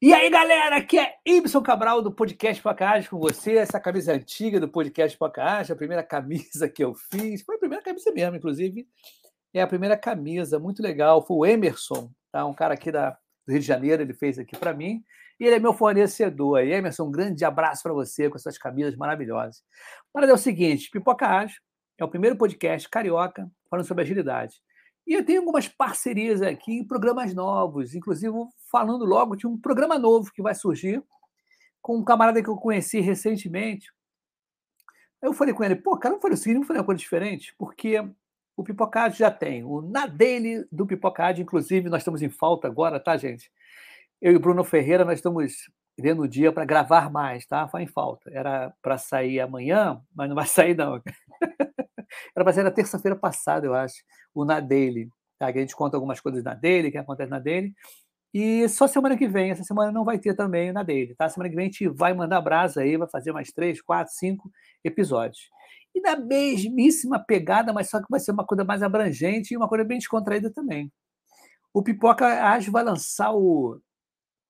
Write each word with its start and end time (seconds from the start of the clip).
E 0.00 0.12
aí, 0.14 0.30
galera, 0.30 0.76
aqui 0.76 0.96
é 0.96 1.16
Ibson 1.26 1.60
Cabral 1.60 2.00
do 2.00 2.12
Podcast 2.12 2.62
Pacage 2.62 3.08
com 3.08 3.18
você. 3.18 3.56
Essa 3.56 3.80
camisa 3.80 4.12
antiga 4.12 4.60
do 4.60 4.68
Podcast 4.68 5.18
Pacage, 5.18 5.72
a 5.72 5.76
primeira 5.76 6.04
camisa 6.04 6.68
que 6.68 6.84
eu 6.84 6.94
fiz. 6.94 7.42
Foi 7.42 7.56
a 7.56 7.58
primeira 7.58 7.82
camisa 7.82 8.12
mesmo, 8.12 8.36
inclusive. 8.36 8.86
É 9.52 9.60
a 9.60 9.66
primeira 9.66 9.96
camisa, 9.96 10.58
muito 10.60 10.80
legal. 10.82 11.26
Foi 11.26 11.36
o 11.36 11.44
Emerson, 11.44 12.12
tá? 12.30 12.46
um 12.46 12.54
cara 12.54 12.74
aqui 12.74 12.92
da, 12.92 13.10
do 13.44 13.50
Rio 13.50 13.60
de 13.60 13.66
Janeiro, 13.66 14.02
ele 14.02 14.14
fez 14.14 14.38
aqui 14.38 14.56
para 14.56 14.72
mim. 14.72 15.02
E 15.40 15.44
ele 15.44 15.56
é 15.56 15.58
meu 15.58 15.74
fornecedor. 15.74 16.62
E 16.62 16.72
Emerson, 16.72 17.04
um 17.04 17.10
grande 17.10 17.44
abraço 17.44 17.82
para 17.82 17.92
você 17.92 18.30
com 18.30 18.36
essas 18.36 18.56
camisas 18.56 18.94
maravilhosas. 18.94 19.64
Para 20.12 20.28
é 20.28 20.32
o 20.32 20.38
seguinte: 20.38 20.90
Pipoca 20.92 21.26
Ágil 21.26 21.60
é 21.98 22.04
o 22.04 22.08
primeiro 22.08 22.36
podcast 22.36 22.88
carioca 22.88 23.50
falando 23.68 23.84
sobre 23.84 24.04
agilidade. 24.04 24.62
E 25.08 25.14
eu 25.14 25.24
tenho 25.24 25.40
algumas 25.40 25.66
parcerias 25.66 26.42
aqui 26.42 26.70
em 26.70 26.84
programas 26.84 27.32
novos, 27.32 27.94
inclusive 27.94 28.30
falando 28.70 29.06
logo 29.06 29.34
de 29.34 29.46
um 29.46 29.58
programa 29.58 29.98
novo 29.98 30.30
que 30.30 30.42
vai 30.42 30.54
surgir 30.54 31.02
com 31.80 31.96
um 31.96 32.04
camarada 32.04 32.42
que 32.42 32.48
eu 32.50 32.56
conheci 32.56 33.00
recentemente. 33.00 33.90
Eu 35.22 35.32
falei 35.32 35.54
com 35.54 35.64
ele, 35.64 35.76
pô, 35.76 35.96
cara, 35.96 36.14
não 36.14 36.20
foi 36.20 36.32
o 36.32 36.36
seguinte, 36.36 36.58
não 36.58 36.66
foi 36.66 36.76
uma 36.76 36.84
coisa 36.84 36.98
diferente, 36.98 37.54
porque 37.56 38.06
o 38.54 38.62
Pipocade 38.62 39.18
já 39.18 39.30
tem 39.30 39.64
o 39.64 39.80
Na 39.80 40.04
Daily 40.04 40.66
do 40.70 40.86
Pipocade, 40.86 41.40
inclusive 41.40 41.88
nós 41.88 42.02
estamos 42.02 42.20
em 42.20 42.28
falta 42.28 42.68
agora, 42.68 43.00
tá, 43.00 43.16
gente? 43.16 43.50
Eu 44.20 44.32
e 44.32 44.36
o 44.36 44.40
Bruno 44.40 44.62
Ferreira, 44.62 45.06
nós 45.06 45.20
estamos 45.20 45.70
vendo 45.98 46.20
o 46.20 46.28
dia 46.28 46.52
para 46.52 46.66
gravar 46.66 47.10
mais, 47.10 47.46
tá? 47.46 47.66
Foi 47.66 47.82
em 47.82 47.86
falta. 47.86 48.30
Era 48.30 48.74
para 48.82 48.98
sair 48.98 49.40
amanhã, 49.40 50.02
mas 50.14 50.28
não 50.28 50.36
vai 50.36 50.44
sair, 50.46 50.76
não. 50.76 51.00
Era 52.36 52.44
para 52.44 52.52
sair 52.52 52.64
na 52.64 52.70
terça-feira 52.70 53.16
passada, 53.16 53.66
eu 53.66 53.74
acho, 53.74 53.96
o 54.34 54.44
Na 54.44 54.60
Daily. 54.60 55.08
Tá? 55.38 55.52
Que 55.52 55.58
a 55.58 55.60
gente 55.60 55.76
conta 55.76 55.96
algumas 55.96 56.20
coisas 56.20 56.42
na 56.42 56.54
Daily, 56.54 56.90
que 56.90 56.98
acontece 56.98 57.30
na 57.30 57.38
Daily. 57.38 57.72
E 58.32 58.68
só 58.68 58.86
semana 58.86 59.16
que 59.16 59.26
vem, 59.26 59.50
essa 59.50 59.64
semana 59.64 59.90
não 59.90 60.04
vai 60.04 60.18
ter 60.18 60.34
também 60.34 60.70
na 60.72 60.82
Daily, 60.82 61.14
tá? 61.14 61.28
Semana 61.28 61.48
que 61.48 61.56
vem 61.56 61.64
a 61.64 61.70
gente 61.70 61.88
vai 61.88 62.12
mandar 62.12 62.40
brasa 62.42 62.82
aí, 62.82 62.96
vai 62.96 63.08
fazer 63.08 63.32
mais 63.32 63.50
três, 63.50 63.80
quatro, 63.80 64.12
cinco 64.12 64.50
episódios. 64.84 65.48
E 65.94 66.00
na 66.00 66.14
mesmíssima 66.14 67.18
pegada, 67.18 67.72
mas 67.72 67.88
só 67.88 67.98
que 68.00 68.06
vai 68.10 68.20
ser 68.20 68.32
uma 68.32 68.44
coisa 68.44 68.64
mais 68.64 68.82
abrangente 68.82 69.54
e 69.54 69.56
uma 69.56 69.68
coisa 69.68 69.84
bem 69.84 69.98
descontraída 69.98 70.52
também. 70.52 70.92
O 71.72 71.82
Pipoca 71.82 72.26
Ágil 72.26 72.70
vai 72.70 72.84
lançar 72.84 73.32
o 73.32 73.80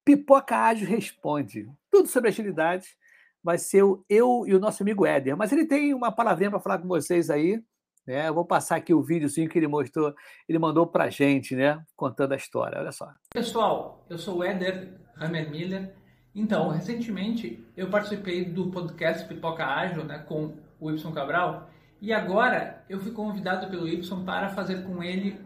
Pipoca 0.05 0.56
Ágil 0.56 0.88
Responde. 0.88 1.70
Tudo 1.90 2.08
sobre 2.08 2.30
agilidade 2.30 2.97
vai 3.42 3.58
ser 3.58 3.83
o 3.83 4.05
eu 4.08 4.44
e 4.47 4.55
o 4.55 4.61
nosso 4.61 4.83
amigo 4.83 5.06
Éder. 5.06 5.36
Mas 5.36 5.53
ele 5.53 5.67
tem 5.67 5.94
uma 5.94 6.12
palavrinha 6.12 6.50
para 6.50 6.61
falar 6.61 6.78
com 6.78 6.89
vocês 6.89 7.31
aí. 7.31 7.62
Né? 8.06 8.28
Eu 8.28 8.34
vou 8.34 8.45
passar 8.45 8.77
aqui 8.77 8.95
o 8.95 9.03
videozinho 9.03 9.48
que 9.48 9.58
ele 9.58 9.69
mostrou, 9.69 10.14
ele 10.48 10.58
mandou 10.58 10.86
para 10.86 11.05
a 11.05 11.11
gente, 11.11 11.55
né? 11.55 11.83
Contando 11.95 12.33
a 12.33 12.36
história. 12.36 12.78
Olha 12.78 12.91
só. 12.91 13.12
Pessoal, 13.33 14.05
eu 14.08 14.17
sou 14.17 14.39
o 14.39 14.45
Éder 14.45 14.95
Hammer 15.20 15.50
Miller. 15.50 15.95
Então, 16.34 16.69
recentemente 16.69 17.62
eu 17.77 17.91
participei 17.91 18.45
do 18.45 18.70
podcast 18.70 19.27
Pipoca 19.27 19.67
Ágil 19.67 20.05
né, 20.05 20.19
com 20.20 20.55
o 20.80 20.91
Y 20.91 21.12
Cabral. 21.12 21.69
E 22.00 22.12
agora 22.12 22.84
eu 22.89 22.98
fui 22.98 23.12
convidado 23.12 23.69
pelo 23.69 23.86
Y 23.86 24.25
para 24.25 24.48
fazer 24.50 24.84
com 24.84 25.02
ele 25.02 25.39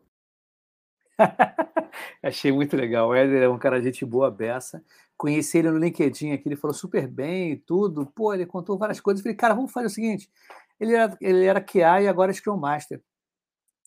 Achei 2.24 2.54
muito 2.54 2.78
legal. 2.78 3.10
O 3.10 3.16
Éder 3.16 3.44
é 3.44 3.50
um 3.50 3.60
cara 3.60 3.80
de 3.80 3.88
gente 3.88 4.06
boa 4.06 4.32
beça. 4.32 4.82
Conheci 5.18 5.58
ele 5.58 5.72
no 5.72 5.78
LinkedIn 5.78 6.32
aqui, 6.32 6.48
ele 6.48 6.56
falou 6.56 6.74
super 6.74 7.06
bem 7.06 7.52
e 7.52 7.58
tudo. 7.58 8.06
Pô, 8.06 8.34
ele 8.34 8.46
contou 8.46 8.78
várias 8.78 9.02
coisas. 9.02 9.22
falei, 9.22 9.36
cara, 9.36 9.54
vamos 9.54 9.74
fazer 9.74 9.88
o 9.88 9.90
seguinte: 9.90 10.32
ele 10.80 10.96
era, 10.96 11.18
ele 11.20 11.44
era 11.44 11.60
QA 11.60 12.02
e 12.02 12.08
agora 12.08 12.32
é 12.32 12.34
Scrum 12.34 12.56
Master. 12.56 13.04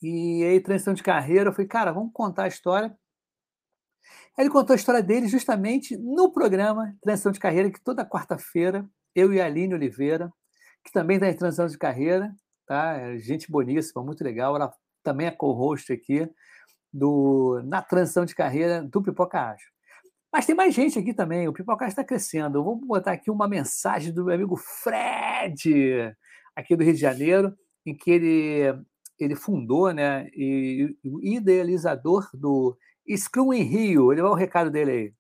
E 0.03 0.45
aí, 0.45 0.61
transição 0.61 0.93
de 0.93 1.03
carreira, 1.03 1.49
eu 1.49 1.53
falei, 1.53 1.69
cara, 1.69 1.93
vamos 1.93 2.13
contar 2.13 2.45
a 2.45 2.49
história. 2.49 2.95
Ele 4.39 4.49
contou 4.49 4.73
a 4.73 4.77
história 4.77 5.03
dele 5.03 5.29
justamente 5.29 5.97
no 5.97 6.33
programa 6.33 6.97
Transição 7.03 7.33
de 7.33 7.39
Carreira, 7.39 7.71
que 7.71 7.83
toda 7.83 8.09
quarta-feira, 8.09 8.89
eu 9.15 9.33
e 9.33 9.41
a 9.41 9.47
Aline 9.47 9.75
Oliveira, 9.75 10.33
que 10.85 10.93
também 10.93 11.17
está 11.17 11.29
em 11.29 11.37
transição 11.37 11.67
de 11.67 11.79
carreira, 11.79 12.35
tá? 12.67 12.97
É 12.97 13.19
gente 13.19 13.51
boníssima, 13.51 14.03
muito 14.03 14.25
legal. 14.25 14.57
Ela 14.57 14.73
também 15.03 15.27
é 15.27 15.31
co-host 15.31 15.93
aqui 15.93 16.29
do, 16.93 17.61
na 17.65 17.83
transição 17.83 18.25
de 18.25 18.35
carreira 18.35 18.83
do 18.83 19.03
Pipoca 19.03 19.51
Ágil. 19.51 19.69
Mas 20.33 20.47
tem 20.47 20.55
mais 20.55 20.75
gente 20.75 20.99
aqui 20.99 21.13
também, 21.13 21.47
o 21.47 21.53
Pipoca 21.53 21.87
está 21.87 22.03
crescendo. 22.03 22.59
Eu 22.59 22.65
vou 22.65 22.77
botar 22.77 23.13
aqui 23.13 23.31
uma 23.31 23.47
mensagem 23.47 24.13
do 24.13 24.25
meu 24.25 24.35
amigo 24.35 24.57
Fred, 24.57 26.17
aqui 26.57 26.75
do 26.75 26.83
Rio 26.83 26.95
de 26.95 27.01
Janeiro, 27.01 27.55
em 27.85 27.95
que 27.95 28.11
ele, 28.11 28.83
ele 29.21 29.37
fundou, 29.37 29.93
né, 29.93 30.29
e 30.35 30.97
o 31.05 31.21
idealizador 31.23 32.31
do 32.33 32.77
Scrum 33.17 33.53
em 33.53 33.63
Rio. 33.63 34.13
Ele 34.13 34.23
vai 34.23 34.31
o 34.31 34.35
recado 34.35 34.71
dele 34.71 34.91
aí. 34.91 35.13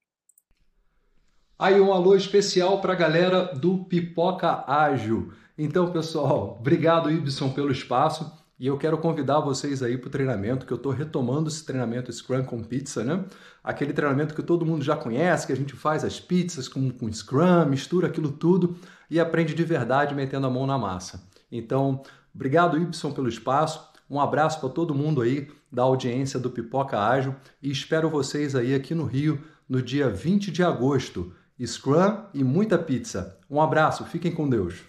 Aí 1.59 1.81
um 1.81 1.93
alô 1.93 2.16
especial 2.16 2.81
para 2.81 2.93
a 2.93 2.97
galera 2.97 3.54
do 3.54 3.84
Pipoca 3.84 4.65
Ágil. 4.66 5.32
Então, 5.56 5.92
pessoal, 5.92 6.56
obrigado, 6.59 7.10
Ibson, 7.10 7.50
pelo 7.50 7.71
espaço. 7.71 8.32
E 8.59 8.66
eu 8.66 8.78
quero 8.78 8.97
convidar 8.98 9.41
vocês 9.41 9.82
aí 9.82 9.98
para 9.98 10.09
o 10.09 10.10
treinamento, 10.10 10.66
que 10.66 10.72
eu 10.72 10.76
estou 10.76 10.92
retomando 10.92 11.48
esse 11.48 11.65
treinamento 11.65 12.12
Scrum 12.12 12.44
com 12.44 12.62
Pizza, 12.62 13.03
né? 13.03 13.25
Aquele 13.62 13.92
treinamento 13.92 14.34
que 14.34 14.42
todo 14.42 14.66
mundo 14.66 14.84
já 14.84 14.97
conhece, 14.97 15.47
que 15.47 15.53
a 15.53 15.56
gente 15.56 15.75
faz 15.75 16.04
as 16.04 16.21
pizzas 16.21 16.69
com, 16.69 16.91
com 16.91 17.12
Scrum, 17.12 17.66
mistura 17.66 18.06
aquilo 18.06 18.31
tudo 18.31 18.76
e 19.10 19.19
aprende 19.19 19.54
de 19.54 19.65
verdade 19.65 20.15
metendo 20.15 20.47
a 20.47 20.50
mão 20.50 20.66
na 20.66 20.78
massa. 20.78 21.28
Então, 21.50 22.03
obrigado, 22.34 22.78
Ibson, 22.78 23.12
pelo 23.12 23.28
espaço. 23.28 23.88
Um 24.09 24.21
abraço 24.21 24.60
para 24.60 24.69
todo 24.69 24.94
mundo 24.94 25.22
aí 25.22 25.48
da 25.72 25.83
audiência 25.83 26.38
do 26.38 26.50
Pipoca 26.50 27.00
Ágil 27.00 27.34
e 27.62 27.71
espero 27.71 28.10
vocês 28.10 28.55
aí 28.55 28.75
aqui 28.75 28.94
no 28.94 29.05
Rio 29.05 29.43
no 29.66 29.81
dia 29.81 30.10
20 30.10 30.50
de 30.50 30.62
agosto. 30.62 31.34
Scrum 31.65 32.27
e 32.34 32.44
muita 32.44 32.78
pizza. 32.78 33.38
Um 33.49 33.60
abraço, 33.60 34.05
fiquem 34.05 34.33
com 34.33 34.49
Deus. 34.49 34.83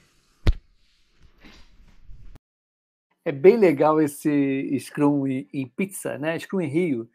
É 3.24 3.32
bem 3.32 3.56
legal 3.56 4.02
esse 4.02 4.78
Scrum 4.80 5.26
em 5.28 5.68
pizza, 5.68 6.18
né? 6.18 6.38
Scrum 6.38 6.60
em 6.60 6.68
Rio, 6.68 7.10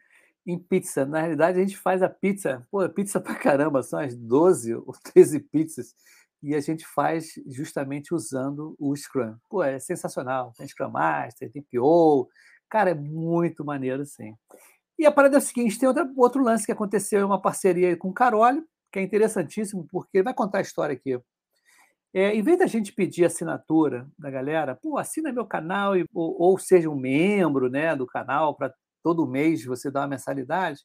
em 0.47 0.57
pizza. 0.57 1.05
Na 1.05 1.19
realidade, 1.19 1.59
a 1.59 1.61
gente 1.61 1.77
faz 1.77 2.01
a 2.01 2.09
pizza, 2.09 2.65
pô, 2.71 2.87
pizza 2.89 3.19
pra 3.19 3.35
caramba, 3.35 3.83
são 3.83 3.99
as 3.99 4.15
12 4.15 4.73
ou 4.73 4.93
13 5.13 5.41
pizzas 5.41 5.93
e 6.41 6.55
a 6.55 6.59
gente 6.61 6.87
faz 6.87 7.33
justamente 7.45 8.13
usando 8.13 8.75
o 8.79 8.95
Scrum. 8.95 9.35
Pô, 9.49 9.61
é 9.61 9.77
sensacional. 9.77 10.53
Tem 10.57 10.67
Scrum 10.67 10.89
Master, 10.89 11.51
tem 11.51 11.61
PO. 11.61 12.29
Cara, 12.69 12.91
é 12.91 12.95
muito 12.95 13.65
maneiro, 13.65 14.05
sim. 14.05 14.35
E 14.97 15.05
a 15.05 15.11
parada 15.11 15.37
é 15.37 15.39
o 15.39 15.41
seguinte: 15.41 15.79
tem 15.79 15.87
outra, 15.87 16.09
outro 16.15 16.43
lance 16.43 16.65
que 16.65 16.71
aconteceu, 16.71 17.25
uma 17.25 17.41
parceria 17.41 17.95
com 17.97 18.09
o 18.09 18.13
Carole, 18.13 18.63
que 18.91 18.99
é 18.99 19.01
interessantíssimo, 19.01 19.87
porque 19.89 20.21
vai 20.21 20.33
contar 20.33 20.59
a 20.59 20.61
história 20.61 20.93
aqui. 20.93 21.19
É, 22.13 22.33
em 22.33 22.41
vez 22.41 22.57
da 22.57 22.65
gente 22.65 22.91
pedir 22.91 23.25
assinatura 23.25 24.07
da 24.17 24.31
galera, 24.31 24.75
pô, 24.75 24.97
assina 24.97 25.31
meu 25.31 25.45
canal, 25.45 25.95
e, 25.95 26.05
ou, 26.13 26.35
ou 26.41 26.57
seja 26.57 26.89
um 26.89 26.95
membro 26.95 27.69
né, 27.69 27.95
do 27.95 28.07
canal, 28.07 28.55
para 28.55 28.73
todo 29.03 29.27
mês 29.27 29.63
você 29.63 29.91
dar 29.91 30.01
uma 30.01 30.07
mensalidade, 30.07 30.81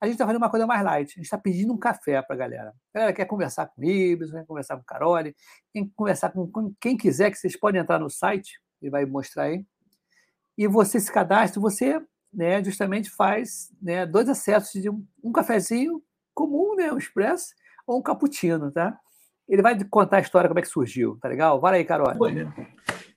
a 0.00 0.06
gente 0.06 0.14
está 0.14 0.24
fazendo 0.24 0.42
uma 0.42 0.50
coisa 0.50 0.66
mais 0.66 0.82
light. 0.82 1.10
A 1.10 1.14
gente 1.16 1.24
está 1.24 1.36
pedindo 1.36 1.72
um 1.72 1.78
café 1.78 2.22
para 2.22 2.34
a 2.34 2.38
galera. 2.38 2.70
A 2.94 2.98
galera 2.98 3.12
quer 3.12 3.26
conversar 3.26 3.66
com 3.66 3.82
o 3.82 3.84
Ibis, 3.84 4.30
quer 4.30 4.46
conversar 4.46 4.76
com 4.76 4.82
o 4.82 4.86
Carole, 4.86 5.36
quer 5.72 5.86
conversar 5.94 6.30
com, 6.30 6.50
com 6.50 6.72
quem 6.80 6.96
quiser, 6.96 7.30
que 7.30 7.36
vocês 7.36 7.58
podem 7.58 7.80
entrar 7.80 7.98
no 7.98 8.08
site, 8.08 8.58
ele 8.80 8.90
vai 8.90 9.04
mostrar 9.04 9.44
aí. 9.44 9.66
E 10.60 10.68
você 10.68 11.00
se 11.00 11.10
cadastra, 11.10 11.58
você 11.58 11.98
né, 12.30 12.62
justamente 12.62 13.08
faz 13.08 13.70
né, 13.80 14.04
dois 14.04 14.28
acessos 14.28 14.70
de 14.82 14.90
um, 14.90 15.32
cafezinho 15.32 16.02
comum, 16.34 16.76
né, 16.76 16.92
um 16.92 16.98
expresso, 16.98 17.54
ou 17.86 17.98
um 17.98 18.02
cappuccino, 18.02 18.70
tá? 18.70 18.94
Ele 19.48 19.62
vai 19.62 19.82
contar 19.84 20.18
a 20.18 20.20
história, 20.20 20.48
como 20.48 20.58
é 20.58 20.62
que 20.62 20.68
surgiu, 20.68 21.16
tá 21.18 21.28
legal? 21.28 21.58
Vai 21.58 21.78
aí, 21.78 21.84
Carole. 21.86 22.18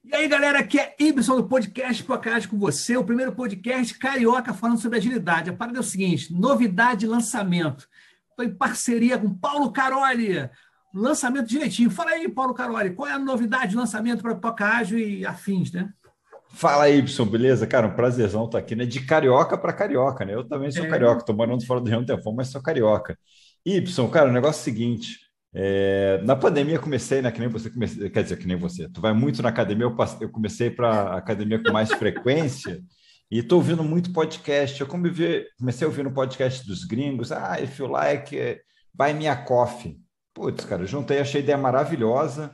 E 0.06 0.16
aí, 0.16 0.26
galera, 0.30 0.60
aqui 0.60 0.80
é 0.80 0.96
Ibson 0.98 1.36
do 1.36 1.44
podcast 1.44 2.02
Podcast 2.06 2.48
com 2.48 2.58
você, 2.58 2.96
o 2.96 3.04
primeiro 3.04 3.34
podcast 3.34 4.00
carioca 4.00 4.54
falando 4.54 4.80
sobre 4.80 5.00
agilidade. 5.00 5.50
A 5.50 5.54
parada 5.54 5.80
é 5.80 5.82
o 5.82 5.84
seguinte: 5.84 6.34
novidade 6.34 7.06
lançamento. 7.06 7.90
Estou 8.30 8.46
em 8.46 8.56
parceria 8.56 9.18
com 9.18 9.36
Paulo 9.36 9.70
Caroli. 9.74 10.50
Lançamento 10.96 11.48
direitinho. 11.48 11.92
Fala 11.92 12.12
aí, 12.12 12.30
Paulo 12.30 12.54
Caroli, 12.54 12.96
qual 12.96 13.10
é 13.10 13.12
a 13.12 13.20
novidade 13.20 13.72
de 13.72 13.76
lançamento 13.76 14.22
para 14.22 14.34
Pocágio 14.34 14.98
e 14.98 15.26
afins, 15.26 15.74
né? 15.74 15.92
Fala 16.56 16.84
aí, 16.84 17.00
Ibson, 17.00 17.26
beleza? 17.26 17.66
Cara, 17.66 17.88
um 17.88 17.96
prazerzão 17.96 18.46
estar 18.46 18.60
aqui, 18.60 18.76
né? 18.76 18.86
De 18.86 19.02
carioca 19.02 19.58
para 19.58 19.74
carioca, 19.74 20.24
né? 20.24 20.36
Eu 20.36 20.48
também 20.48 20.72
sou 20.72 20.86
é. 20.86 20.88
carioca, 20.88 21.22
estou 21.22 21.36
morando 21.36 21.66
fora 21.66 21.82
do 21.82 21.90
Rio 21.90 22.00
um 22.00 22.06
tempão, 22.06 22.32
mas 22.34 22.50
sou 22.50 22.62
carioca. 22.62 23.18
Ibson, 23.66 24.08
cara, 24.10 24.30
o 24.30 24.34
negócio 24.34 24.60
é 24.60 24.62
o 24.62 24.64
seguinte: 24.64 25.18
é, 25.52 26.22
na 26.24 26.36
pandemia 26.36 26.78
comecei, 26.78 27.24
né? 27.24 27.32
Que 27.32 27.40
nem 27.40 27.50
você 27.50 27.72
comecei, 27.72 28.08
quer 28.08 28.22
dizer, 28.22 28.38
que 28.38 28.46
nem 28.46 28.56
você. 28.56 28.88
Tu 28.88 29.02
vai 29.02 29.14
muito 29.14 29.42
na 29.42 29.50
academia, 29.50 29.86
eu, 29.86 29.96
passei, 29.96 30.26
eu 30.26 30.32
comecei 30.32 30.70
para 30.70 31.18
academia 31.18 31.62
com 31.62 31.72
mais 31.72 31.92
frequência 31.92 32.80
E 33.32 33.40
estou 33.40 33.58
ouvindo 33.58 33.84
muito 33.84 34.14
podcast. 34.14 34.80
Eu 34.80 34.88
comecei 34.88 35.86
a 35.86 35.88
ouvir 35.88 36.04
no 36.04 36.14
podcast 36.14 36.68
dos 36.68 36.84
gringos. 36.86 37.32
Ah, 37.32 37.60
if 37.60 37.80
you 37.80 37.88
like, 37.88 38.36
buy 38.94 39.12
me 39.14 39.28
a 39.28 39.36
coffee. 39.36 40.00
Putz, 40.36 40.66
cara, 40.66 40.86
juntei, 40.86 41.20
achei 41.20 41.42
a 41.42 41.44
ideia 41.44 41.58
maravilhosa. 41.58 42.54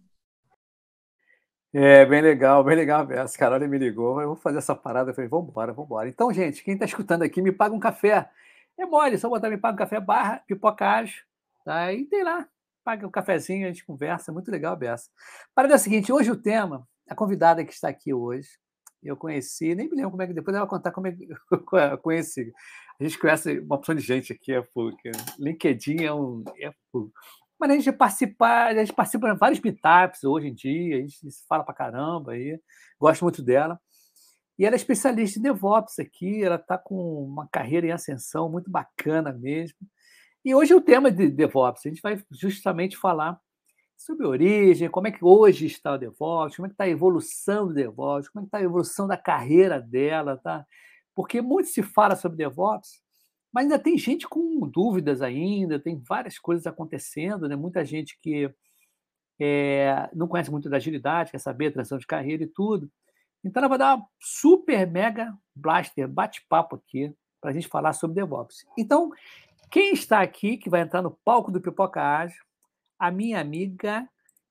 É, 1.73 2.05
bem 2.05 2.21
legal, 2.21 2.63
bem 2.63 2.75
legal. 2.75 3.07
A 3.09 3.37
Carol 3.37 3.65
me 3.67 3.77
ligou, 3.77 4.21
eu 4.21 4.27
vou 4.27 4.35
fazer 4.35 4.57
essa 4.57 4.75
parada. 4.75 5.11
Eu 5.11 5.15
falei, 5.15 5.29
vamos 5.29 5.49
embora. 5.49 6.09
Então, 6.09 6.31
gente, 6.33 6.63
quem 6.63 6.73
está 6.73 6.85
escutando 6.85 7.23
aqui, 7.23 7.41
me 7.41 7.51
paga 7.51 7.73
um 7.73 7.79
café. 7.79 8.29
É 8.77 8.85
mole, 8.85 9.17
só 9.17 9.29
botar 9.29 9.49
me 9.49 9.57
paga 9.57 9.75
um 9.75 9.77
café 9.77 9.99
barra 9.99 10.43
pipocagem. 10.45 11.15
Tá? 11.63 11.93
E 11.93 12.05
tem 12.05 12.23
lá, 12.23 12.47
paga 12.83 13.07
um 13.07 13.11
cafezinho, 13.11 13.67
a 13.67 13.71
gente 13.71 13.85
conversa. 13.85 14.33
Muito 14.33 14.51
legal, 14.51 14.75
Bessa. 14.75 15.09
Parada 15.55 15.73
é 15.73 15.75
a 15.75 15.79
seguinte, 15.79 16.11
hoje 16.11 16.29
o 16.31 16.35
tema, 16.35 16.85
a 17.09 17.15
convidada 17.15 17.63
que 17.63 17.71
está 17.71 17.87
aqui 17.87 18.13
hoje, 18.13 18.49
eu 19.01 19.15
conheci, 19.15 19.73
nem 19.73 19.89
me 19.89 19.95
lembro 19.95 20.11
como 20.11 20.23
é 20.23 20.27
que 20.27 20.33
depois 20.33 20.55
ela 20.55 20.65
vai 20.65 20.69
contar 20.69 20.91
como 20.91 21.07
é 21.07 21.11
que 21.11 21.27
eu 21.51 21.97
conheci. 21.99 22.51
A 22.99 23.03
gente 23.03 23.17
conhece 23.17 23.59
uma 23.59 23.75
opção 23.75 23.95
de 23.95 24.01
gente 24.01 24.33
aqui, 24.33 24.53
é 24.53 24.61
porque 24.73 25.11
LinkedIn 25.39 26.03
é 26.03 26.13
um. 26.13 26.43
É 26.59 26.71
Mas 27.61 27.69
a 27.69 27.75
gente 27.75 27.91
participa, 27.91 28.47
a 28.47 28.73
gente 28.73 28.91
participa 28.91 29.31
de 29.31 29.37
vários 29.37 29.59
meetups 29.59 30.23
hoje 30.23 30.47
em 30.47 30.53
dia, 30.53 30.97
a 30.97 31.01
gente 31.01 31.19
fala 31.47 31.63
pra 31.63 31.75
caramba 31.75 32.31
aí, 32.31 32.59
gosto 32.99 33.21
muito 33.21 33.43
dela. 33.43 33.79
E 34.57 34.65
ela 34.65 34.73
é 34.73 34.77
especialista 34.77 35.37
em 35.37 35.43
DevOps 35.43 35.99
aqui, 35.99 36.43
ela 36.43 36.55
está 36.55 36.75
com 36.75 37.23
uma 37.23 37.47
carreira 37.47 37.85
em 37.85 37.91
ascensão 37.91 38.49
muito 38.49 38.71
bacana 38.71 39.31
mesmo. 39.31 39.77
E 40.43 40.55
hoje 40.55 40.73
o 40.73 40.81
tema 40.81 41.11
de 41.11 41.29
DevOps, 41.29 41.85
a 41.85 41.89
gente 41.89 42.01
vai 42.01 42.19
justamente 42.31 42.97
falar 42.97 43.39
sobre 43.95 44.25
origem, 44.25 44.89
como 44.89 45.07
é 45.07 45.11
que 45.11 45.23
hoje 45.23 45.67
está 45.67 45.93
o 45.93 45.97
DevOps, 45.99 46.55
como 46.55 46.65
é 46.65 46.69
que 46.69 46.73
está 46.73 46.85
a 46.85 46.89
evolução 46.89 47.67
do 47.67 47.75
DevOps, 47.75 48.27
como 48.27 48.41
é 48.41 48.43
que 48.43 48.47
está 48.47 48.57
a 48.57 48.63
evolução 48.63 49.07
da 49.07 49.17
carreira 49.17 49.79
dela, 49.79 50.35
tá? 50.35 50.65
Porque 51.13 51.43
muito 51.43 51.69
se 51.69 51.83
fala 51.83 52.15
sobre 52.15 52.39
DevOps, 52.39 53.03
mas 53.51 53.63
ainda 53.63 53.77
tem 53.77 53.97
gente 53.97 54.27
com 54.27 54.59
dúvidas 54.67 55.21
ainda, 55.21 55.79
tem 55.79 55.97
várias 55.99 56.39
coisas 56.39 56.65
acontecendo, 56.65 57.49
né? 57.49 57.55
Muita 57.55 57.83
gente 57.83 58.17
que 58.21 58.49
é, 59.39 60.09
não 60.13 60.27
conhece 60.27 60.51
muito 60.51 60.69
da 60.69 60.77
agilidade, 60.77 61.31
quer 61.31 61.39
saber 61.39 61.71
transição 61.71 61.97
de 61.97 62.07
carreira 62.07 62.43
e 62.43 62.47
tudo. 62.47 62.89
Então 63.43 63.59
ela 63.59 63.69
vai 63.69 63.77
dar 63.77 63.95
uma 63.95 64.07
super 64.19 64.87
mega 64.87 65.35
blaster 65.55 66.07
bate-papo 66.07 66.75
aqui 66.75 67.13
para 67.41 67.49
a 67.49 67.53
gente 67.53 67.67
falar 67.67 67.93
sobre 67.93 68.15
DevOps. 68.15 68.65
Então, 68.77 69.11
quem 69.69 69.93
está 69.93 70.21
aqui, 70.21 70.57
que 70.57 70.69
vai 70.69 70.81
entrar 70.81 71.01
no 71.01 71.17
palco 71.25 71.51
do 71.51 71.59
Pipoca 71.59 72.01
Ágil, 72.01 72.41
a 72.99 73.09
minha 73.09 73.41
amiga 73.41 74.07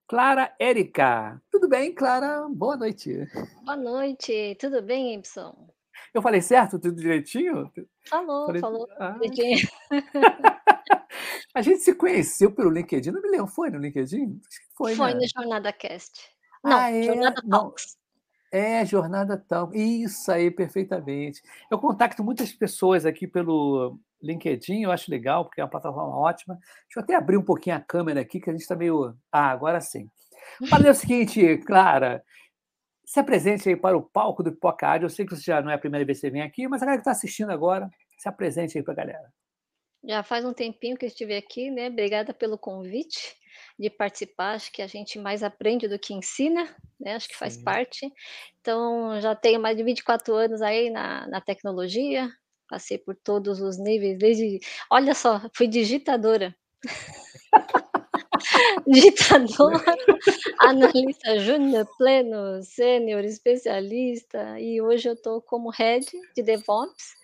Clara 0.09 0.53
Érica. 0.59 1.41
Tudo 1.53 1.69
bem, 1.69 1.95
Clara? 1.95 2.49
Boa 2.51 2.77
noite. 2.77 3.29
Boa 3.65 3.77
noite, 3.77 4.57
tudo 4.59 4.83
bem, 4.83 5.15
Ibson? 5.15 5.71
Eu 6.13 6.23
falei 6.23 6.41
certo? 6.41 6.79
Tudo 6.79 7.01
direitinho? 7.01 7.71
Falou, 8.09 8.47
falei... 8.47 8.61
falou 8.61 8.89
ah. 8.99 9.11
direitinho. 9.21 9.69
a 11.55 11.63
gente 11.63 11.81
se 11.81 11.95
conheceu 11.95 12.53
pelo 12.53 12.71
LinkedIn, 12.71 13.11
não 13.11 13.23
me 13.23 13.31
lembro, 13.31 13.47
foi 13.47 13.71
no 13.71 13.79
LinkedIn? 13.79 14.41
Foi, 14.77 14.95
foi 14.95 15.15
né? 15.15 15.21
no 15.21 15.29
Jornada 15.29 15.73
Cast. 15.73 16.21
Não, 16.63 16.77
ah, 16.77 16.91
é? 16.91 17.03
Jornada 17.03 17.43
Talks. 17.49 17.99
É, 18.53 18.85
Jornada 18.85 19.39
Talks. 19.39 19.79
Isso 19.79 20.31
aí, 20.31 20.51
perfeitamente. 20.51 21.43
Eu 21.71 21.79
contacto 21.79 22.23
muitas 22.25 22.53
pessoas 22.53 23.07
aqui 23.07 23.27
pelo 23.27 23.99
LinkedIn, 24.23 24.83
eu 24.83 24.93
acho 24.93 25.11
legal, 25.11 25.45
porque 25.45 25.61
é 25.61 25.65
uma 25.65 25.71
plataforma 25.71 26.17
ótima. 26.17 26.55
Deixa 26.55 26.99
eu 26.99 27.03
até 27.03 27.15
abrir 27.15 27.37
um 27.37 27.45
pouquinho 27.45 27.77
a 27.77 27.81
câmera 27.81 28.21
aqui, 28.21 28.41
que 28.41 28.51
a 28.51 28.53
gente 28.53 28.63
está 28.63 28.77
meio. 28.77 29.17
Ah, 29.33 29.51
agora 29.51 29.81
sim. 29.81 30.09
É 30.85 30.91
o 30.91 30.95
seguinte, 30.95 31.59
Clara, 31.59 32.23
se 33.11 33.19
apresente 33.19 33.69
aí 33.69 33.75
para 33.75 33.97
o 33.97 34.03
palco 34.03 34.41
do 34.41 34.53
Pipoca 34.53 34.97
Eu 35.03 35.11
sei 35.11 35.27
que 35.27 35.35
você 35.35 35.43
já 35.43 35.61
não 35.61 35.69
é 35.69 35.75
a 35.75 35.79
primeira 35.79 36.07
vez 36.07 36.19
que 36.19 36.27
você 36.27 36.31
vem 36.31 36.43
aqui, 36.43 36.69
mas 36.69 36.81
a 36.81 36.85
galera 36.85 36.99
que 36.99 37.09
está 37.09 37.11
assistindo 37.11 37.51
agora, 37.51 37.91
se 38.17 38.29
apresente 38.29 38.79
aí 38.79 38.85
para 38.85 38.93
a 38.93 38.97
galera. 38.97 39.33
Já 40.05 40.23
faz 40.23 40.45
um 40.45 40.53
tempinho 40.53 40.97
que 40.97 41.05
eu 41.05 41.09
estive 41.09 41.37
aqui, 41.37 41.73
né? 41.73 41.89
Obrigada 41.89 42.33
pelo 42.33 42.57
convite 42.57 43.35
de 43.77 43.91
participar. 43.91 44.55
Acho 44.55 44.71
que 44.71 44.81
a 44.81 44.87
gente 44.87 45.19
mais 45.19 45.43
aprende 45.43 45.89
do 45.89 45.99
que 45.99 46.15
ensina, 46.15 46.65
né? 47.01 47.17
Acho 47.17 47.29
que 47.29 47.37
faz 47.37 47.55
Sim. 47.55 47.65
parte. 47.65 48.09
Então, 48.61 49.21
já 49.21 49.35
tenho 49.35 49.61
mais 49.61 49.77
de 49.77 49.83
24 49.83 50.33
anos 50.33 50.63
aí 50.63 50.89
na, 50.89 51.27
na 51.27 51.41
tecnologia, 51.41 52.31
Passei 52.71 52.97
por 52.99 53.17
todos 53.17 53.61
os 53.61 53.77
níveis, 53.77 54.17
desde. 54.17 54.61
Olha 54.89 55.13
só, 55.13 55.43
fui 55.53 55.67
digitadora. 55.67 56.55
digitadora, 58.87 59.83
analista 60.61 61.39
júnior, 61.39 61.87
pleno, 61.97 62.63
sênior, 62.63 63.25
especialista, 63.25 64.59
e 64.59 64.81
hoje 64.81 65.09
eu 65.09 65.15
estou 65.15 65.41
como 65.41 65.71
head 65.71 66.07
de 66.35 66.43
DevOps. 66.43 67.21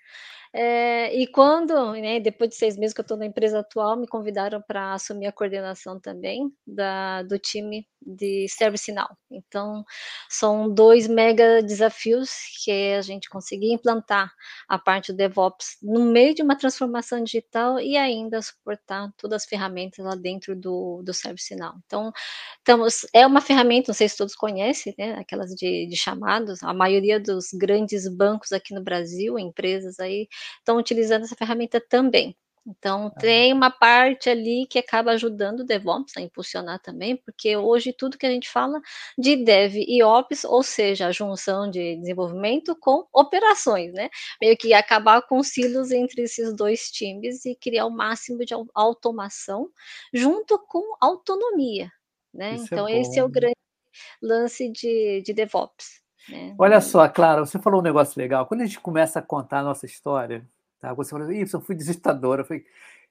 É, 0.53 1.15
e 1.15 1.27
quando, 1.27 1.93
né, 1.93 2.19
depois 2.19 2.49
de 2.51 2.57
seis 2.57 2.79
meses 2.79 2.95
que 2.95 3.01
eu 3.01 3.05
estou 3.05 3.17
na 3.19 3.27
empresa 3.27 3.59
atual, 3.59 3.97
me 3.97 4.07
convidaram 4.07 4.63
para 4.63 4.95
assumir 4.95 5.27
a 5.27 5.33
coordenação 5.33 6.01
também 6.01 6.51
da, 6.67 7.23
do 7.23 7.39
time 7.39 7.87
de 8.07 8.47
Service 8.49 8.91
Now. 8.93 9.09
Então, 9.31 9.85
são 10.29 10.73
dois 10.73 11.07
mega 11.09 11.63
desafios 11.63 12.31
que 12.65 12.71
é 12.71 12.97
a 12.97 13.03
gente 13.03 13.29
conseguir 13.29 13.73
implantar 13.73 14.33
a 14.69 14.79
parte 14.79 15.13
do 15.13 15.17
DevOps 15.17 15.79
no 15.83 16.05
meio 16.05 16.35
de 16.35 16.43
uma 16.43 16.57
transformação 16.57 17.23
digital 17.23 17.81
e 17.81 17.97
ainda 17.97 18.41
suportar 18.41 19.11
todas 19.17 19.43
as 19.43 19.49
ferramentas 19.49 20.05
lá 20.05 20.15
dentro 20.15 20.55
do, 20.55 21.03
do 21.03 21.13
Service 21.13 21.55
Now. 21.57 21.75
Então, 21.87 22.13
estamos, 22.59 23.07
é 23.13 23.27
uma 23.27 23.41
ferramenta, 23.41 23.89
não 23.89 23.95
sei 23.95 24.09
se 24.09 24.17
todos 24.17 24.35
conhecem, 24.35 24.95
né, 24.99 25.15
aquelas 25.15 25.51
de, 25.51 25.87
de 25.87 25.97
chamados, 25.97 26.63
a 26.63 26.73
maioria 26.73 27.19
dos 27.19 27.49
grandes 27.53 28.09
bancos 28.09 28.53
aqui 28.53 28.75
no 28.75 28.83
Brasil, 28.83 29.39
empresas 29.39 29.99
aí, 30.01 30.29
estão 30.59 30.77
utilizando 30.79 31.25
essa 31.25 31.37
ferramenta 31.37 31.81
também. 31.81 32.37
Então, 32.67 33.11
tem 33.11 33.53
uma 33.53 33.71
parte 33.71 34.29
ali 34.29 34.67
que 34.69 34.79
acaba 34.79 35.13
ajudando 35.13 35.61
o 35.61 35.65
DevOps 35.65 36.17
a 36.17 36.21
impulsionar 36.21 36.81
também, 36.81 37.17
porque 37.17 37.57
hoje 37.57 37.93
tudo 37.93 38.19
que 38.19 38.27
a 38.27 38.31
gente 38.31 38.51
fala 38.51 38.81
de 39.17 39.37
Dev 39.37 39.77
e 39.77 40.03
Ops, 40.03 40.43
ou 40.43 40.65
seja, 40.65 41.07
a 41.07 41.13
junção 41.13 41.71
de 41.71 41.97
desenvolvimento 41.97 42.75
com 42.75 43.07
operações, 43.13 43.93
né? 43.93 44.11
Meio 44.43 44.57
que 44.57 44.75
acabar 44.75 45.23
com 45.23 45.43
silos 45.45 45.93
entre 45.93 46.23
esses 46.23 46.53
dois 46.57 46.91
times 46.91 47.45
e 47.45 47.55
criar 47.55 47.87
o 47.87 47.91
máximo 47.91 48.45
de 48.45 48.53
automação 48.75 49.71
junto 50.13 50.59
com 50.59 50.97
autonomia, 51.01 51.93
né? 52.35 52.55
Isso 52.55 52.65
é 52.65 52.67
então, 52.67 52.89
é 52.89 53.01
esse 53.01 53.17
é 53.17 53.23
o 53.23 53.29
grande 53.29 53.55
lance 54.21 54.69
de, 54.73 55.23
de 55.25 55.33
DevOps. 55.33 56.03
É. 56.33 56.53
Olha 56.59 56.81
só, 56.81 57.09
Clara, 57.09 57.47
você 57.47 57.61
falou 57.61 57.79
um 57.79 57.85
negócio 57.85 58.21
legal. 58.21 58.47
Quando 58.47 58.63
a 58.63 58.67
gente 58.67 58.81
começa 58.81 59.21
a 59.21 59.23
contar 59.23 59.61
a 59.61 59.63
nossa 59.63 59.87
história, 59.87 60.45
tá? 60.89 60.95
você 60.95 61.11
falou, 61.11 61.31
isso, 61.33 61.57
eu 61.57 61.61
fui 61.61 61.75
digitadora. 61.75 62.43
Eu 62.43 62.47
falei, 62.47 62.65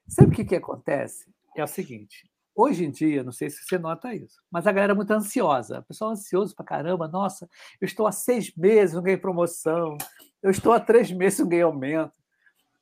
sabe 0.08 0.32
o 0.32 0.34
que, 0.34 0.44
que 0.44 0.56
acontece? 0.56 1.26
É 1.56 1.64
o 1.64 1.66
seguinte: 1.66 2.30
hoje 2.54 2.84
em 2.84 2.90
dia, 2.90 3.22
não 3.22 3.32
sei 3.32 3.50
se 3.50 3.64
você 3.64 3.78
nota 3.78 4.14
isso, 4.14 4.40
mas 4.50 4.66
a 4.66 4.72
galera 4.72 4.92
é 4.92 4.96
muito 4.96 5.10
ansiosa. 5.10 5.80
O 5.80 5.84
pessoal 5.84 6.10
é 6.10 6.12
ansioso 6.14 6.54
pra 6.54 6.64
caramba. 6.64 7.08
Nossa, 7.08 7.48
eu 7.80 7.86
estou 7.86 8.06
há 8.06 8.12
seis 8.12 8.54
meses, 8.56 8.94
não 8.94 9.02
ganhei 9.02 9.18
promoção. 9.18 9.96
Eu 10.42 10.50
estou 10.50 10.72
há 10.72 10.80
três 10.80 11.10
meses, 11.10 11.40
não 11.40 11.48
ganhei 11.48 11.62
aumento. 11.62 12.12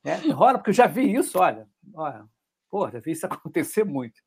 É, 0.04 0.16
rola, 0.32 0.58
porque 0.58 0.70
eu 0.70 0.74
já 0.74 0.86
vi 0.86 1.14
isso, 1.14 1.38
olha. 1.38 1.66
olha 1.94 2.26
pô, 2.74 2.90
já 2.90 2.98
vi 2.98 3.12
isso 3.12 3.24
acontecer 3.30 3.84
muito. 3.84 4.20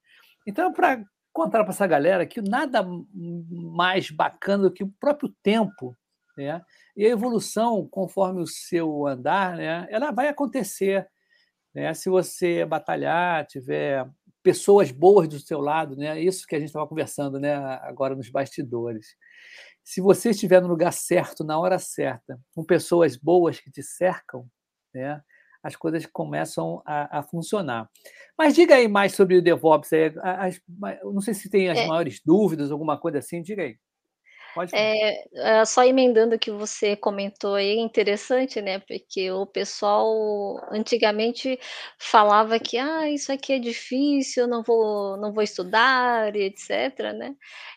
Então, 0.48 0.72
para 0.72 1.04
contar 1.34 1.66
para 1.66 1.74
essa 1.74 1.86
galera 1.86 2.26
que 2.26 2.42
nada 2.42 2.82
mais 3.14 4.10
bacana 4.10 4.64
do 4.64 4.72
que 4.72 4.86
o 4.86 4.94
próprio 4.98 5.36
tempo, 5.44 5.94
né? 6.38 6.62
E 6.96 7.06
a 7.06 7.10
evolução, 7.10 7.88
conforme 7.90 8.42
o 8.42 8.48
seu 8.48 9.08
andar, 9.08 9.58
né? 9.58 9.88
Ela 9.90 10.12
vai 10.12 10.28
acontecer, 10.28 11.08
né? 11.74 11.94
Se 11.94 12.10
você 12.10 12.66
batalhar, 12.66 13.46
tiver 13.48 14.08
pessoas 14.44 14.92
boas 14.92 15.28
do 15.28 15.40
seu 15.40 15.60
lado, 15.60 15.96
né? 15.96 16.22
Isso 16.22 16.46
que 16.48 16.56
a 16.56 16.60
gente 16.60 16.70
estava 16.70 16.88
conversando, 16.88 17.40
né? 17.40 17.56
Agora 17.56 18.16
nos 18.16 18.30
bastidores. 18.30 19.16
Se 19.84 20.02
você 20.02 20.30
estiver 20.30 20.62
no 20.62 20.68
lugar 20.68 20.94
certo, 20.94 21.44
na 21.44 21.60
hora 21.60 21.80
certa, 21.80 22.40
com 22.54 22.64
pessoas 22.64 23.16
boas 23.18 23.60
que 23.60 23.72
te 23.72 23.82
cercam, 23.82 24.48
né? 24.94 25.22
as 25.64 25.76
coisas 25.76 26.06
começam 26.06 26.82
a, 26.86 27.20
a, 27.20 27.24
funcionar. 27.24 27.90
Mas 28.38 28.56
diga 28.56 28.76
aí 28.76 28.88
mais 28.88 29.14
sobre 29.14 29.38
o 29.38 29.42
DevOps. 29.42 29.90
As, 30.22 30.62
não 31.04 31.20
sei 31.20 31.34
se 31.34 31.50
tem 31.50 31.70
as 31.70 31.80
é. 31.80 31.88
maiores 31.88 32.22
dúvidas, 32.24 32.72
alguma 32.72 32.98
coisa 32.98 33.20
assim, 33.20 33.42
diga 33.42 33.64
aí. 33.64 33.78
Pode 34.54 34.74
é, 34.74 35.66
só 35.66 35.84
emendando 35.84 36.36
o 36.36 36.40
que 36.40 36.52
você 36.52 36.96
comentou 36.96 37.56
aí, 37.56 37.78
é 37.78 37.82
interessante, 37.82 38.62
né? 38.62 38.80
Porque 38.80 39.32
o 39.32 39.46
pessoal 39.46 40.60
antigamente 40.72 41.60
falava 41.98 42.60
que 42.60 42.78
ah, 42.78 43.10
isso 43.10 43.32
aqui 43.32 43.54
é 43.54 43.60
difícil, 43.60 44.48
não 44.48 44.64
vou, 44.64 45.18
não 45.18 45.34
vou 45.34 45.44
estudar, 45.44 46.36
etc. 46.36 47.14
Né? 47.18 47.36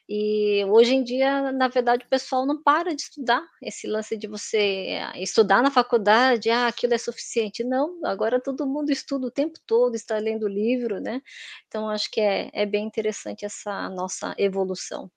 E 0.08 0.64
hoje 0.66 0.94
em 0.94 1.04
dia, 1.04 1.52
na 1.52 1.68
verdade, 1.68 2.04
o 2.04 2.08
pessoal 2.08 2.44
não 2.44 2.60
para 2.62 2.94
de 2.94 3.02
estudar. 3.02 3.42
Esse 3.62 3.86
lance 3.86 4.16
de 4.16 4.26
você 4.26 4.98
estudar 5.16 5.62
na 5.62 5.70
faculdade, 5.70 6.50
ah, 6.50 6.66
aquilo 6.66 6.94
é 6.94 6.98
suficiente. 6.98 7.62
Não, 7.64 8.00
agora 8.04 8.40
todo 8.42 8.66
mundo 8.66 8.90
estuda 8.90 9.26
o 9.26 9.30
tempo 9.30 9.58
todo, 9.66 9.94
está 9.94 10.18
lendo 10.18 10.48
livro, 10.48 11.00
né? 11.00 11.22
Então, 11.68 11.88
acho 11.88 12.10
que 12.10 12.20
é, 12.20 12.50
é 12.52 12.66
bem 12.66 12.84
interessante 12.86 13.44
essa 13.44 13.88
nossa 13.90 14.34
evolução. 14.38 15.10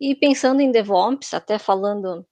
E 0.00 0.14
pensando 0.14 0.60
em 0.60 0.70
DevOps, 0.70 1.34
até 1.34 1.58
falando 1.58 2.26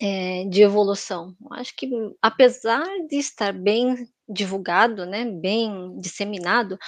é, 0.00 0.44
de 0.46 0.62
evolução, 0.62 1.34
acho 1.52 1.74
que 1.76 1.88
apesar 2.22 2.84
de 3.08 3.16
estar 3.16 3.52
bem 3.52 4.08
divulgado, 4.28 5.06
né, 5.06 5.24
bem 5.24 5.98
disseminado, 6.00 6.78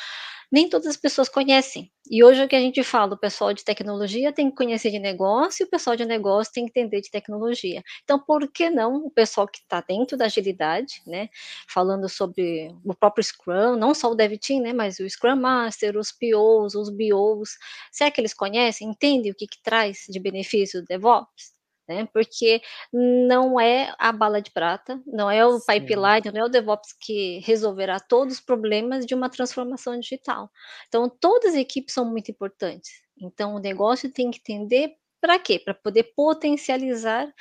nem 0.51 0.69
todas 0.69 0.87
as 0.87 0.97
pessoas 0.97 1.29
conhecem. 1.29 1.91
E 2.09 2.23
hoje 2.23 2.45
o 2.45 2.49
que 2.49 2.55
a 2.55 2.61
gente 2.61 2.83
fala, 2.85 3.15
o 3.15 3.19
pessoal 3.19 3.53
de 3.53 3.65
tecnologia 3.65 4.33
tem 4.33 4.49
que 4.49 4.57
conhecer 4.57 4.91
de 4.91 4.99
negócio 4.99 5.65
e 5.65 5.67
o 5.67 5.71
pessoal 5.71 5.97
de 5.97 6.05
negócio 6.05 6.53
tem 6.53 6.65
que 6.67 6.71
entender 6.71 7.01
de 7.01 7.11
tecnologia. 7.11 7.83
Então, 8.05 8.19
por 8.19 8.47
que 8.51 8.71
não 8.71 9.07
o 9.07 9.11
pessoal 9.11 9.49
que 9.49 9.59
está 9.59 9.81
dentro 9.81 10.17
da 10.17 10.27
agilidade, 10.27 11.03
né, 11.07 11.29
falando 11.69 12.09
sobre 12.09 12.73
o 12.85 12.95
próprio 12.95 13.25
Scrum, 13.25 13.77
não 13.77 13.93
só 13.95 14.11
o 14.11 14.15
Dev 14.15 14.35
Team, 14.39 14.63
né, 14.63 14.73
mas 14.73 15.01
o 15.01 15.09
Scrum 15.09 15.37
Master, 15.37 15.97
os 15.97 16.13
POs, 16.13 16.75
os 16.77 16.91
BOs, 16.91 17.57
será 17.91 18.11
que 18.11 18.21
eles 18.21 18.35
conhecem, 18.35 18.89
entendem 18.89 19.33
o 19.33 19.35
que, 19.35 19.47
que 19.47 19.61
traz 19.63 20.05
de 20.09 20.21
benefício 20.21 20.81
do 20.81 20.87
DevOps? 20.87 21.56
Né? 21.89 22.09
Porque 22.13 22.61
não 22.93 23.61
é 23.61 23.95
a 23.99 24.13
bala 24.13 24.41
de 24.41 24.51
prata, 24.51 25.01
não 25.07 25.31
é 25.31 25.45
o 25.47 25.59
Sim. 25.59 25.67
pipeline, 25.67 26.33
não 26.33 26.43
é 26.43 26.45
o 26.45 26.49
DevOps 26.49 26.93
que 27.01 27.41
resolverá 27.41 28.01
todos 28.01 28.35
os 28.35 28.41
problemas 28.41 29.07
de 29.07 29.15
uma 29.15 29.29
transformação 29.31 29.99
digital. 29.99 30.51
Então, 30.89 31.09
todas 31.09 31.55
as 31.55 31.61
equipes 31.61 31.95
são 31.95 32.05
muito 32.05 32.31
importantes. 32.31 32.91
Então, 33.21 33.55
o 33.55 33.59
negócio 33.59 34.13
tem 34.13 34.31
que 34.31 34.39
entender 34.39 34.95
para 35.21 35.39
quê? 35.39 35.59
Para 35.59 35.75
poder 35.75 36.13
potencializar 36.15 37.33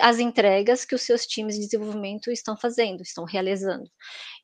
as 0.00 0.18
entregas 0.18 0.84
que 0.84 0.94
os 0.94 1.02
seus 1.02 1.26
times 1.26 1.56
de 1.56 1.62
desenvolvimento 1.62 2.30
estão 2.30 2.56
fazendo, 2.56 3.02
estão 3.02 3.24
realizando. 3.24 3.90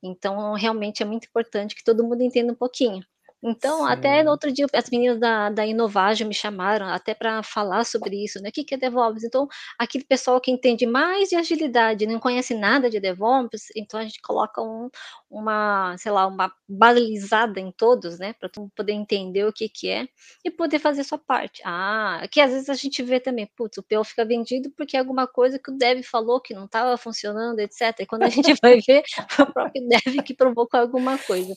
Então, 0.03 0.55
realmente 0.55 1.03
é 1.03 1.07
muito 1.07 1.27
importante 1.27 1.75
que 1.75 1.85
todo 1.85 2.03
mundo 2.05 2.23
entenda 2.23 2.53
um 2.53 2.57
pouquinho. 2.57 3.05
Então, 3.43 3.87
Sim. 3.87 3.93
até 3.93 4.23
no 4.23 4.31
outro 4.31 4.53
dia, 4.53 4.67
as 4.75 4.91
meninas 4.91 5.19
da, 5.19 5.49
da 5.49 5.67
Inovagem 5.67 6.27
me 6.29 6.35
chamaram 6.35 6.87
até 6.87 7.15
para 7.15 7.43
falar 7.43 7.85
sobre 7.85 8.23
isso, 8.23 8.41
né? 8.43 8.51
O 8.51 8.53
que, 8.53 8.65
que 8.65 8.75
é 8.75 8.79
DevOps? 8.79 9.25
Então, 9.25 9.49
aquele 9.79 10.05
pessoal 10.05 10.39
que 10.41 10.51
entende 10.51 10.85
mais 10.87 11.31
de 11.31 11.37
agilidade, 11.37 12.07
não 12.07 12.21
conhece 12.21 12.55
nada 12.55 12.91
de 12.91 13.01
DevOps, 13.01 13.69
então 13.75 13.99
a 13.99 14.03
gente 14.05 14.21
coloca 14.21 14.61
um, 14.61 14.91
uma, 15.31 15.97
sei 15.97 16.13
lá, 16.13 16.27
uma 16.27 16.53
balizada 16.69 17.59
em 17.59 17.73
todos, 17.73 18.19
né? 18.19 18.35
Para 18.35 18.51
poder 18.77 18.93
entender 18.93 19.47
o 19.47 19.53
que, 19.53 19.69
que 19.71 19.89
é 19.89 20.07
e 20.45 20.51
poder 20.51 20.79
fazer 20.79 21.03
sua 21.03 21.19
parte. 21.19 21.63
Ah, 21.65 22.23
que 22.31 22.41
às 22.43 22.53
vezes 22.53 22.69
a 22.69 22.75
gente 22.75 23.03
vê 23.03 23.21
também, 23.21 23.47
putz, 23.57 23.79
o 23.79 23.83
PO 23.83 24.05
fica 24.05 24.25
vendido 24.25 24.71
porque 24.77 24.97
é 24.97 25.01
alguma 25.01 25.27
coisa 25.27 25.59
que 25.59 25.71
o 25.71 25.79
Dev 25.79 26.03
falou 26.03 26.41
que 26.41 26.53
não 26.55 26.67
estava 26.67 26.97
funcionando, 26.99 27.59
etc. 27.61 28.01
E 28.01 28.07
quando 28.07 28.25
a 28.25 28.29
gente 28.29 28.53
vai 28.63 28.81
ver, 28.81 29.03
foi 29.31 29.45
o 29.47 29.53
próprio 29.53 29.89
Dev 29.89 30.23
que 30.25 30.35
provocou 30.35 30.79
alguma 30.79 31.17
coisa. 31.17 31.55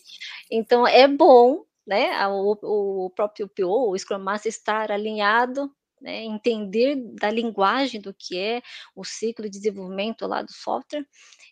Então, 0.49 0.87
é 0.87 1.07
bom 1.07 1.65
né, 1.85 2.27
o, 2.27 3.05
o 3.05 3.09
próprio 3.11 3.47
PO, 3.47 3.91
o 3.91 3.97
Scrum 3.97 4.19
Master 4.19 4.49
estar 4.49 4.91
alinhado, 4.91 5.71
né, 6.01 6.23
entender 6.23 6.95
da 7.13 7.29
linguagem 7.29 8.01
do 8.01 8.13
que 8.13 8.37
é 8.37 8.61
o 8.95 9.03
ciclo 9.03 9.45
de 9.45 9.57
desenvolvimento 9.57 10.27
lá 10.27 10.41
do 10.41 10.51
software 10.51 11.05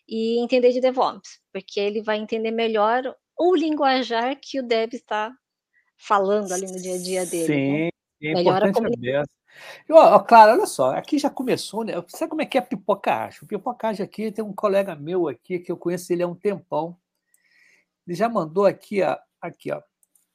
e 0.08 0.42
entender 0.42 0.72
de 0.72 0.80
DevOps, 0.80 1.40
porque 1.52 1.80
ele 1.80 2.02
vai 2.02 2.18
entender 2.18 2.50
melhor 2.50 3.14
o 3.38 3.54
linguajar 3.54 4.38
que 4.40 4.60
o 4.60 4.62
dev 4.62 4.92
está 4.94 5.32
falando 5.96 6.52
ali 6.52 6.66
no 6.66 6.80
dia 6.80 6.94
a 6.94 6.98
dia 6.98 7.26
dele. 7.26 7.46
Sim, 7.46 7.72
né? 7.72 7.88
é 8.22 8.34
Melhora 8.34 8.68
a 8.68 8.72
comunicação. 8.72 9.42
Ó, 9.90 10.18
claro, 10.20 10.52
olha 10.52 10.66
só, 10.66 10.92
aqui 10.92 11.18
já 11.18 11.30
começou, 11.30 11.84
né? 11.84 11.92
Sabe 12.08 12.30
como 12.30 12.42
é 12.42 12.46
que 12.46 12.56
é 12.56 12.60
pipocagem? 12.60 13.40
O 13.42 13.46
pipocagem 13.46 14.04
aqui 14.04 14.32
tem 14.32 14.44
um 14.44 14.52
colega 14.52 14.94
meu 14.94 15.28
aqui 15.28 15.58
que 15.58 15.70
eu 15.70 15.76
conheço 15.76 16.12
ele 16.12 16.22
há 16.22 16.28
um 16.28 16.34
tempão. 16.34 16.96
Ele 18.06 18.16
já 18.16 18.28
mandou 18.28 18.66
aqui, 18.66 19.02
ó, 19.02 19.16
aqui, 19.40 19.70
ó. 19.70 19.80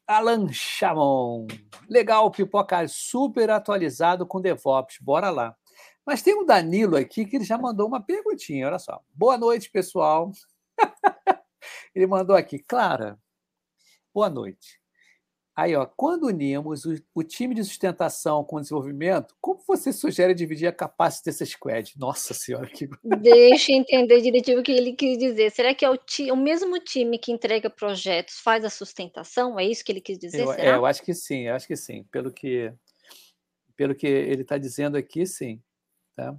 Alan 0.08 0.48
Chamon. 0.54 1.48
Legal, 1.90 2.32
pipoca 2.32 2.88
super 2.88 3.50
atualizado 3.50 4.26
com 4.26 4.40
DevOps. 4.40 5.00
Bora 5.02 5.30
lá. 5.30 5.56
Mas 6.06 6.22
tem 6.22 6.34
um 6.34 6.46
Danilo 6.46 6.96
aqui 6.96 7.26
que 7.26 7.36
ele 7.36 7.44
já 7.44 7.58
mandou 7.58 7.88
uma 7.88 8.02
perguntinha, 8.02 8.68
olha 8.68 8.80
só. 8.80 9.02
Boa 9.14 9.38
noite, 9.38 9.70
pessoal. 9.70 10.32
ele 11.94 12.08
mandou 12.08 12.36
aqui, 12.36 12.58
Clara. 12.60 13.20
Boa 14.14 14.30
noite. 14.30 14.80
Aí, 15.58 15.76
ó, 15.76 15.88
quando 15.88 16.28
unimos 16.28 16.86
o, 16.86 16.94
o, 17.16 17.24
time 17.24 17.56
de 17.56 17.64
sustentação 17.64 18.44
com 18.44 18.58
o 18.58 18.62
desenvolvimento, 18.62 19.36
como 19.42 19.60
você 19.66 19.92
sugere 19.92 20.36
dividir 20.36 20.68
a 20.68 20.72
capacity 20.72 21.26
dessa 21.26 21.44
squad? 21.48 21.96
Nossa 21.98 22.32
senhora, 22.36 22.68
que. 22.68 22.88
Deixa 23.20 23.72
eu 23.72 23.78
entender 23.78 24.22
direitinho 24.22 24.60
o 24.60 24.64
que 24.64 24.72
ele 24.72 24.94
quis 24.94 25.18
dizer. 25.18 25.50
Será 25.50 25.74
que 25.74 25.84
é 25.84 25.90
o, 25.90 25.98
ti, 25.98 26.32
o 26.32 26.36
mesmo 26.36 26.78
time 26.80 27.18
que 27.18 27.32
entrega 27.32 27.72
projetos 27.72 28.40
faz 28.40 28.64
a 28.64 28.70
sustentação? 28.70 29.60
É 29.60 29.66
isso 29.66 29.84
que 29.84 29.92
ele 29.92 30.00
quis 30.00 30.20
dizer? 30.20 30.42
Eu, 30.42 30.54
é, 30.54 30.76
eu 30.76 30.86
acho 30.86 31.02
que 31.02 31.12
sim, 31.16 31.48
eu 31.48 31.56
acho 31.56 31.66
que 31.66 31.76
sim. 31.76 32.04
Pelo 32.12 32.32
que, 32.32 32.72
pelo 33.76 33.96
que 33.96 34.06
ele 34.06 34.44
está 34.44 34.60
dizendo 34.60 34.96
aqui, 34.96 35.26
sim. 35.26 35.60
Tá? 36.16 36.38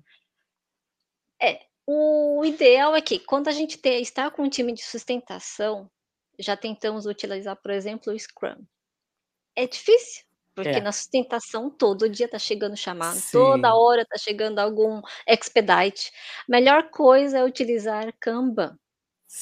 É, 1.42 1.62
o 1.84 2.44
ideal 2.44 2.94
é 2.94 3.00
que 3.00 3.18
quando 3.18 3.48
a 3.48 3.52
gente 3.52 3.78
tem, 3.78 4.00
está 4.00 4.30
com 4.30 4.44
um 4.44 4.48
time 4.48 4.72
de 4.72 4.84
sustentação, 4.84 5.90
já 6.38 6.56
tentamos 6.56 7.04
utilizar, 7.04 7.56
por 7.56 7.72
exemplo, 7.72 8.12
o 8.12 8.16
Scrum 8.16 8.64
é 9.58 9.66
difícil, 9.66 10.24
porque 10.54 10.70
é. 10.70 10.80
na 10.80 10.92
sustentação 10.92 11.68
todo 11.68 12.08
dia 12.08 12.28
tá 12.28 12.38
chegando 12.38 12.76
chamado, 12.76 13.18
Sim. 13.18 13.32
toda 13.32 13.74
hora 13.74 14.06
tá 14.06 14.16
chegando 14.16 14.58
algum 14.58 15.00
expedite. 15.26 16.12
Melhor 16.48 16.90
coisa 16.90 17.38
é 17.38 17.44
utilizar 17.44 18.12
Kanban. 18.20 18.76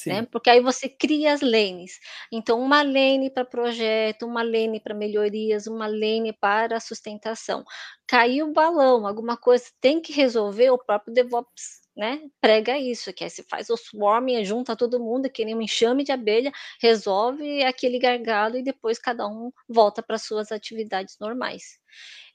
Né? 0.05 0.27
Porque 0.29 0.49
aí 0.49 0.59
você 0.59 0.89
cria 0.89 1.33
as 1.33 1.39
lanes. 1.39 1.97
Então, 2.29 2.59
uma 2.59 2.81
lane 2.81 3.29
para 3.29 3.45
projeto, 3.45 4.25
uma 4.25 4.43
lane 4.43 4.81
para 4.81 4.93
melhorias, 4.93 5.65
uma 5.65 5.87
lane 5.87 6.33
para 6.33 6.77
sustentação. 6.81 7.63
Caiu 8.05 8.49
o 8.49 8.53
balão, 8.53 9.07
alguma 9.07 9.37
coisa 9.37 9.65
tem 9.79 10.01
que 10.01 10.11
resolver, 10.11 10.71
o 10.71 10.77
próprio 10.77 11.13
DevOps 11.13 11.86
né, 11.97 12.21
prega 12.39 12.77
isso, 12.77 13.11
que 13.11 13.23
aí 13.23 13.29
se 13.29 13.41
faz 13.41 13.71
o 13.71 13.75
swarming, 13.75 14.45
junta 14.45 14.75
todo 14.75 14.99
mundo, 14.99 15.29
que 15.31 15.43
nem 15.43 15.55
um 15.55 15.61
enxame 15.61 16.03
de 16.03 16.11
abelha, 16.11 16.51
resolve 16.79 17.63
aquele 17.63 17.97
gargalo 17.97 18.55
e 18.55 18.63
depois 18.63 18.99
cada 18.99 19.27
um 19.27 19.51
volta 19.67 20.03
para 20.03 20.19
suas 20.19 20.51
atividades 20.51 21.17
normais. 21.19 21.79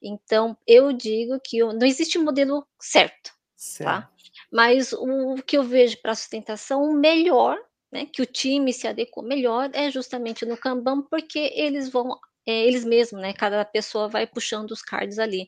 Então, 0.02 0.56
eu 0.66 0.92
digo 0.92 1.38
que 1.40 1.60
não 1.60 1.86
existe 1.86 2.18
modelo 2.18 2.66
certo, 2.80 3.30
tá? 3.30 3.34
certo. 3.56 3.84
tá? 3.84 4.10
Mas 4.50 4.92
o 4.92 5.36
que 5.46 5.56
eu 5.56 5.62
vejo 5.62 5.96
para 6.02 6.16
sustentação, 6.16 6.82
o 6.82 6.94
melhor, 6.94 7.56
né, 7.92 8.06
que 8.06 8.20
o 8.20 8.26
time 8.26 8.72
se 8.72 8.88
adequou 8.88 9.22
melhor, 9.22 9.70
é 9.72 9.92
justamente 9.92 10.44
no 10.44 10.56
Kanban, 10.56 11.02
porque 11.02 11.52
eles 11.54 11.88
vão 11.88 12.18
é, 12.46 12.66
eles 12.66 12.84
mesmos, 12.84 13.20
né? 13.20 13.32
Cada 13.32 13.64
pessoa 13.64 14.08
vai 14.08 14.26
puxando 14.26 14.70
os 14.72 14.82
cards 14.82 15.18
ali. 15.18 15.46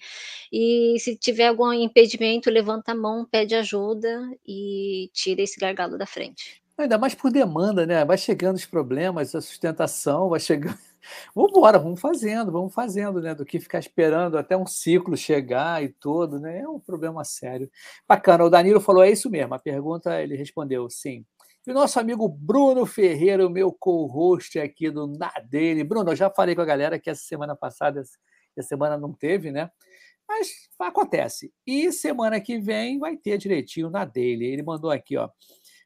E 0.53 0.97
se 0.99 1.17
tiver 1.17 1.49
algum 1.49 1.73
impedimento, 1.73 2.51
levanta 2.51 2.93
a 2.93 2.95
mão, 2.95 3.27
pede 3.27 3.55
ajuda 3.55 4.31
e 4.47 5.11
tira 5.13 5.43
esse 5.43 5.59
gargalo 5.59 5.99
da 5.99 6.07
frente. 6.07 6.63
Ainda 6.77 6.99
mais 6.99 7.15
por 7.15 7.31
demanda, 7.31 7.87
né? 7.87 8.05
Vai 8.05 8.19
chegando 8.19 8.57
os 8.57 8.67
problemas, 8.67 9.35
a 9.35 9.41
sustentação, 9.41 10.29
vai 10.29 10.41
chegando. 10.41 10.77
Vamos 11.35 11.51
embora, 11.51 11.79
vamos 11.79 12.01
fazendo, 12.01 12.51
vamos 12.51 12.73
fazendo, 12.73 13.21
né? 13.21 13.35
Do 13.35 13.45
que 13.45 13.61
ficar 13.61 13.79
esperando 13.79 14.39
até 14.39 14.57
um 14.57 14.67
ciclo 14.67 15.15
chegar 15.19 15.85
e 15.85 15.91
tudo, 15.91 16.41
né? 16.41 16.61
É 16.61 16.69
um 16.69 16.81
problema 16.81 17.23
sério. 17.25 17.71
Bacana, 18.09 18.43
o 18.43 18.49
Danilo 18.49 18.81
falou, 18.81 19.05
é 19.05 19.11
isso 19.11 19.29
mesmo. 19.29 19.53
A 19.53 19.59
pergunta 19.59 20.23
ele 20.23 20.35
respondeu, 20.35 20.89
sim. 20.89 21.23
E 21.67 21.71
o 21.71 21.75
nosso 21.75 21.99
amigo 21.99 22.29
Bruno 22.29 22.85
Ferreira, 22.85 23.47
o 23.47 23.51
meu 23.51 23.73
co-host 23.73 24.59
aqui 24.59 24.91
do 24.91 25.07
Nadele. 25.07 25.85
Bruno, 25.85 26.13
eu 26.13 26.17
já 26.17 26.31
falei 26.31 26.55
com 26.55 26.61
a 26.61 26.67
galera 26.67 26.99
que 26.99 27.09
essa 27.09 27.23
semana 27.23 27.57
passada, 27.57 28.01
essa 28.01 28.69
semana 28.69 28.99
não 28.99 29.13
teve, 29.13 29.51
né? 29.51 29.71
Mas 30.29 30.69
acontece. 30.79 31.53
E 31.67 31.93
semana 31.93 32.41
que 32.41 32.59
vem 32.59 32.99
vai 32.99 33.17
ter 33.17 33.39
direitinho 33.39 33.91
na 33.91 34.05
dele. 34.05 34.47
Ele 34.47 34.63
mandou 34.63 34.91
aqui, 34.91 35.17
ó 35.17 35.29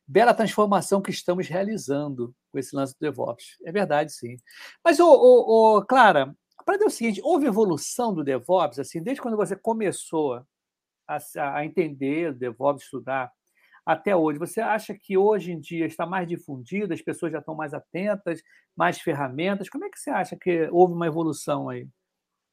bela 0.09 0.33
transformação 0.33 1.03
que 1.03 1.11
estamos 1.11 1.47
realizando 1.47 2.35
com 2.51 2.59
esse 2.59 2.75
lance 2.75 2.95
do 2.95 3.01
DevOps. 3.01 3.59
É 3.63 3.71
verdade, 3.71 4.11
sim. 4.11 4.39
Mas, 4.83 4.99
ô, 4.99 5.07
ô, 5.07 5.77
ô 5.77 5.85
Clara, 5.85 6.35
para 6.65 6.77
dizer 6.77 6.87
o 6.87 6.91
seguinte, 6.91 7.21
houve 7.23 7.47
evolução 7.47 8.15
do 8.15 8.25
DevOps, 8.25 8.79
assim, 8.79 9.03
desde 9.03 9.21
quando 9.21 9.37
você 9.37 9.55
começou 9.55 10.43
a, 11.07 11.19
a 11.55 11.65
entender 11.65 12.31
o 12.31 12.35
DevOps, 12.35 12.85
estudar, 12.85 13.31
até 13.89 14.15
hoje. 14.17 14.39
Você 14.39 14.61
acha 14.61 14.95
que 14.95 15.17
hoje 15.19 15.53
em 15.53 15.61
dia 15.61 15.87
está 15.87 16.07
mais 16.07 16.29
difundido, 16.29 16.95
as 16.95 17.03
pessoas 17.03 17.33
já 17.33 17.39
estão 17.41 17.55
mais 17.55 17.75
atentas, 17.75 18.43
mais 18.77 19.01
ferramentas? 19.01 19.69
Como 19.71 19.85
é 19.87 19.91
que 19.91 19.99
você 19.99 20.11
acha 20.11 20.37
que 20.41 20.69
houve 20.73 20.95
uma 20.95 21.07
evolução 21.07 21.69
aí? 21.71 21.89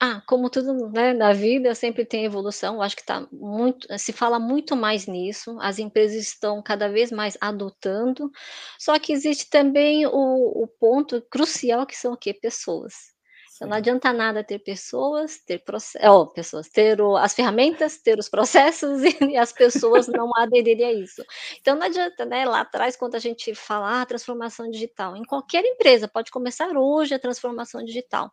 Ah, 0.02 0.22
como 0.28 0.50
tudo, 0.50 0.90
né, 0.92 1.14
na 1.14 1.32
vida 1.34 1.74
sempre 1.74 2.06
tem 2.06 2.26
evolução, 2.26 2.76
eu 2.76 2.82
acho 2.82 2.96
que 2.98 3.06
tá 3.06 3.26
muito 3.32 3.88
se 3.98 4.12
fala 4.12 4.38
muito 4.40 4.76
mais 4.76 5.08
nisso, 5.08 5.58
as 5.62 5.80
empresas 5.80 6.18
estão 6.22 6.62
cada 6.62 6.90
vez 6.90 7.12
mais 7.12 7.38
adotando, 7.42 8.30
só 8.78 9.00
que 9.00 9.14
existe 9.14 9.50
também 9.50 10.06
o 10.06 10.64
o 10.64 10.68
ponto 10.80 11.22
crucial 11.30 11.86
que 11.86 11.96
são 11.96 12.14
o 12.14 12.18
quê? 12.18 12.34
Pessoas. 12.34 13.15
Então 13.56 13.70
não 13.70 13.78
adianta 13.78 14.12
nada 14.14 14.44
ter 14.44 14.60
pessoas, 14.60 15.38
ter 15.40 15.60
proce 15.60 15.98
ó, 16.04 16.26
pessoas, 16.26 16.70
ter 16.70 17.00
o 17.02 17.16
as 17.18 17.34
ferramentas, 17.34 17.98
ter 17.98 18.20
os 18.20 18.28
processos 18.30 19.02
e 19.32 19.38
as 19.38 19.54
pessoas 19.54 20.08
não 20.08 20.30
aderirem 20.38 20.86
a 20.86 20.94
isso. 20.94 21.24
Então 21.62 21.76
não 21.76 21.84
adianta, 21.88 22.26
né, 22.26 22.46
lá 22.46 22.62
atrás 22.62 22.96
quando 22.98 23.16
a 23.16 23.20
gente 23.20 23.56
fala: 23.56 24.02
"Ah, 24.02 24.06
transformação 24.06 24.70
digital", 24.70 25.16
em 25.16 25.24
qualquer 25.24 25.64
empresa, 25.66 26.08
pode 26.08 26.32
começar 26.32 26.70
hoje 26.78 27.14
a 27.16 27.20
transformação 27.20 27.84
digital. 27.84 28.30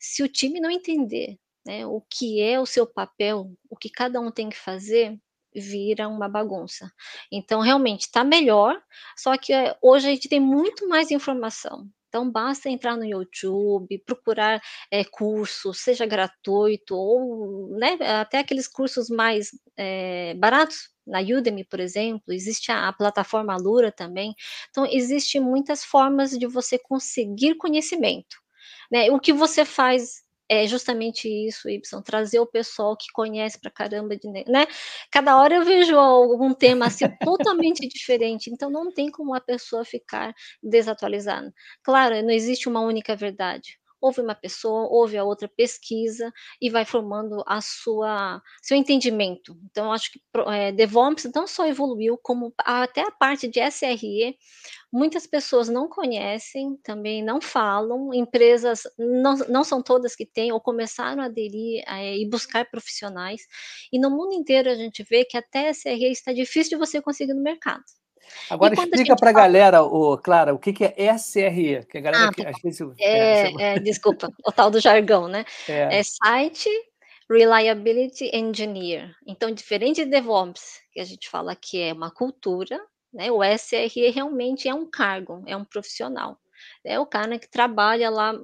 Se 0.00 0.22
o 0.22 0.28
time 0.28 0.60
não 0.60 0.70
entender, 0.70 1.38
né, 1.66 1.86
o 1.86 2.00
que 2.10 2.40
é 2.40 2.60
o 2.60 2.66
seu 2.66 2.86
papel, 2.86 3.50
o 3.70 3.76
que 3.76 3.90
cada 3.90 4.20
um 4.20 4.30
tem 4.30 4.48
que 4.48 4.58
fazer, 4.58 5.16
vira 5.54 6.08
uma 6.08 6.28
bagunça. 6.28 6.90
Então, 7.30 7.60
realmente 7.60 8.02
está 8.02 8.24
melhor, 8.24 8.80
só 9.16 9.36
que 9.36 9.52
eh, 9.52 9.76
hoje 9.82 10.08
a 10.08 10.10
gente 10.10 10.28
tem 10.28 10.40
muito 10.40 10.88
mais 10.88 11.10
informação. 11.10 11.86
Então, 12.12 12.30
basta 12.30 12.68
entrar 12.68 12.94
no 12.94 13.06
YouTube, 13.06 13.98
procurar 14.04 14.60
é, 14.90 15.02
cursos, 15.02 15.78
seja 15.80 16.04
gratuito 16.04 16.94
ou 16.94 17.70
né, 17.78 17.96
até 18.20 18.38
aqueles 18.40 18.68
cursos 18.68 19.08
mais 19.08 19.48
é, 19.78 20.34
baratos, 20.34 20.90
na 21.06 21.20
Udemy, 21.20 21.64
por 21.64 21.80
exemplo, 21.80 22.34
existe 22.34 22.70
a, 22.70 22.92
plataforma 22.92 23.54
Alura 23.54 23.90
também. 23.90 24.34
Então, 24.68 24.84
existem 24.86 25.40
muitas 25.40 25.82
formas 25.82 26.32
de 26.32 26.46
você 26.46 26.78
conseguir 26.78 27.56
conhecimento. 27.56 28.36
Né? 28.90 29.10
O 29.10 29.18
que 29.18 29.32
você 29.32 29.64
faz 29.64 30.21
é 30.48 30.66
justamente 30.66 31.28
isso, 31.28 31.68
Y, 31.68 32.02
trazer 32.04 32.40
o 32.40 32.46
pessoal 32.46 32.96
que 32.96 33.06
conhece 33.12 33.58
pra 33.60 33.70
caramba, 33.70 34.16
de, 34.16 34.28
né? 34.48 34.66
Cada 35.10 35.36
hora 35.38 35.54
eu 35.56 35.64
vejo 35.64 35.96
algum 35.98 36.54
tema 36.54 36.86
assim 36.86 37.08
totalmente 37.22 37.86
diferente, 37.88 38.50
então 38.50 38.70
não 38.70 38.92
tem 38.92 39.10
como 39.10 39.34
a 39.34 39.40
pessoa 39.40 39.84
ficar 39.84 40.34
desatualizada. 40.62 41.52
Claro, 41.82 42.22
não 42.22 42.30
existe 42.30 42.68
uma 42.68 42.80
única 42.80 43.16
verdade. 43.16 43.78
Ouve 44.02 44.20
uma 44.20 44.34
pessoa, 44.34 44.88
ouve 44.90 45.16
a 45.16 45.24
outra 45.24 45.48
pesquisa 45.48 46.32
e 46.60 46.68
vai 46.68 46.84
formando 46.84 47.42
a 47.46 47.60
sua 47.60 48.42
seu 48.60 48.76
entendimento. 48.76 49.56
Então, 49.70 49.92
acho 49.92 50.10
que 50.12 50.20
é, 50.48 50.72
DevOps 50.72 51.30
não 51.34 51.46
só 51.46 51.66
evoluiu, 51.66 52.18
como 52.22 52.52
até 52.58 53.02
a 53.02 53.10
parte 53.12 53.48
de 53.48 53.60
SRE 53.60 54.36
Muitas 54.92 55.26
pessoas 55.26 55.70
não 55.70 55.88
conhecem, 55.88 56.76
também 56.82 57.24
não 57.24 57.40
falam, 57.40 58.12
empresas 58.12 58.82
não, 58.98 59.36
não 59.48 59.64
são 59.64 59.82
todas 59.82 60.14
que 60.14 60.26
têm 60.26 60.52
ou 60.52 60.60
começaram 60.60 61.22
a 61.22 61.26
aderir 61.26 61.82
eh, 61.86 62.18
e 62.18 62.28
buscar 62.28 62.68
profissionais, 62.70 63.40
e 63.90 63.98
no 63.98 64.10
mundo 64.10 64.34
inteiro 64.34 64.68
a 64.70 64.74
gente 64.74 65.02
vê 65.02 65.24
que 65.24 65.36
até 65.36 65.70
SRE 65.72 66.10
está 66.10 66.32
difícil 66.32 66.78
de 66.78 66.86
você 66.86 67.00
conseguir 67.00 67.32
no 67.32 67.42
mercado. 67.42 67.84
Agora 68.50 68.74
explica 68.74 69.16
para 69.16 69.30
a 69.30 69.32
fala... 69.32 69.46
galera, 69.46 69.82
o, 69.82 70.18
Clara, 70.18 70.54
o 70.54 70.58
que, 70.58 70.72
que 70.72 70.84
é 70.84 71.16
SRE, 71.16 71.86
que 71.86 71.98
a 71.98 72.00
galera 72.00 72.28
ah, 72.28 72.32
que, 72.32 72.46
às 72.46 72.60
vezes... 72.62 72.80
É, 72.98 73.46
é, 73.46 73.52
é, 73.60 73.78
desculpa, 73.78 74.28
o 74.44 74.52
tal 74.52 74.70
do 74.70 74.80
jargão, 74.80 75.28
né? 75.28 75.44
É, 75.68 75.98
é 75.98 76.02
Site 76.02 76.70
Reliability 77.30 78.30
Engineer. 78.34 79.14
Então, 79.26 79.50
diferente 79.50 80.04
de 80.04 80.10
DevOps, 80.10 80.80
que 80.92 81.00
a 81.00 81.04
gente 81.04 81.28
fala 81.28 81.56
que 81.56 81.80
é 81.80 81.92
uma 81.92 82.10
cultura, 82.10 82.80
né? 83.12 83.30
O 83.30 83.42
SRE 83.42 84.10
realmente 84.10 84.68
é 84.68 84.74
um 84.74 84.88
cargo, 84.88 85.42
é 85.46 85.56
um 85.56 85.64
profissional. 85.64 86.38
É 86.84 86.98
o 86.98 87.06
cara 87.06 87.38
que 87.38 87.48
trabalha 87.50 88.10
lá 88.10 88.34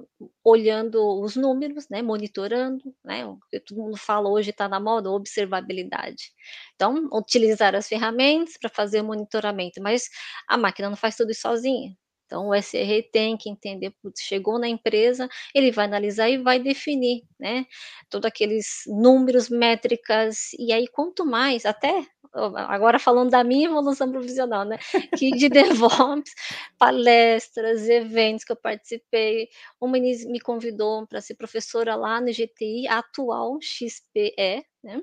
olhando 0.43 1.21
os 1.21 1.35
números, 1.35 1.87
né, 1.89 2.01
monitorando, 2.01 2.93
né, 3.03 3.25
o 3.25 3.37
que 3.51 3.59
todo 3.59 3.77
mundo 3.81 3.97
fala 3.97 4.29
hoje 4.29 4.51
está 4.51 4.67
na 4.69 4.79
moda, 4.79 5.09
observabilidade. 5.11 6.31
Então, 6.75 7.07
utilizar 7.13 7.75
as 7.75 7.87
ferramentas 7.87 8.55
para 8.59 8.69
fazer 8.69 9.01
o 9.01 9.05
monitoramento, 9.05 9.81
mas 9.81 10.09
a 10.47 10.57
máquina 10.57 10.89
não 10.89 10.97
faz 10.97 11.15
tudo 11.15 11.33
sozinha. 11.33 11.93
Então, 12.29 12.49
o 12.49 12.53
SRE 12.53 13.01
tem 13.11 13.35
que 13.35 13.49
entender, 13.49 13.91
putz, 14.03 14.21
chegou 14.21 14.59
na 14.59 14.67
empresa, 14.69 15.27
ele 15.53 15.71
vai 15.71 15.85
analisar 15.85 16.29
e 16.29 16.37
vai 16.37 16.59
definir, 16.59 17.23
né, 17.39 17.65
todos 18.07 18.27
aqueles 18.27 18.83
números, 18.85 19.49
métricas, 19.49 20.53
e 20.59 20.71
aí 20.71 20.87
quanto 20.87 21.25
mais, 21.25 21.65
até 21.65 22.05
agora 22.31 22.99
falando 22.99 23.31
da 23.31 23.43
minha 23.43 23.67
evolução 23.67 24.11
profissional, 24.11 24.63
né? 24.63 24.77
Que 25.17 25.31
de 25.31 25.49
DevOps, 25.49 26.31
palestras, 26.77 27.89
eventos 27.89 28.43
que 28.43 28.51
eu 28.51 28.55
participei. 28.55 29.49
Uma 29.81 29.97
me 29.97 30.39
convidou 30.39 31.07
para 31.07 31.21
ser 31.21 31.35
professora 31.35 31.95
lá 31.95 32.21
no 32.21 32.31
GTI, 32.31 32.87
atual 32.87 33.57
XPE, 33.61 34.63
né? 34.83 35.01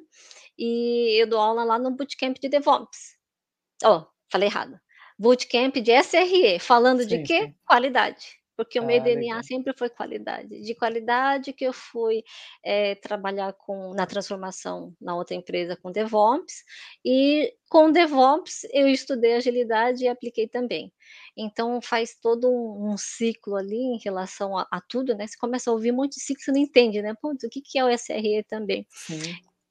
E 0.58 1.20
eu 1.20 1.26
dou 1.26 1.40
aula 1.40 1.64
lá 1.64 1.78
no 1.78 1.90
Bootcamp 1.90 2.36
de 2.40 2.48
DevOps. 2.48 3.16
Ó, 3.84 3.98
oh, 3.98 4.06
falei 4.30 4.48
errado. 4.48 4.78
Bootcamp 5.18 5.76
de 5.76 5.92
SRE, 5.92 6.58
falando 6.58 7.02
sim, 7.02 7.08
de 7.08 7.22
quê? 7.22 7.42
Sim. 7.42 7.54
Qualidade 7.66 8.36
porque 8.56 8.80
o 8.80 8.84
meu 8.84 8.96
ah, 8.96 9.00
DNA 9.00 9.20
legal. 9.20 9.44
sempre 9.44 9.74
foi 9.76 9.90
qualidade. 9.90 10.62
De 10.62 10.74
qualidade 10.74 11.52
que 11.52 11.64
eu 11.64 11.72
fui 11.72 12.24
é, 12.64 12.94
trabalhar 12.94 13.52
com 13.52 13.92
na 13.92 14.06
transformação 14.06 14.94
na 15.00 15.14
outra 15.14 15.36
empresa 15.36 15.76
com 15.76 15.92
DevOps, 15.92 16.64
e 17.04 17.52
com 17.68 17.92
DevOps 17.92 18.66
eu 18.72 18.88
estudei 18.88 19.34
agilidade 19.34 20.04
e 20.04 20.08
apliquei 20.08 20.48
também. 20.48 20.90
Então 21.36 21.80
faz 21.82 22.16
todo 22.20 22.50
um, 22.50 22.92
um 22.92 22.96
ciclo 22.96 23.56
ali 23.56 23.76
em 23.76 23.98
relação 24.02 24.56
a, 24.56 24.66
a, 24.70 24.80
tudo, 24.80 25.14
né? 25.14 25.26
Você 25.26 25.36
começa 25.38 25.70
a 25.70 25.74
ouvir 25.74 25.92
um 25.92 25.96
monte 25.96 26.14
de 26.14 26.22
ciclo, 26.22 26.42
você 26.42 26.52
não 26.52 26.58
entende, 26.58 27.02
né? 27.02 27.14
Putz, 27.20 27.44
o 27.44 27.50
que, 27.50 27.60
que 27.60 27.78
é 27.78 27.84
o 27.84 27.90
SRE 27.90 28.42
também? 28.48 28.86
Sim. 28.88 29.20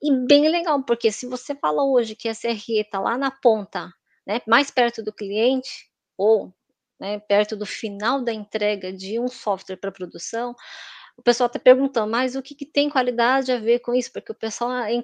E 0.03 0.11
bem 0.27 0.47
legal, 0.49 0.83
porque 0.83 1.11
se 1.11 1.25
você 1.25 1.55
fala 1.55 1.83
hoje 1.83 2.15
que 2.15 2.29
SRE 2.29 2.81
está 2.81 2.99
lá 2.99 3.17
na 3.17 3.31
ponta, 3.31 3.89
né, 4.25 4.41
mais 4.47 4.71
perto 4.71 5.03
do 5.03 5.13
cliente, 5.13 5.89
ou 6.17 6.53
né, 6.99 7.19
perto 7.19 7.55
do 7.55 7.65
final 7.65 8.21
da 8.21 8.33
entrega 8.33 8.91
de 8.91 9.19
um 9.19 9.27
software 9.27 9.77
para 9.77 9.91
produção, 9.91 10.55
o 11.17 11.21
pessoal 11.21 11.47
está 11.47 11.59
perguntando, 11.59 12.11
mas 12.11 12.35
o 12.35 12.41
que, 12.41 12.53
que, 12.53 12.65
tem 12.65 12.89
qualidade 12.89 13.51
a 13.51 13.57
ver 13.57 13.79
com 13.79 13.93
isso? 13.93 14.11
Porque 14.11 14.31
o 14.31 14.35
pessoal 14.35 14.71
em, 14.85 15.01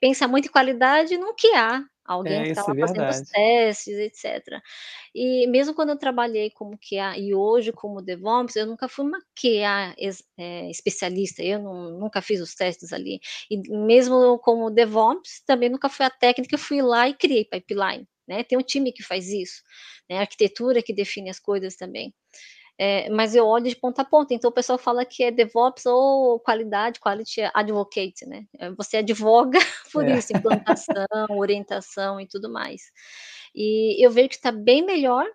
pensa 0.00 0.26
muito 0.26 0.48
em 0.48 0.50
qualidade 0.50 1.16
no 1.16 1.34
que 1.34 1.54
há, 1.54 1.84
alguém 2.04 2.40
é, 2.40 2.42
que 2.44 2.50
está 2.50 2.64
lá 2.66 2.74
é 2.76 2.80
fazendo 2.80 3.08
os 3.08 3.20
testes, 3.30 3.94
etc. 3.94 4.60
E 5.14 5.46
mesmo 5.46 5.72
quando 5.72 5.90
eu 5.90 5.96
trabalhei 5.96 6.50
como 6.50 6.76
QA 6.78 7.16
e 7.16 7.32
hoje 7.32 7.70
como 7.72 8.02
DevOps, 8.02 8.56
eu 8.56 8.66
nunca 8.66 8.88
fui 8.88 9.04
uma 9.04 9.20
QA 9.20 9.94
é, 10.36 10.68
especialista, 10.68 11.42
eu 11.42 11.60
não, 11.60 11.98
nunca 11.98 12.20
fiz 12.20 12.40
os 12.40 12.54
testes 12.54 12.92
ali. 12.92 13.20
E 13.48 13.56
mesmo 13.70 14.38
como 14.40 14.70
DevOps, 14.70 15.42
também 15.46 15.68
nunca 15.68 15.88
fui 15.88 16.04
a 16.04 16.10
técnica, 16.10 16.54
eu 16.56 16.58
fui 16.58 16.82
lá 16.82 17.08
e 17.08 17.14
criei 17.14 17.44
pipeline. 17.44 18.06
Né? 18.32 18.42
Tem 18.42 18.56
um 18.56 18.62
time 18.62 18.92
que 18.92 19.02
faz 19.02 19.28
isso, 19.28 19.62
né? 20.08 20.16
a 20.16 20.20
arquitetura 20.20 20.82
que 20.82 20.94
define 20.94 21.28
as 21.28 21.38
coisas 21.38 21.76
também. 21.76 22.14
É, 22.78 23.10
mas 23.10 23.34
eu 23.34 23.46
olho 23.46 23.68
de 23.68 23.76
ponta 23.76 24.00
a 24.00 24.04
ponta, 24.04 24.32
então 24.32 24.48
o 24.48 24.52
pessoal 24.52 24.78
fala 24.78 25.04
que 25.04 25.22
é 25.22 25.30
DevOps 25.30 25.84
ou 25.84 26.40
qualidade, 26.40 26.98
quality 26.98 27.42
advocate, 27.52 28.24
né? 28.26 28.46
É, 28.58 28.70
você 28.70 28.96
advoga 28.96 29.58
por 29.92 30.08
é. 30.08 30.16
isso, 30.16 30.34
implantação, 30.34 30.96
orientação 31.36 32.18
e 32.18 32.26
tudo 32.26 32.50
mais. 32.50 32.80
E 33.54 34.02
eu 34.04 34.10
vejo 34.10 34.30
que 34.30 34.36
está 34.36 34.50
bem 34.50 34.84
melhor 34.84 35.26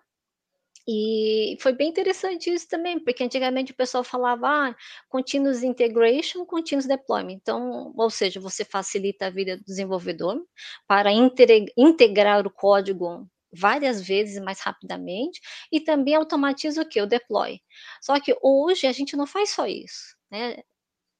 e 0.90 1.58
foi 1.60 1.74
bem 1.74 1.90
interessante 1.90 2.50
isso 2.50 2.66
também, 2.66 2.98
porque 2.98 3.22
antigamente 3.22 3.72
o 3.72 3.76
pessoal 3.76 4.02
falava, 4.02 4.48
ah, 4.48 4.76
continuous 5.10 5.62
integration, 5.62 6.46
continuous 6.46 6.86
deployment. 6.86 7.34
Então, 7.34 7.92
ou 7.94 8.08
seja, 8.08 8.40
você 8.40 8.64
facilita 8.64 9.26
a 9.26 9.30
vida 9.30 9.58
do 9.58 9.64
desenvolvedor 9.64 10.42
para 10.86 11.10
integrar 11.76 12.46
o 12.46 12.50
código 12.50 13.28
várias 13.52 14.00
vezes 14.00 14.42
mais 14.42 14.60
rapidamente 14.60 15.40
e 15.70 15.78
também 15.78 16.14
automatiza 16.14 16.80
o 16.80 16.88
que? 16.88 17.02
O 17.02 17.06
deploy. 17.06 17.60
Só 18.00 18.18
que 18.18 18.34
hoje 18.42 18.86
a 18.86 18.92
gente 18.92 19.14
não 19.14 19.26
faz 19.26 19.50
só 19.50 19.66
isso, 19.66 20.16
né? 20.30 20.56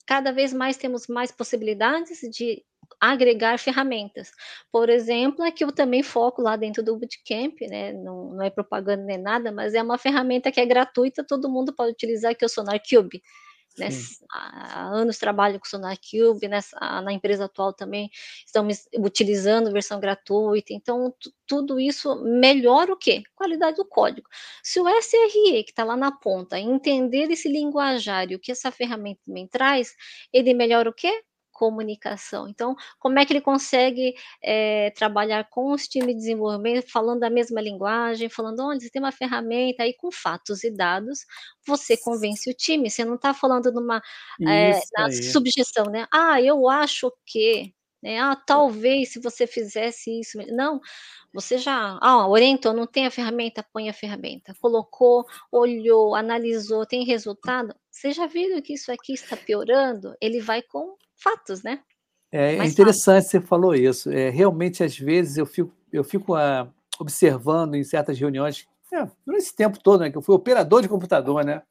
Cada 0.06 0.32
vez 0.32 0.54
mais 0.54 0.78
temos 0.78 1.06
mais 1.08 1.30
possibilidades 1.30 2.20
de 2.30 2.64
agregar 3.00 3.58
ferramentas. 3.58 4.30
Por 4.72 4.88
exemplo, 4.88 5.44
é 5.44 5.50
que 5.50 5.64
eu 5.64 5.72
também 5.72 6.02
foco 6.02 6.42
lá 6.42 6.56
dentro 6.56 6.82
do 6.82 6.96
Bootcamp, 6.96 7.60
né? 7.68 7.92
Não, 7.92 8.32
não 8.34 8.42
é 8.42 8.50
propaganda 8.50 9.04
nem 9.04 9.18
nada, 9.18 9.52
mas 9.52 9.74
é 9.74 9.82
uma 9.82 9.98
ferramenta 9.98 10.50
que 10.50 10.60
é 10.60 10.66
gratuita, 10.66 11.24
todo 11.24 11.48
mundo 11.48 11.74
pode 11.74 11.92
utilizar, 11.92 12.34
que 12.34 12.44
é 12.44 12.46
o 12.46 12.48
Sonar 12.48 12.80
Cube. 12.88 13.22
Né? 13.78 13.88
Há 14.30 14.88
anos 14.88 15.18
trabalho 15.18 15.60
com 15.60 15.66
o 15.66 15.68
Sonar 15.68 15.96
Cube, 15.98 16.48
nessa, 16.48 16.76
na 17.00 17.12
empresa 17.12 17.44
atual 17.44 17.72
também 17.72 18.10
estamos 18.44 18.88
utilizando 18.98 19.72
versão 19.72 20.00
gratuita, 20.00 20.72
então 20.72 21.14
tudo 21.46 21.78
isso 21.78 22.16
melhora 22.24 22.92
o 22.92 22.96
quê? 22.96 23.22
Qualidade 23.36 23.76
do 23.76 23.84
código. 23.84 24.28
Se 24.64 24.80
o 24.80 24.88
SRE, 24.88 25.62
que 25.62 25.70
está 25.70 25.84
lá 25.84 25.96
na 25.96 26.10
ponta, 26.10 26.58
entender 26.58 27.30
esse 27.30 27.48
linguajário 27.48 28.40
que 28.40 28.50
essa 28.50 28.72
ferramenta 28.72 29.20
também 29.24 29.46
traz, 29.46 29.94
ele 30.32 30.52
melhora 30.54 30.90
o 30.90 30.94
quê? 30.94 31.22
Comunicação. 31.58 32.48
Então, 32.48 32.76
como 33.00 33.18
é 33.18 33.26
que 33.26 33.32
ele 33.32 33.40
consegue 33.40 34.14
é, 34.40 34.90
trabalhar 34.92 35.48
com 35.50 35.72
os 35.72 35.88
times 35.88 36.14
de 36.14 36.20
desenvolvimento, 36.20 36.88
falando 36.88 37.24
a 37.24 37.30
mesma 37.30 37.60
linguagem, 37.60 38.28
falando, 38.28 38.60
onde 38.60 38.84
você 38.84 38.90
tem 38.90 39.02
uma 39.02 39.10
ferramenta, 39.10 39.82
aí 39.82 39.92
com 39.92 40.12
fatos 40.12 40.62
e 40.62 40.70
dados, 40.70 41.26
você 41.66 41.96
convence 41.96 42.48
o 42.48 42.54
time, 42.54 42.88
você 42.88 43.04
não 43.04 43.16
está 43.16 43.34
falando 43.34 43.72
numa 43.72 44.00
é, 44.46 44.80
subjeção, 45.32 45.86
né? 45.86 46.06
Ah, 46.12 46.40
eu 46.40 46.68
acho 46.68 47.12
que, 47.26 47.74
né? 48.00 48.20
Ah, 48.20 48.36
talvez 48.36 49.12
se 49.12 49.20
você 49.20 49.44
fizesse 49.44 50.20
isso. 50.20 50.38
Não, 50.52 50.80
você 51.32 51.58
já 51.58 51.98
ah, 52.00 52.28
orientou, 52.28 52.72
não 52.72 52.86
tem 52.86 53.06
a 53.06 53.10
ferramenta, 53.10 53.66
põe 53.72 53.88
a 53.88 53.92
ferramenta. 53.92 54.54
Colocou, 54.60 55.26
olhou, 55.50 56.14
analisou, 56.14 56.86
tem 56.86 57.04
resultado. 57.04 57.74
Você 57.90 58.12
já 58.12 58.26
viu 58.26 58.62
que 58.62 58.74
isso 58.74 58.92
aqui 58.92 59.12
está 59.12 59.36
piorando? 59.36 60.14
Ele 60.20 60.40
vai 60.40 60.62
com 60.62 60.96
fatos, 61.18 61.62
né? 61.62 61.80
É, 62.30 62.56
é 62.56 62.64
interessante 62.66 63.26
você 63.26 63.40
falou 63.40 63.74
isso. 63.74 64.10
É, 64.10 64.30
realmente, 64.30 64.82
às 64.84 64.96
vezes, 64.98 65.36
eu 65.36 65.46
fico, 65.46 65.74
eu 65.92 66.04
fico 66.04 66.36
uh, 66.36 66.70
observando 66.98 67.74
em 67.74 67.84
certas 67.84 68.18
reuniões, 68.18 68.66
é, 68.92 69.06
durante 69.24 69.42
esse 69.42 69.56
tempo 69.56 69.78
todo, 69.78 70.00
né, 70.00 70.10
que 70.10 70.16
eu 70.16 70.22
fui 70.22 70.34
operador 70.34 70.82
de 70.82 70.88
computador, 70.88 71.44
né? 71.44 71.62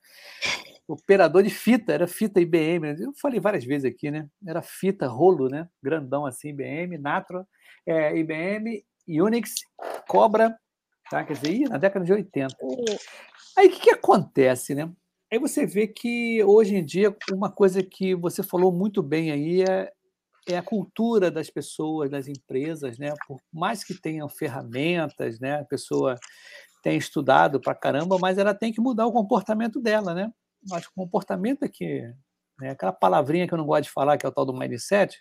Operador 0.87 1.43
de 1.43 1.49
fita, 1.49 1.91
era 1.91 2.07
fita 2.07 2.39
IBM. 2.39 2.95
Eu 2.99 3.13
falei 3.19 3.39
várias 3.39 3.65
vezes 3.65 3.91
aqui, 3.91 4.09
né? 4.09 4.27
Era 4.45 4.61
fita, 4.61 5.07
rolo, 5.07 5.49
né? 5.49 5.67
Grandão 5.83 6.25
assim, 6.25 6.49
IBM, 6.49 6.97
Natro, 6.97 7.45
é, 7.85 8.17
IBM, 8.17 8.85
Unix, 9.07 9.55
Cobra, 10.07 10.57
tá? 11.09 11.23
Quer 11.23 11.33
dizer, 11.33 11.69
na 11.69 11.77
década 11.77 12.05
de 12.05 12.13
80. 12.13 12.55
Aí 13.57 13.67
o 13.67 13.71
que, 13.71 13.81
que 13.81 13.89
acontece, 13.89 14.73
né? 14.75 14.89
Aí 15.31 15.39
você 15.39 15.65
vê 15.65 15.87
que 15.87 16.41
hoje 16.43 16.75
em 16.75 16.85
dia 16.85 17.13
uma 17.33 17.51
coisa 17.51 17.83
que 17.83 18.15
você 18.15 18.41
falou 18.41 18.71
muito 18.71 19.03
bem 19.03 19.31
aí 19.31 19.61
é, 19.61 19.91
é 20.47 20.57
a 20.57 20.63
cultura 20.63 21.29
das 21.29 21.49
pessoas, 21.49 22.09
das 22.09 22.27
empresas, 22.27 22.97
né? 22.97 23.13
Por 23.27 23.37
mais 23.51 23.83
que 23.83 23.93
tenham 23.93 24.29
ferramentas, 24.29 25.37
né? 25.39 25.59
A 25.59 25.65
pessoa 25.65 26.15
tem 26.81 26.97
estudado 26.97 27.59
para 27.59 27.75
caramba, 27.75 28.17
mas 28.17 28.37
ela 28.37 28.53
tem 28.53 28.71
que 28.71 28.79
mudar 28.79 29.05
o 29.05 29.11
comportamento 29.11 29.81
dela, 29.81 30.13
né? 30.13 30.31
Acho 30.71 30.87
que 30.87 30.93
o 30.95 31.03
comportamento 31.03 31.63
é 31.63 31.67
que, 31.67 32.01
né? 32.59 32.69
aquela 32.71 32.93
palavrinha 32.93 33.45
que 33.47 33.53
eu 33.53 33.57
não 33.57 33.65
gosto 33.65 33.83
de 33.83 33.91
falar, 33.91 34.17
que 34.17 34.25
é 34.25 34.29
o 34.29 34.31
tal 34.31 34.45
do 34.45 34.53
mindset, 34.53 35.17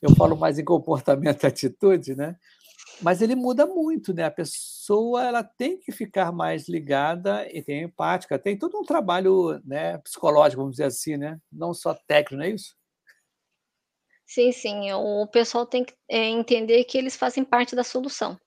eu 0.00 0.14
falo 0.14 0.36
mais 0.36 0.58
em 0.58 0.64
comportamento 0.64 1.42
e 1.42 1.46
atitude, 1.46 2.14
né? 2.14 2.36
Mas 3.00 3.20
ele 3.20 3.34
muda 3.34 3.66
muito, 3.66 4.12
né? 4.12 4.24
A 4.24 4.30
pessoa 4.30 5.24
ela 5.24 5.42
tem 5.42 5.78
que 5.78 5.92
ficar 5.92 6.32
mais 6.32 6.68
ligada 6.68 7.46
e 7.52 7.62
tem 7.62 7.82
empática, 7.82 8.38
tem 8.38 8.56
todo 8.58 8.78
um 8.78 8.84
trabalho 8.84 9.60
né, 9.64 9.98
psicológico, 9.98 10.62
vamos 10.62 10.76
dizer 10.76 10.84
assim, 10.84 11.16
né? 11.16 11.38
Não 11.52 11.74
só 11.74 11.94
técnico, 12.06 12.36
não 12.36 12.44
é 12.44 12.50
isso? 12.50 12.76
Sim, 14.26 14.52
sim. 14.52 14.92
O 14.92 15.26
pessoal 15.26 15.66
tem 15.66 15.84
que 15.84 15.94
é, 16.08 16.24
entender 16.28 16.84
que 16.84 16.96
eles 16.96 17.16
fazem 17.16 17.44
parte 17.44 17.76
da 17.76 17.84
solução. 17.84 18.38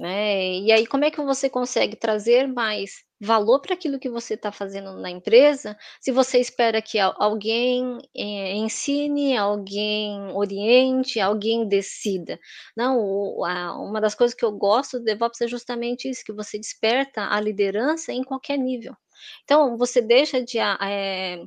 Né? 0.00 0.60
E 0.60 0.72
aí, 0.72 0.86
como 0.86 1.04
é 1.04 1.10
que 1.10 1.20
você 1.20 1.50
consegue 1.50 1.94
trazer 1.94 2.48
mais 2.48 3.04
valor 3.20 3.60
para 3.60 3.74
aquilo 3.74 3.98
que 3.98 4.08
você 4.08 4.32
está 4.32 4.50
fazendo 4.50 4.96
na 4.98 5.10
empresa, 5.10 5.76
se 6.00 6.10
você 6.10 6.38
espera 6.38 6.80
que 6.80 6.98
alguém 6.98 7.98
eh, 8.16 8.54
ensine, 8.54 9.36
alguém 9.36 10.18
oriente, 10.32 11.20
alguém 11.20 11.68
decida. 11.68 12.40
Não, 12.74 12.98
uma 12.98 14.00
das 14.00 14.14
coisas 14.14 14.34
que 14.34 14.42
eu 14.42 14.52
gosto 14.52 14.98
do 14.98 15.04
DevOps 15.04 15.42
é 15.42 15.48
justamente 15.48 16.08
isso, 16.08 16.24
que 16.24 16.32
você 16.32 16.58
desperta 16.58 17.28
a 17.30 17.38
liderança 17.38 18.10
em 18.10 18.24
qualquer 18.24 18.56
nível. 18.56 18.96
Então, 19.44 19.76
você 19.76 20.00
deixa 20.00 20.42
de, 20.42 20.58
é, 20.58 21.44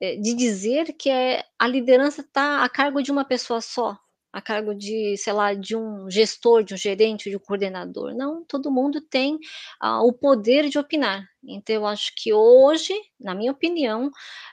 de 0.00 0.34
dizer 0.34 0.92
que 0.94 1.08
é, 1.08 1.44
a 1.56 1.68
liderança 1.68 2.20
está 2.20 2.64
a 2.64 2.68
cargo 2.68 3.00
de 3.00 3.12
uma 3.12 3.24
pessoa 3.24 3.60
só, 3.60 3.96
a 4.34 4.42
cargo 4.42 4.74
de, 4.74 5.16
sei 5.16 5.32
lá, 5.32 5.54
de 5.54 5.76
um 5.76 6.10
gestor, 6.10 6.64
de 6.64 6.74
um 6.74 6.76
gerente, 6.76 7.30
de 7.30 7.36
um 7.36 7.38
coordenador. 7.38 8.12
Não, 8.16 8.44
todo 8.44 8.68
mundo 8.68 9.00
tem 9.00 9.38
ah, 9.80 10.02
o 10.02 10.12
poder 10.12 10.68
de 10.68 10.76
opinar. 10.76 11.24
Então, 11.44 11.76
eu 11.76 11.86
acho 11.86 12.12
que 12.16 12.32
hoje, 12.32 12.92
na 13.18 13.32
minha 13.32 13.52
opinião, 13.52 14.10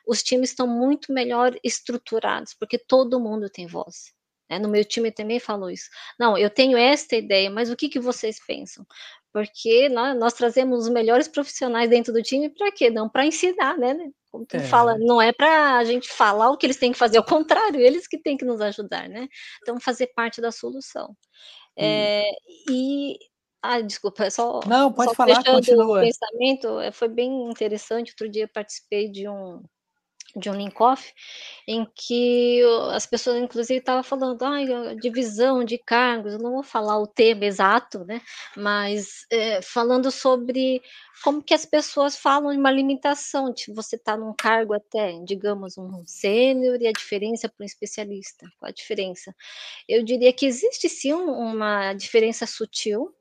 os 0.07 0.21
times 0.21 0.51
estão 0.51 0.67
muito 0.67 1.11
melhor 1.11 1.57
estruturados, 1.63 2.53
porque 2.53 2.77
todo 2.77 3.19
mundo 3.19 3.49
tem 3.49 3.65
voz. 3.65 4.13
Né? 4.47 4.59
No 4.59 4.69
meu 4.69 4.85
time 4.85 5.11
também 5.11 5.39
falou 5.39 5.71
isso. 5.71 5.89
Não, 6.19 6.37
eu 6.37 6.51
tenho 6.51 6.77
esta 6.77 7.15
ideia, 7.15 7.49
mas 7.49 7.71
o 7.71 7.75
que, 7.75 7.89
que 7.89 7.99
vocês 7.99 8.39
pensam? 8.45 8.85
Porque 9.33 9.87
nós, 9.89 10.17
nós 10.17 10.33
trazemos 10.33 10.83
os 10.85 10.89
melhores 10.89 11.27
profissionais 11.27 11.89
dentro 11.89 12.11
do 12.11 12.21
time 12.21 12.49
para 12.49 12.71
quê? 12.71 12.89
Não 12.89 13.07
para 13.09 13.25
ensinar, 13.25 13.77
né? 13.77 13.95
Como 14.29 14.45
tu 14.45 14.57
é. 14.57 14.59
fala, 14.59 14.97
não 14.97 15.21
é 15.21 15.31
para 15.33 15.77
a 15.77 15.83
gente 15.83 16.09
falar 16.09 16.49
o 16.49 16.57
que 16.57 16.65
eles 16.65 16.77
têm 16.77 16.91
que 16.91 16.97
fazer, 16.97 17.17
ao 17.17 17.25
contrário, 17.25 17.79
eles 17.79 18.07
que 18.07 18.17
têm 18.17 18.37
que 18.37 18.45
nos 18.45 18.61
ajudar, 18.61 19.09
né? 19.09 19.27
Então, 19.61 19.79
fazer 19.79 20.07
parte 20.15 20.41
da 20.41 20.51
solução. 20.51 21.15
É, 21.77 22.23
e. 22.69 23.17
Ah, 23.61 23.79
desculpa, 23.79 24.29
só. 24.31 24.59
Não, 24.65 24.91
pode 24.91 25.09
só 25.09 25.15
falar, 25.15 25.43
continua. 25.43 25.99
O 25.99 26.01
pensamento 26.01 26.79
é, 26.79 26.91
foi 26.91 27.07
bem 27.07 27.49
interessante. 27.49 28.11
Outro 28.11 28.29
dia 28.29 28.49
participei 28.51 29.09
de 29.09 29.29
um, 29.29 29.61
de 30.35 30.49
um 30.49 30.53
link-off, 30.53 31.13
em 31.67 31.85
que 31.95 32.61
as 32.91 33.05
pessoas, 33.05 33.37
inclusive, 33.37 33.79
estavam 33.79 34.03
falando, 34.03 34.41
ah, 34.43 34.93
divisão 34.95 35.63
de 35.63 35.77
cargos, 35.77 36.33
eu 36.33 36.39
não 36.39 36.51
vou 36.51 36.63
falar 36.63 36.99
o 36.99 37.07
tema 37.07 37.45
exato, 37.45 38.05
né, 38.05 38.21
mas 38.55 39.25
é, 39.29 39.61
falando 39.61 40.11
sobre 40.11 40.81
como 41.23 41.41
que 41.41 41.53
as 41.53 41.65
pessoas 41.65 42.17
falam 42.17 42.51
de 42.51 42.57
uma 42.57 42.71
limitação, 42.71 43.51
de 43.53 43.71
você 43.73 43.95
estar 43.95 44.13
tá 44.13 44.17
num 44.17 44.33
cargo 44.33 44.73
até, 44.73 45.19
digamos, 45.23 45.77
um 45.77 46.03
sênior 46.05 46.81
e 46.81 46.87
a 46.87 46.91
diferença 46.91 47.47
para 47.47 47.63
um 47.63 47.65
especialista, 47.65 48.47
qual 48.59 48.69
a 48.69 48.73
diferença? 48.73 49.35
Eu 49.87 50.03
diria 50.03 50.33
que 50.33 50.45
existe 50.45 50.89
sim 50.89 51.13
uma 51.13 51.93
diferença 51.93 52.47
sutil, 52.47 53.13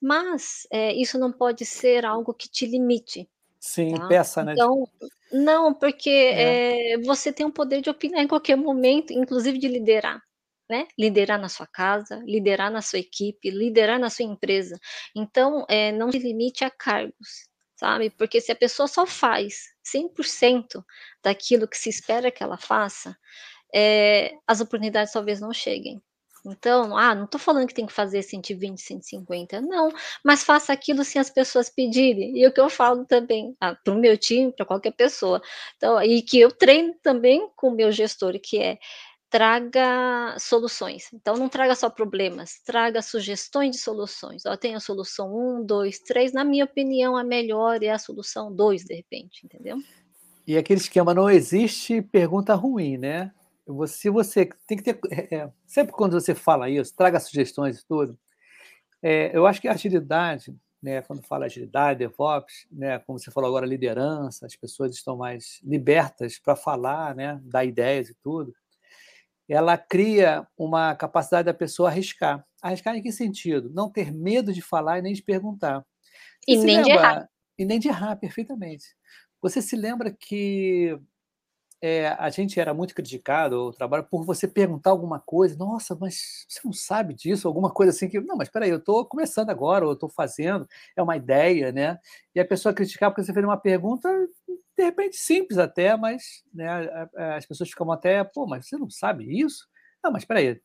mas 0.00 0.66
é, 0.70 0.92
isso 0.94 1.18
não 1.18 1.32
pode 1.32 1.64
ser 1.64 2.04
algo 2.04 2.34
que 2.34 2.48
te 2.48 2.66
limite, 2.66 3.28
Sim, 3.58 3.94
tá? 3.94 4.06
peça, 4.06 4.44
né? 4.44 4.52
Então, 4.52 4.88
não, 5.32 5.74
porque 5.74 6.10
é. 6.10 6.92
É, 6.94 6.98
você 6.98 7.32
tem 7.32 7.46
o 7.46 7.52
poder 7.52 7.80
de 7.80 7.90
opinar 7.90 8.22
em 8.22 8.28
qualquer 8.28 8.56
momento, 8.56 9.12
inclusive 9.12 9.58
de 9.58 9.68
liderar. 9.68 10.22
Né? 10.68 10.88
Liderar 10.98 11.40
na 11.40 11.48
sua 11.48 11.66
casa, 11.66 12.20
liderar 12.26 12.72
na 12.72 12.82
sua 12.82 12.98
equipe, 12.98 13.50
liderar 13.50 14.00
na 14.00 14.10
sua 14.10 14.24
empresa. 14.24 14.76
Então, 15.14 15.64
é, 15.68 15.92
não 15.92 16.10
se 16.10 16.18
limite 16.18 16.64
a 16.64 16.70
cargos, 16.70 17.48
sabe? 17.76 18.10
Porque 18.10 18.40
se 18.40 18.50
a 18.50 18.56
pessoa 18.56 18.88
só 18.88 19.06
faz 19.06 19.60
100% 19.84 20.84
daquilo 21.22 21.68
que 21.68 21.78
se 21.78 21.88
espera 21.88 22.32
que 22.32 22.42
ela 22.42 22.58
faça, 22.58 23.16
é, 23.72 24.32
as 24.44 24.60
oportunidades 24.60 25.12
talvez 25.12 25.40
não 25.40 25.52
cheguem. 25.52 26.02
Então, 26.50 26.96
ah, 26.96 27.14
não 27.14 27.24
estou 27.24 27.40
falando 27.40 27.66
que 27.66 27.74
tem 27.74 27.86
que 27.86 27.92
fazer 27.92 28.22
120, 28.22 28.78
150, 28.80 29.60
não, 29.60 29.90
mas 30.24 30.42
faça 30.44 30.72
aquilo 30.72 31.04
se 31.04 31.18
as 31.18 31.30
pessoas 31.30 31.68
pedirem. 31.68 32.36
E 32.38 32.46
o 32.46 32.52
que 32.52 32.60
eu 32.60 32.70
falo 32.70 33.04
também 33.04 33.56
ah, 33.60 33.74
para 33.74 33.94
o 33.94 33.98
meu 33.98 34.16
time, 34.16 34.52
para 34.52 34.66
qualquer 34.66 34.92
pessoa. 34.92 35.42
Então, 35.76 36.02
e 36.02 36.22
que 36.22 36.38
eu 36.38 36.50
treino 36.50 36.94
também 37.02 37.48
com 37.56 37.68
o 37.68 37.74
meu 37.74 37.90
gestor, 37.92 38.38
que 38.40 38.58
é 38.58 38.78
traga 39.28 40.36
soluções. 40.38 41.12
Então, 41.12 41.36
não 41.36 41.48
traga 41.48 41.74
só 41.74 41.90
problemas, 41.90 42.60
traga 42.64 43.02
sugestões 43.02 43.72
de 43.72 43.78
soluções. 43.78 44.46
Ó, 44.46 44.56
tem 44.56 44.74
a 44.74 44.80
solução 44.80 45.60
1, 45.60 45.66
2, 45.66 45.98
3. 46.00 46.32
Na 46.32 46.44
minha 46.44 46.64
opinião, 46.64 47.16
a 47.16 47.24
melhor 47.24 47.82
é 47.82 47.90
a 47.90 47.98
solução 47.98 48.54
2, 48.54 48.84
de 48.84 48.94
repente, 48.94 49.44
entendeu? 49.44 49.78
E 50.46 50.56
aquele 50.56 50.80
esquema 50.80 51.12
não 51.12 51.28
existe 51.28 52.00
pergunta 52.00 52.54
ruim, 52.54 52.96
né? 52.96 53.32
Se 53.86 54.10
você 54.10 54.48
tem 54.66 54.78
que 54.78 54.84
ter. 54.84 54.98
É, 55.10 55.36
é, 55.36 55.52
sempre 55.66 55.92
quando 55.92 56.12
você 56.12 56.34
fala 56.34 56.70
isso, 56.70 56.94
traga 56.94 57.18
sugestões 57.20 57.80
e 57.80 57.86
tudo. 57.86 58.18
É, 59.02 59.36
eu 59.36 59.46
acho 59.46 59.60
que 59.60 59.68
a 59.68 59.72
agilidade, 59.72 60.56
né, 60.82 61.02
quando 61.02 61.22
fala 61.22 61.46
agilidade, 61.46 61.98
DevOps, 61.98 62.66
né, 62.70 62.98
como 63.00 63.18
você 63.18 63.30
falou 63.30 63.48
agora, 63.48 63.66
liderança, 63.66 64.46
as 64.46 64.56
pessoas 64.56 64.94
estão 64.94 65.16
mais 65.16 65.60
libertas 65.62 66.38
para 66.38 66.56
falar, 66.56 67.14
né, 67.14 67.40
dar 67.44 67.64
ideias 67.64 68.08
e 68.08 68.14
tudo. 68.14 68.54
ela 69.48 69.78
cria 69.78 70.46
uma 70.58 70.94
capacidade 70.96 71.46
da 71.46 71.54
pessoa 71.54 71.88
arriscar. 71.88 72.44
Arriscar 72.60 72.96
em 72.96 73.02
que 73.02 73.12
sentido? 73.12 73.70
Não 73.70 73.90
ter 73.90 74.12
medo 74.12 74.52
de 74.52 74.60
falar 74.60 74.98
e 74.98 75.02
nem 75.02 75.12
de 75.14 75.22
perguntar. 75.22 75.84
Você 76.44 76.54
e 76.54 76.56
nem 76.58 76.76
lembra... 76.78 76.82
de 76.82 76.90
errar. 76.90 77.28
E 77.58 77.64
nem 77.64 77.78
de 77.78 77.88
errar, 77.88 78.16
perfeitamente. 78.16 78.96
Você 79.40 79.62
se 79.62 79.76
lembra 79.76 80.10
que 80.12 80.98
é, 81.80 82.08
a 82.08 82.30
gente 82.30 82.58
era 82.58 82.72
muito 82.72 82.94
criticado, 82.94 83.56
o 83.66 83.72
trabalho, 83.72 84.04
por 84.04 84.24
você 84.24 84.48
perguntar 84.48 84.90
alguma 84.90 85.20
coisa, 85.20 85.56
nossa, 85.56 85.94
mas 85.94 86.46
você 86.48 86.60
não 86.64 86.72
sabe 86.72 87.14
disso, 87.14 87.46
alguma 87.46 87.70
coisa 87.70 87.90
assim 87.90 88.08
que, 88.08 88.20
não, 88.20 88.36
mas 88.36 88.48
espera 88.48 88.64
aí, 88.64 88.70
eu 88.70 88.78
estou 88.78 89.04
começando 89.04 89.50
agora, 89.50 89.84
ou 89.84 89.90
eu 89.90 89.94
estou 89.94 90.08
fazendo, 90.08 90.66
é 90.96 91.02
uma 91.02 91.16
ideia, 91.16 91.70
né? 91.72 91.98
E 92.34 92.40
a 92.40 92.44
pessoa 92.46 92.74
criticar 92.74 93.10
porque 93.10 93.22
você 93.22 93.32
fez 93.32 93.44
uma 93.44 93.56
pergunta, 93.58 94.08
de 94.76 94.84
repente 94.84 95.16
simples 95.16 95.58
até, 95.58 95.96
mas 95.96 96.42
né, 96.52 96.68
as 97.36 97.46
pessoas 97.46 97.70
ficam 97.70 97.90
até, 97.92 98.24
pô, 98.24 98.46
mas 98.46 98.66
você 98.68 98.76
não 98.76 98.90
sabe 98.90 99.24
isso? 99.40 99.66
Não, 100.02 100.12
mas 100.12 100.22
espera 100.22 100.40
aí, 100.40 100.60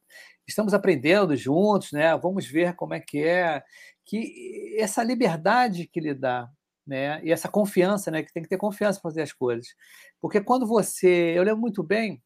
estamos 0.48 0.74
aprendendo 0.74 1.36
juntos, 1.36 1.92
né? 1.92 2.16
Vamos 2.18 2.46
ver 2.48 2.76
como 2.76 2.94
é 2.94 3.00
que 3.00 3.24
é, 3.24 3.64
que 4.06 4.76
essa 4.78 5.04
liberdade 5.04 5.88
que 5.88 6.00
lhe 6.00 6.14
dá, 6.14 6.50
né? 6.92 7.22
E 7.24 7.32
essa 7.32 7.48
confiança, 7.48 8.12
né? 8.12 8.22
Que 8.22 8.34
tem 8.34 8.44
que 8.44 8.50
ter 8.50 8.58
confiança 8.58 9.00
para 9.00 9.10
fazer 9.10 9.22
as 9.22 9.32
coisas. 9.32 9.74
Porque 10.20 10.42
quando 10.42 10.68
você. 10.68 11.34
Eu 11.34 11.44
lembro 11.44 11.62
muito 11.62 11.82
bem 11.82 12.22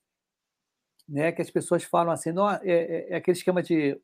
né, 1.08 1.32
que 1.32 1.42
as 1.42 1.52
pessoas 1.52 1.84
falam 1.84 2.12
assim: 2.12 2.32
não, 2.32 2.50
é, 2.50 2.60
é, 2.64 3.08
é 3.12 3.16
aquele 3.16 3.38
esquema 3.38 3.62
de. 3.62 4.00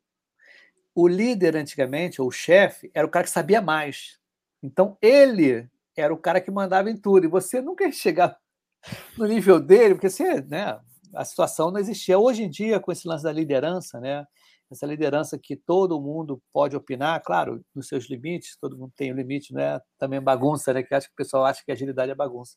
O 0.93 1.08
líder, 1.08 1.56
antigamente, 1.56 2.21
ou 2.21 2.28
o 2.28 2.32
chefe, 2.32 2.91
era 2.93 3.08
o 3.08 3.10
cara 3.10 3.24
que 3.24 3.32
sabia 3.32 3.62
mais. 3.62 4.19
Então, 4.62 4.97
ele 5.02 5.67
era 5.95 6.13
o 6.13 6.17
cara 6.17 6.39
que 6.39 6.52
mandava 6.52 6.91
em 6.91 6.97
tudo. 6.97 7.26
E 7.26 7.30
você 7.30 7.60
nunca 7.60 7.86
ia 7.86 7.91
chegar 7.91 8.38
no 9.17 9.26
nível 9.26 9.60
dele, 9.60 9.95
porque 9.95 10.10
você, 10.10 10.41
né, 10.41 10.80
a 11.15 11.26
situação 11.26 11.71
não 11.71 11.80
existia. 11.80 12.19
Hoje 12.19 12.43
em 12.43 12.50
dia, 12.50 12.80
com 12.80 12.91
esse 12.91 13.08
lance 13.08 13.24
da 13.24 13.32
liderança, 13.32 14.00
né, 14.00 14.28
essa 14.72 14.86
liderança 14.86 15.38
que 15.38 15.56
todo 15.56 16.00
mundo 16.00 16.42
pode 16.54 16.76
opinar, 16.76 17.22
claro, 17.24 17.62
nos 17.76 17.88
seus 17.88 18.10
limites, 18.10 18.58
todo 18.60 18.78
mundo 18.78 18.94
tem 18.96 19.12
um 19.12 19.16
limite, 19.16 19.54
não 19.54 19.62
é 19.62 19.82
também 20.00 20.22
bagunça, 20.22 20.74
né? 20.74 20.82
Que 20.82 20.96
acho 20.96 21.08
que 21.08 21.14
o 21.14 21.18
pessoal 21.18 21.46
acha 21.46 21.62
que 21.66 21.72
agilidade 21.72 22.12
é 22.12 22.16
bagunça 22.16 22.56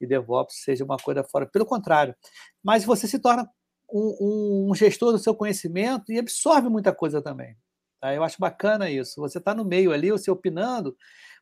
e 0.00 0.06
DevOps 0.06 0.62
seja 0.62 0.84
uma 0.84 0.96
coisa 0.96 1.24
fora. 1.24 1.46
Pelo 1.46 1.66
contrário, 1.66 2.14
mas 2.62 2.84
você 2.84 3.06
se 3.06 3.18
torna 3.18 3.48
um, 3.90 4.68
um 4.70 4.74
gestor 4.74 5.12
do 5.12 5.18
seu 5.18 5.34
conhecimento 5.34 6.12
e 6.12 6.18
absorve 6.18 6.68
muita 6.68 6.94
coisa 6.94 7.22
também. 7.22 7.56
Tá? 8.00 8.14
Eu 8.14 8.22
acho 8.22 8.36
bacana 8.38 8.90
isso. 8.90 9.20
Você 9.20 9.38
está 9.38 9.54
no 9.54 9.64
meio 9.64 9.92
ali, 9.92 10.10
você 10.10 10.30
opinando, 10.30 10.96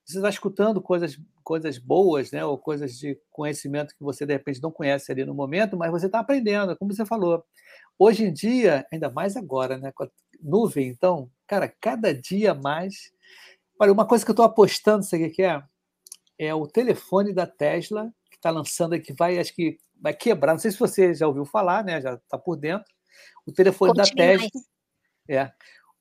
você 0.04 0.18
está 0.18 0.28
escutando 0.28 0.80
coisas, 0.80 1.18
coisas 1.44 1.78
boas, 1.78 2.30
né? 2.30 2.44
Ou 2.44 2.58
coisas 2.58 2.98
de 2.98 3.18
conhecimento 3.30 3.94
que 3.96 4.02
você 4.02 4.26
de 4.26 4.32
repente 4.32 4.62
não 4.62 4.70
conhece 4.70 5.10
ali 5.10 5.24
no 5.24 5.34
momento, 5.34 5.76
mas 5.76 5.90
você 5.90 6.06
está 6.06 6.20
aprendendo, 6.20 6.76
como 6.76 6.92
você 6.92 7.06
falou. 7.06 7.44
Hoje 8.04 8.24
em 8.24 8.32
dia, 8.32 8.84
ainda 8.92 9.08
mais 9.08 9.36
agora, 9.36 9.78
né? 9.78 9.92
Com 9.92 10.02
a 10.02 10.08
nuvem, 10.42 10.88
então, 10.88 11.30
cara, 11.46 11.72
cada 11.80 12.12
dia 12.12 12.52
mais. 12.52 13.12
Olha, 13.78 13.92
uma 13.92 14.04
coisa 14.04 14.24
que 14.24 14.30
eu 14.32 14.32
estou 14.32 14.44
apostando, 14.44 15.04
sabe 15.04 15.26
o 15.26 15.30
que 15.30 15.44
é? 15.44 15.62
É 16.36 16.52
o 16.52 16.66
telefone 16.66 17.32
da 17.32 17.46
Tesla, 17.46 18.12
que 18.28 18.34
está 18.34 18.50
lançando 18.50 19.00
que 19.00 19.12
vai, 19.12 19.38
acho 19.38 19.54
que 19.54 19.78
vai 20.00 20.12
quebrar. 20.12 20.50
Não 20.50 20.58
sei 20.58 20.72
se 20.72 20.80
você 20.80 21.14
já 21.14 21.28
ouviu 21.28 21.44
falar, 21.44 21.84
né? 21.84 22.00
Já 22.00 22.14
está 22.14 22.36
por 22.36 22.56
dentro. 22.56 22.92
O 23.46 23.52
telefone 23.52 23.94
da 23.94 24.02
Tesla. 24.02 24.48
Mais. 24.52 24.68
É. 25.28 25.52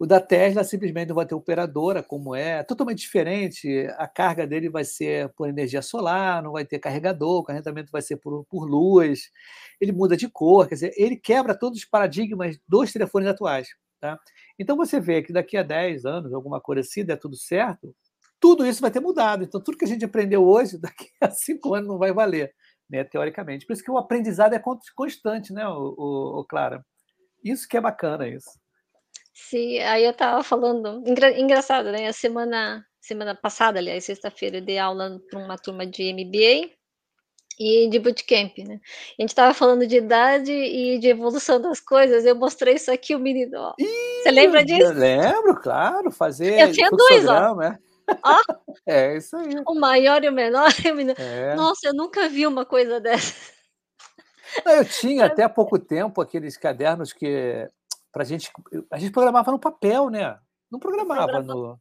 O 0.02 0.08
da 0.08 0.20
Tesla 0.20 0.64
simplesmente 0.64 1.10
não 1.10 1.16
vai 1.16 1.28
ter 1.28 1.36
operadora, 1.36 2.02
como 2.02 2.34
é, 2.34 2.64
totalmente 2.64 3.02
diferente. 3.02 3.86
A 4.00 4.08
carga 4.08 4.48
dele 4.48 4.68
vai 4.68 4.84
ser 4.84 5.30
por 5.36 5.48
energia 5.48 5.80
solar, 5.84 6.42
não 6.42 6.54
vai 6.54 6.66
ter 6.66 6.80
carregador, 6.80 7.42
o 7.42 7.44
carregamento 7.44 7.92
vai 7.92 8.02
ser 8.02 8.18
por, 8.18 8.44
por 8.46 8.68
luz. 8.68 9.30
Ele 9.80 9.92
muda 9.92 10.18
de 10.18 10.28
cor, 10.28 10.68
quer 10.68 10.74
dizer, 10.74 10.94
ele 10.98 11.16
quebra 11.16 11.54
todos 11.54 11.78
os 11.78 11.86
paradigmas 11.86 12.60
dos 12.68 12.92
telefones 12.92 13.30
atuais. 13.30 13.68
Tá? 14.00 14.20
Então 14.58 14.76
você 14.76 15.00
vê 15.00 15.22
que 15.22 15.32
daqui 15.32 15.56
a 15.56 15.62
10 15.62 16.04
anos, 16.04 16.34
alguma 16.34 16.60
coisa 16.60 16.82
assim, 16.82 17.06
der 17.06 17.18
tudo 17.18 17.36
certo, 17.36 17.96
tudo 18.40 18.66
isso 18.66 18.82
vai 18.82 18.90
ter 18.90 19.02
mudado. 19.02 19.44
Então, 19.44 19.62
tudo 19.62 19.78
que 19.78 19.86
a 19.86 19.88
gente 19.88 20.04
aprendeu 20.04 20.44
hoje, 20.44 20.80
daqui 20.82 21.12
a 21.22 21.30
cinco 21.30 21.76
anos 21.76 21.88
não 21.88 22.00
vai 22.00 22.12
valer, 22.12 22.52
né, 22.90 23.04
teoricamente. 23.04 23.68
Por 23.68 23.74
isso 23.74 23.84
que 23.84 23.92
o 23.92 24.00
aprendizado 24.00 24.54
é 24.56 24.64
constante, 24.96 25.54
né, 25.54 25.68
o, 25.68 25.94
o, 25.96 26.40
o 26.40 26.46
Clara? 26.46 26.84
Isso 27.44 27.68
que 27.68 27.78
é 27.78 27.82
bacana, 27.82 28.28
isso. 28.28 28.61
Sim, 29.34 29.80
aí 29.80 30.04
eu 30.04 30.12
estava 30.12 30.44
falando, 30.44 31.04
engra, 31.08 31.38
engraçado, 31.40 31.92
né? 31.92 32.08
A 32.08 32.14
semana, 32.14 32.86
semana 33.00 33.34
passada, 33.34 33.80
aliás, 33.80 34.04
sexta-feira, 34.04 34.58
eu 34.58 34.62
dei 34.62 34.78
aula 34.78 35.20
para 35.30 35.40
uma 35.40 35.58
turma 35.58 35.86
de 35.86 36.12
MBA 36.14 36.70
e 37.60 37.88
de 37.90 38.00
bootcamp, 38.00 38.58
né? 38.60 38.80
A 39.18 39.22
gente 39.22 39.30
estava 39.30 39.54
falando 39.54 39.86
de 39.86 39.98
idade 39.98 40.52
e 40.52 40.98
de 41.00 41.08
evolução 41.08 41.62
das 41.62 41.80
coisas. 41.80 42.26
Eu 42.26 42.36
mostrei 42.36 42.76
isso 42.76 42.92
aqui, 42.92 43.16
o 43.16 43.20
menino. 43.20 43.58
Ó. 43.58 43.74
Ih, 43.80 44.24
Você 44.24 44.32
lembra 44.32 44.66
disso? 44.66 44.82
Eu 44.82 44.94
lembro, 44.94 45.56
claro. 45.62 46.12
Fazer. 46.12 46.60
Eu 46.60 46.72
tinha 46.72 46.90
dois, 46.90 47.28
ó. 47.28 47.62
É. 47.62 47.78
Ó. 48.24 48.38
é 48.86 49.18
isso 49.18 49.38
aí. 49.38 49.54
O 49.68 49.76
maior 49.76 50.24
e 50.24 50.30
o 50.30 50.34
menor. 50.34 50.70
O 50.92 50.96
menino, 50.96 51.14
é. 51.18 51.56
Nossa, 51.56 51.88
eu 51.88 51.94
nunca 51.94 52.28
vi 52.28 52.48
uma 52.48 52.66
coisa 52.66 53.00
dessa. 53.00 53.34
Eu 54.66 54.84
tinha 54.84 55.26
até 55.28 55.44
há 55.44 55.50
pouco 55.50 55.78
tempo 55.78 56.20
aqueles 56.20 56.58
cadernos 56.58 57.14
que 57.14 57.70
para 58.12 58.24
gente. 58.24 58.52
A 58.92 58.98
gente 58.98 59.12
programava 59.12 59.52
no 59.52 59.60
papel, 59.60 60.10
né? 60.10 60.38
Não 60.72 60.80
programava 60.80 61.42
no. 61.42 61.80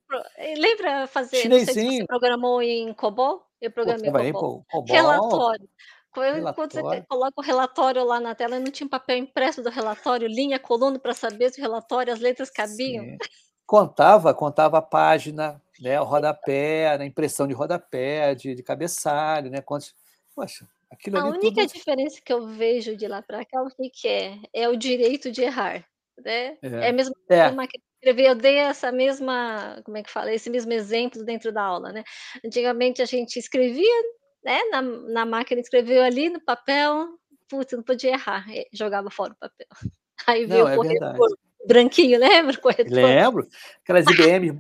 Lembra 0.57 1.07
fazer? 1.07 1.39
Chinesinho. 1.39 1.93
Se 1.93 1.99
você 1.99 2.07
programou 2.07 2.61
em 2.61 2.93
COBOL? 2.93 3.47
Eu 3.61 3.71
programei 3.71 4.31
em 4.31 4.33
COBOL. 4.33 4.65
COBOL. 4.71 4.97
Relatório. 4.97 5.69
Relatório. 6.13 6.55
Quando 6.55 6.73
você 6.73 7.03
coloca 7.09 7.35
o 7.37 7.43
relatório 7.43 8.05
lá 8.05 8.19
na 8.19 8.35
tela, 8.35 8.59
não 8.59 8.71
tinha 8.71 8.87
um 8.87 8.91
papel 8.91 9.17
impresso 9.17 9.63
do 9.63 9.71
relatório, 9.71 10.27
linha, 10.27 10.59
coluna, 10.59 10.99
para 10.99 11.15
saber 11.15 11.53
se 11.53 11.61
o 11.61 11.63
relatório, 11.63 12.13
as 12.13 12.19
letras 12.19 12.51
cabiam. 12.51 13.05
Sim. 13.05 13.19
Contava, 13.65 14.35
contava 14.35 14.79
a 14.79 14.83
página, 14.83 15.63
né, 15.81 16.01
o 16.01 16.05
rodapé, 16.05 16.89
a 16.89 17.07
impressão 17.07 17.47
de 17.47 17.55
rodapé, 17.55 18.35
de, 18.35 18.57
de 18.57 18.63
cabeçalho, 18.65 19.49
né? 19.49 19.61
Quantos... 19.61 19.95
Poxa, 20.35 20.67
aquilo 20.91 21.19
A 21.19 21.27
única 21.27 21.63
tudo... 21.63 21.73
diferença 21.73 22.21
que 22.21 22.33
eu 22.33 22.49
vejo 22.49 22.97
de 22.97 23.07
lá 23.07 23.23
para 23.23 23.45
cá, 23.45 23.63
o 23.63 23.69
que, 23.69 23.89
que 23.89 24.09
é? 24.09 24.39
É 24.53 24.69
o 24.69 24.75
direito 24.75 25.31
de 25.31 25.43
errar 25.43 25.87
né? 26.25 26.57
É, 26.63 26.69
é 26.69 26.89
a 26.89 26.93
mesma 26.93 27.15
é. 27.29 27.51
máquina 27.51 27.83
de 27.83 28.09
escrever. 28.09 28.29
Eu 28.29 28.35
dei 28.35 28.57
essa 28.57 28.93
mesma, 28.93 29.81
como 29.85 29.97
é 29.97 30.03
que 30.03 30.11
fala? 30.11 30.33
Esse 30.33 30.51
mesmo 30.51 30.73
exemplo 30.73 31.25
dentro 31.25 31.53
da 31.53 31.63
aula, 31.63 31.93
né? 31.93 32.05
Antigamente 32.45 33.03
a 33.03 33.07
gente 33.07 33.39
escrevia, 33.39 34.03
né? 34.45 34.59
Na, 34.71 34.83
na 34.83 35.27
máquina 35.27 35.61
escreveu 35.61 36.03
ali 36.03 36.29
no 36.29 36.41
papel, 36.41 37.09
putz, 37.49 37.73
não 37.73 37.83
podia 37.83 38.13
errar, 38.13 38.45
jogava 38.73 39.11
fora 39.11 39.33
o 39.33 39.37
papel. 39.37 39.67
Aí 40.27 40.45
veio 40.45 40.65
não, 40.65 40.67
o 40.67 40.73
é 40.73 40.77
corretor 40.77 41.39
branquinho, 41.67 42.19
lembra? 42.19 42.57
Corretor. 42.57 42.93
Lembro. 42.93 43.49
Aquelas 43.83 44.05
IBM. 44.09 44.59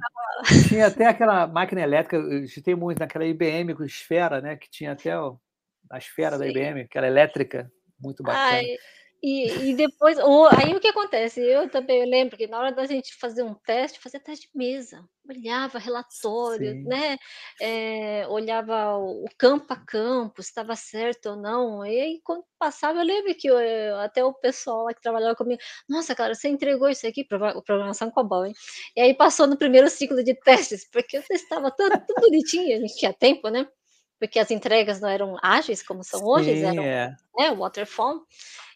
tinha 0.68 0.86
até 0.86 1.06
aquela 1.06 1.46
máquina 1.46 1.80
elétrica, 1.80 2.16
eu 2.16 2.46
citei 2.46 2.74
muito 2.74 2.98
naquela 2.98 3.24
IBM 3.24 3.74
com 3.74 3.84
esfera, 3.84 4.40
né? 4.40 4.56
Que 4.56 4.70
tinha 4.70 4.92
até 4.92 5.12
a 5.12 5.98
esfera 5.98 6.36
Sim. 6.36 6.38
da 6.38 6.48
IBM, 6.48 6.80
aquela 6.82 7.06
elétrica, 7.06 7.70
muito 7.98 8.22
bacana. 8.22 8.56
Ai, 8.56 8.76
e, 9.22 9.70
e 9.70 9.74
depois, 9.74 10.18
ou, 10.18 10.46
aí 10.46 10.74
o 10.74 10.80
que 10.80 10.88
acontece? 10.88 11.40
Eu 11.40 11.68
também 11.68 12.08
lembro 12.08 12.36
que 12.36 12.46
na 12.46 12.58
hora 12.58 12.72
da 12.72 12.86
gente 12.86 13.14
fazer 13.16 13.42
um 13.42 13.54
teste, 13.54 14.00
fazia 14.00 14.18
teste 14.18 14.48
de 14.50 14.56
mesa, 14.56 15.04
olhava 15.28 15.78
relatório, 15.78 16.72
Sim. 16.72 16.84
né? 16.84 17.18
É, 17.60 18.26
olhava 18.28 18.96
o 18.96 19.26
campo 19.36 19.72
a 19.72 19.76
campo, 19.76 20.42
se 20.42 20.48
estava 20.48 20.74
certo 20.74 21.30
ou 21.30 21.36
não. 21.36 21.84
E 21.84 22.00
aí, 22.00 22.20
quando 22.24 22.44
passava, 22.58 23.00
eu 23.00 23.04
lembro 23.04 23.34
que 23.34 23.48
eu, 23.48 23.56
até 24.00 24.24
o 24.24 24.32
pessoal 24.32 24.84
lá 24.84 24.94
que 24.94 25.02
trabalhava 25.02 25.36
comigo, 25.36 25.60
nossa, 25.88 26.14
cara, 26.14 26.34
você 26.34 26.48
entregou 26.48 26.88
isso 26.88 27.06
aqui, 27.06 27.24
programação 27.24 28.10
COBOL, 28.10 28.46
hein? 28.46 28.54
E 28.96 29.00
aí 29.02 29.14
passou 29.14 29.46
no 29.46 29.56
primeiro 29.58 29.90
ciclo 29.90 30.24
de 30.24 30.34
testes, 30.34 30.88
porque 30.90 31.18
eu 31.18 31.22
estava 31.30 31.70
tudo, 31.70 31.92
tudo 32.06 32.20
bonitinho, 32.22 32.76
a 32.76 32.80
gente 32.80 32.96
tinha 32.96 33.12
tempo, 33.12 33.48
né? 33.50 33.66
Porque 34.20 34.38
as 34.38 34.50
entregas 34.50 35.00
não 35.00 35.08
eram 35.08 35.36
ágeis 35.42 35.82
como 35.82 36.04
são 36.04 36.22
hoje, 36.24 36.54
Sim, 36.54 36.64
eram 36.64 36.82
é. 36.84 37.16
né, 37.36 37.54
waterfall, 37.54 38.22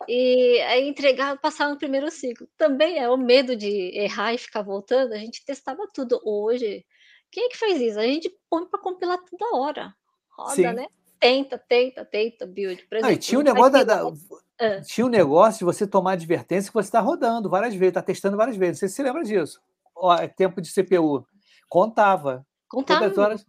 e 0.08 0.58
aí 0.62 0.88
entregava, 0.88 1.38
passava 1.38 1.70
no 1.70 1.78
primeiro 1.78 2.10
ciclo. 2.10 2.48
Também 2.56 2.98
é 2.98 3.08
o 3.10 3.18
medo 3.18 3.54
de 3.54 3.90
errar 3.94 4.32
e 4.32 4.38
ficar 4.38 4.62
voltando, 4.62 5.12
a 5.12 5.18
gente 5.18 5.44
testava 5.44 5.86
tudo. 5.92 6.18
Hoje, 6.24 6.84
quem 7.30 7.44
é 7.44 7.48
que 7.50 7.58
faz 7.58 7.78
isso? 7.78 8.00
A 8.00 8.06
gente 8.06 8.34
põe 8.48 8.64
para 8.64 8.80
compilar 8.80 9.18
toda 9.18 9.56
hora, 9.56 9.94
roda, 10.30 10.54
Sim. 10.54 10.72
né? 10.72 10.86
Tenta, 11.20 11.58
tenta, 11.58 12.04
tenta, 12.04 12.46
build. 12.46 12.82
Por 12.86 12.96
exemplo, 12.96 13.14
ah, 13.14 13.18
tinha 13.18 13.38
um 13.38 13.42
negócio 13.42 13.72
da, 13.72 13.84
da... 13.84 14.12
Ah. 14.58 14.80
tinha 14.80 15.06
um 15.06 15.10
negócio 15.10 15.58
de 15.58 15.64
você 15.64 15.86
tomar 15.86 16.12
advertência 16.12 16.70
que 16.70 16.74
você 16.74 16.88
está 16.88 17.00
rodando 17.00 17.50
várias 17.50 17.74
vezes, 17.74 17.88
está 17.88 18.02
testando 18.02 18.36
várias 18.36 18.56
vezes. 18.56 18.76
Não 18.76 18.80
sei 18.80 18.88
se 18.88 18.94
você 18.94 19.02
lembra 19.02 19.22
disso. 19.22 19.60
Ó, 19.94 20.14
é 20.14 20.26
tempo 20.26 20.60
de 20.60 20.72
CPU. 20.72 21.26
Contava. 21.68 22.46
Contava. 22.68 23.20
Horas... 23.20 23.44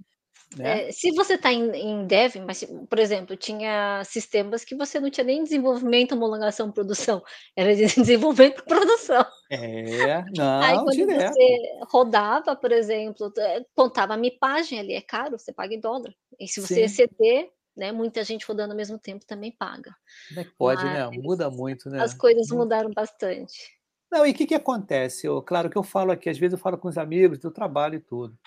Né? 0.55 0.87
É, 0.87 0.91
se 0.91 1.11
você 1.11 1.33
está 1.33 1.51
em, 1.51 1.69
em, 1.71 2.07
dev, 2.07 2.35
mas, 2.45 2.63
por 2.89 2.99
exemplo, 2.99 3.35
tinha 3.35 4.01
sistemas 4.05 4.63
que 4.63 4.75
você 4.75 4.99
não 4.99 5.09
tinha 5.09 5.25
nem 5.25 5.43
desenvolvimento, 5.43 6.13
homologação, 6.13 6.71
produção, 6.71 7.21
era 7.55 7.75
de 7.75 7.85
desenvolvimento 7.95 8.63
produção. 8.63 9.25
É, 9.49 10.23
não, 10.35 10.61
Aí 10.61 10.75
quando 10.75 10.91
direto. 10.91 11.33
você 11.33 11.79
rodava, 11.91 12.55
por 12.55 12.71
exemplo, 12.71 13.31
contava 13.75 14.13
a 14.13 14.17
mipagem 14.17 14.79
ali, 14.79 14.93
é 14.93 15.01
caro, 15.01 15.37
você 15.37 15.51
paga 15.51 15.73
em 15.73 15.79
dólar. 15.79 16.13
E 16.39 16.47
se 16.47 16.61
você 16.61 16.75
Sim. 16.75 16.81
exceder, 16.81 17.49
né? 17.75 17.91
Muita 17.91 18.23
gente 18.23 18.45
rodando 18.45 18.71
ao 18.71 18.77
mesmo 18.77 18.97
tempo 18.97 19.25
também 19.25 19.51
paga. 19.51 19.93
É 20.37 20.45
pode, 20.57 20.83
né? 20.85 21.07
Mas 21.07 21.21
Muda 21.21 21.49
muito, 21.49 21.89
né? 21.89 22.01
as 22.01 22.13
coisas 22.13 22.47
mudaram 22.49 22.91
bastante. 22.91 23.75
Não, 24.11 24.25
e 24.25 24.31
o 24.31 24.33
que, 24.33 24.45
que 24.45 24.55
acontece? 24.55 25.27
Eu, 25.27 25.41
claro 25.41 25.69
que 25.69 25.77
eu 25.77 25.83
falo 25.83 26.11
aqui, 26.11 26.29
às 26.29 26.37
vezes 26.37 26.53
eu 26.53 26.59
falo 26.59 26.77
com 26.77 26.87
os 26.87 26.97
amigos 26.97 27.39
do 27.39 27.51
trabalho 27.51 27.95
e 27.95 27.99
tudo. 27.99 28.37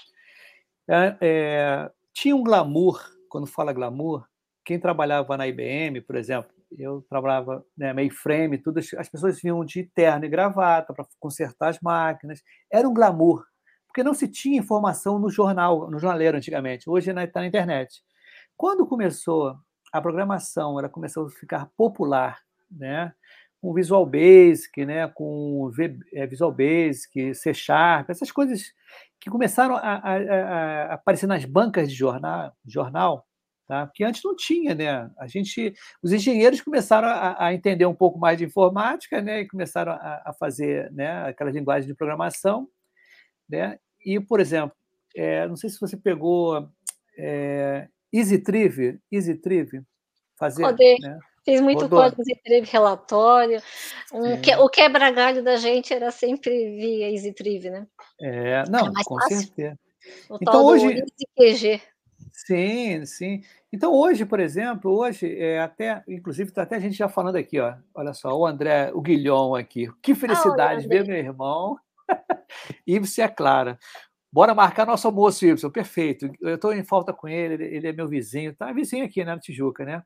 É, 0.89 1.17
é, 1.21 1.91
tinha 2.21 2.35
um 2.35 2.43
glamour, 2.43 3.01
quando 3.29 3.47
fala 3.47 3.73
glamour, 3.73 4.27
quem 4.65 4.79
trabalhava 4.79 5.37
na 5.37 5.47
IBM, 5.47 6.01
por 6.01 6.17
exemplo, 6.17 6.51
eu 6.77 7.01
trabalhava 7.09 7.65
né, 7.77 7.93
mainframe, 7.93 8.59
tudo, 8.59 8.79
as 8.79 9.09
pessoas 9.09 9.41
vinham 9.41 9.65
de 9.65 9.85
terno 9.85 10.25
e 10.25 10.29
gravata 10.29 10.93
para 10.93 11.07
consertar 11.21 11.69
as 11.69 11.79
máquinas. 11.81 12.43
Era 12.71 12.89
um 12.89 12.93
glamour, 12.93 13.45
porque 13.87 14.03
não 14.03 14.15
se 14.15 14.27
tinha 14.27 14.59
informação 14.59 15.17
no 15.21 15.31
jornal, 15.31 15.89
no 15.89 15.99
jornaleiro 16.01 16.37
antigamente. 16.37 16.91
Hoje 16.91 17.13
está 17.13 17.41
na 17.41 17.47
internet. 17.47 18.03
Quando 18.57 18.85
começou 18.85 19.57
a 19.93 20.01
programação, 20.01 20.77
ela 20.77 20.89
começou 20.89 21.27
a 21.27 21.31
ficar 21.31 21.71
popular, 21.77 22.41
né? 22.69 23.15
com 23.61 23.75
Visual 23.75 24.07
Basic, 24.07 24.85
né, 24.87 25.09
com 25.09 25.71
é, 26.13 26.27
Visual 26.27 26.53
Basic, 26.53 27.35
C 27.35 27.53
Sharp, 27.53 28.09
essas 28.09 28.31
coisas 28.31 28.73
que 29.21 29.31
começaram 29.31 29.77
a, 29.77 29.81
a, 29.81 30.15
a 30.15 30.95
aparecer 30.95 31.27
nas 31.27 31.45
bancas 31.45 31.91
de 31.91 31.95
jornal, 31.95 32.53
jornal 32.67 33.27
tá? 33.69 33.87
porque 33.87 34.03
antes 34.03 34.23
não 34.25 34.35
tinha, 34.35 34.75
né? 34.75 35.11
A 35.19 35.27
gente, 35.27 35.75
os 36.03 36.11
engenheiros 36.11 36.61
começaram 36.63 37.07
a, 37.07 37.47
a 37.47 37.55
entender 37.55 37.85
um 37.85 37.95
pouco 37.95 38.19
mais 38.19 38.39
de 38.39 38.45
informática, 38.45 39.21
né, 39.21 39.41
e 39.41 39.49
começaram 39.49 39.93
a, 39.93 40.33
fazer, 40.41 40.91
né, 40.91 41.29
aquelas 41.29 41.55
linguagens 41.55 41.87
de 41.87 41.95
programação, 41.95 42.67
né? 43.49 43.79
E, 44.05 44.19
por 44.19 44.41
exemplo, 44.41 44.75
é, 45.15 45.47
não 45.47 45.57
sei 45.57 45.69
se 45.69 45.79
você 45.79 45.97
pegou 45.97 46.69
é, 47.19 47.89
EasyTriv, 48.13 48.99
EasyTriv, 49.13 49.83
fazer, 50.39 50.63
né? 51.01 51.19
Fiz 51.45 51.61
muito 51.61 51.83
Rodou. 51.83 52.01
código 52.01 52.23
EasyTriv 52.23 52.69
relatório. 52.71 53.63
Um 54.13 54.41
que, 54.41 54.55
o 54.55 54.69
quebra-galho 54.69 55.43
da 55.43 55.57
gente 55.57 55.93
era 55.93 56.11
sempre 56.11 56.51
via 56.77 57.11
EasyTriv, 57.11 57.71
né? 57.71 57.87
É, 58.21 58.65
não, 58.69 58.89
é 58.89 59.05
com 59.05 59.19
fácil. 59.19 59.39
certeza. 59.39 59.79
O 60.31 60.39
então 60.41 60.65
hoje 60.65 61.05
EasyQG. 61.39 61.83
Sim, 62.33 63.05
sim. 63.05 63.43
Então 63.73 63.93
hoje, 63.93 64.25
por 64.25 64.41
exemplo, 64.41 64.91
hoje 64.97 65.37
é 65.39 65.61
até, 65.61 66.03
inclusive, 66.09 66.51
está 66.51 66.63
até 66.63 66.77
a 66.77 66.81
gente 66.81 66.97
já 66.97 67.09
falando 67.09 67.37
aqui, 67.37 67.59
ó. 67.61 67.75
Olha 67.95 68.15
só, 68.15 68.37
o 68.37 68.47
André, 68.47 68.91
o 68.95 69.01
Guilhom 69.01 69.55
aqui. 69.55 69.91
Que 70.03 70.15
felicidade 70.15 70.87
ah, 70.87 70.89
ver 70.89 71.07
meu 71.07 71.17
irmão. 71.17 71.77
e 72.87 72.99
você 72.99 73.23
é 73.23 73.29
Clara. 73.29 73.79
Bora 74.31 74.55
marcar 74.55 74.87
nosso 74.87 75.07
almoço, 75.09 75.47
Y. 75.47 75.71
Perfeito. 75.71 76.31
Eu 76.41 76.55
estou 76.55 76.73
em 76.73 76.85
falta 76.85 77.13
com 77.13 77.27
ele, 77.27 77.65
ele 77.65 77.89
é 77.89 77.93
meu 77.93 78.07
vizinho, 78.09 78.55
tá 78.55 78.73
vizinho 78.73 79.05
aqui, 79.05 79.25
né, 79.25 79.35
na 79.35 79.41
Tijuca, 79.41 79.85
né? 79.85 80.03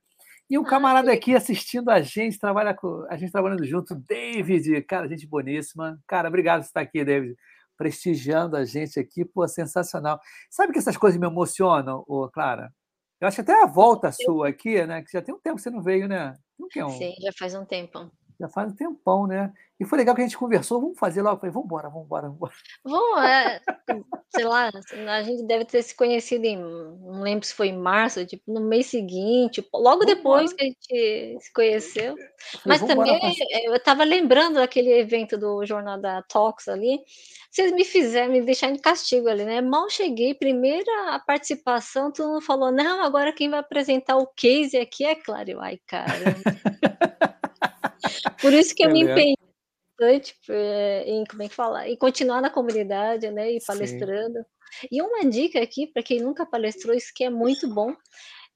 E 0.51 0.59
um 0.59 0.65
camarada 0.65 1.11
aqui 1.13 1.35
assistindo 1.35 1.91
a 1.91 2.01
gente, 2.03 2.39
trabalha 2.39 2.75
com 2.75 3.07
a 3.09 3.17
gente 3.17 3.33
trabalhando 3.33 3.65
junto, 3.65 3.95
David, 3.95 4.83
cara, 4.83 5.09
gente 5.09 5.27
boníssima. 5.27 5.99
Cara, 6.07 6.29
obrigado 6.29 6.61
por 6.61 6.67
estar 6.67 6.81
aqui, 6.81 7.05
David, 7.05 7.37
prestigiando 7.77 8.57
a 8.57 8.65
gente 8.65 9.01
aqui, 9.01 9.25
pô, 9.25 9.47
sensacional. 9.49 10.21
Sabe 10.51 10.73
que 10.73 10.79
essas 10.79 10.97
coisas 10.97 11.19
me 11.19 11.27
emocionam, 11.27 12.05
ô, 12.07 12.29
Clara? 12.29 12.73
Eu 13.21 13.29
acho 13.29 13.41
até 13.41 13.63
a 13.63 13.67
volta 13.67 14.11
sua 14.11 14.49
aqui, 14.49 14.85
né? 14.85 15.01
Que 15.03 15.13
já 15.13 15.23
tem 15.23 15.35
um 15.35 15.39
tempo 15.39 15.57
que 15.57 15.63
você 15.63 15.71
não 15.71 15.81
veio, 15.81 16.09
né? 16.09 16.37
Não 16.59 16.69
que 16.69 16.81
é 16.81 16.85
um... 16.85 16.91
Sim, 16.91 17.15
já 17.21 17.31
faz 17.39 17.55
um 17.55 17.65
tempo. 17.65 18.11
Já 18.43 18.49
faz 18.49 18.73
um 18.73 18.75
tempão, 18.75 19.25
né? 19.25 19.53
E 19.79 19.85
foi 19.85 19.99
legal 19.99 20.15
que 20.15 20.21
a 20.21 20.25
gente 20.25 20.37
conversou, 20.37 20.81
vamos 20.81 20.99
fazer 20.99 21.23
logo. 21.23 21.37
Eu 21.37 21.41
falei, 21.41 21.53
vamos 21.53 21.67
embora, 21.67 21.89
vamos 21.89 22.07
embora, 22.07 22.23
vamos 22.23 22.37
embora. 22.37 22.55
Vamos, 22.85 23.25
é, 23.25 23.61
sei 24.35 24.45
lá, 24.45 24.71
a 25.09 25.23
gente 25.23 25.45
deve 25.45 25.65
ter 25.65 25.83
se 25.83 25.95
conhecido 25.95 26.45
em, 26.45 26.57
não 26.57 27.21
lembro 27.23 27.47
se 27.47 27.55
foi 27.55 27.69
em 27.69 27.79
março, 27.79 28.25
tipo, 28.27 28.43
no 28.53 28.61
mês 28.61 28.87
seguinte, 28.87 29.65
logo 29.73 30.01
vamos 30.01 30.07
depois 30.07 30.53
embora. 30.53 30.57
que 30.57 30.63
a 30.63 30.67
gente 30.67 31.45
se 31.45 31.53
conheceu. 31.53 32.17
Mas 32.67 32.81
também 32.83 33.19
eu 33.65 33.75
estava 33.75 34.05
lembrando 34.05 34.55
daquele 34.55 34.93
evento 34.93 35.39
do 35.39 35.65
Jornal 35.65 36.01
da 36.01 36.23
Talks 36.23 36.69
ali, 36.69 37.01
vocês 37.51 37.71
me 37.73 37.85
fizeram, 37.85 38.33
me 38.33 38.41
deixaram 38.41 38.75
de 38.75 38.81
castigo 38.81 39.29
ali, 39.29 39.45
né? 39.45 39.61
Mal 39.61 39.89
cheguei, 39.91 40.35
primeira 40.35 41.21
participação, 41.27 42.13
tu 42.13 42.41
falou, 42.41 42.73
não, 42.73 43.03
agora 43.03 43.33
quem 43.33 43.51
vai 43.51 43.61
apresentar 43.61 44.17
o 44.17 44.27
case 44.27 44.77
aqui 44.77 45.05
é 45.05 45.15
Claro. 45.15 45.61
Ai, 45.61 45.79
cara. 45.87 46.13
Por 48.41 48.53
isso 48.53 48.75
que 48.75 48.85
eu 48.85 48.91
me 48.91 49.03
empenhei 49.03 49.37
bastante 49.99 50.35
eh, 50.49 51.05
em 51.07 51.25
como 51.25 51.43
é 51.43 51.49
que 51.49 51.55
fala, 51.55 51.89
e 51.89 51.97
continuar 51.97 52.41
na 52.41 52.51
comunidade, 52.51 53.31
né, 53.31 53.53
e 53.53 53.65
palestrando. 53.65 54.39
Sim. 54.39 54.89
E 54.91 55.03
uma 55.03 55.25
dica 55.25 55.61
aqui 55.63 55.87
para 55.87 56.03
quem 56.03 56.21
nunca 56.21 56.47
palestrou, 56.47 56.97
isso 56.97 57.13
que 57.15 57.25
é 57.25 57.31
muito 57.31 57.69
bom. 57.69 57.95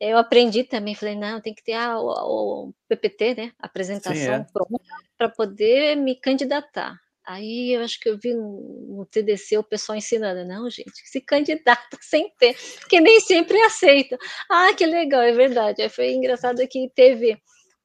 Eu 0.00 0.18
aprendi 0.18 0.64
também, 0.64 0.94
falei, 0.94 1.14
não, 1.14 1.40
tem 1.40 1.54
que 1.54 1.64
ter 1.64 1.72
a, 1.72 1.98
o, 1.98 2.68
o 2.68 2.74
PPT, 2.88 3.34
né, 3.34 3.52
apresentação 3.58 4.14
Sim, 4.14 4.30
é. 4.30 4.46
pronta 4.52 4.84
para 5.16 5.28
poder 5.28 5.96
me 5.96 6.16
candidatar. 6.16 6.98
Aí 7.26 7.72
eu 7.72 7.82
acho 7.82 7.98
que 7.98 8.08
eu 8.08 8.16
vi 8.16 8.32
no, 8.34 9.04
TDC 9.10 9.58
o 9.58 9.64
pessoal 9.64 9.98
ensinando, 9.98 10.46
não, 10.46 10.70
gente, 10.70 10.92
se 11.04 11.20
candidata 11.20 11.98
sem 12.00 12.32
ter, 12.38 12.56
porque 12.78 13.00
nem 13.00 13.18
sempre 13.20 13.60
aceita. 13.62 14.16
Ah, 14.48 14.72
que 14.74 14.86
legal, 14.86 15.22
é 15.22 15.32
verdade. 15.32 15.82
Aí 15.82 15.88
foi 15.88 16.12
engraçado 16.12 16.66
que 16.68 16.88
teve 16.94 17.36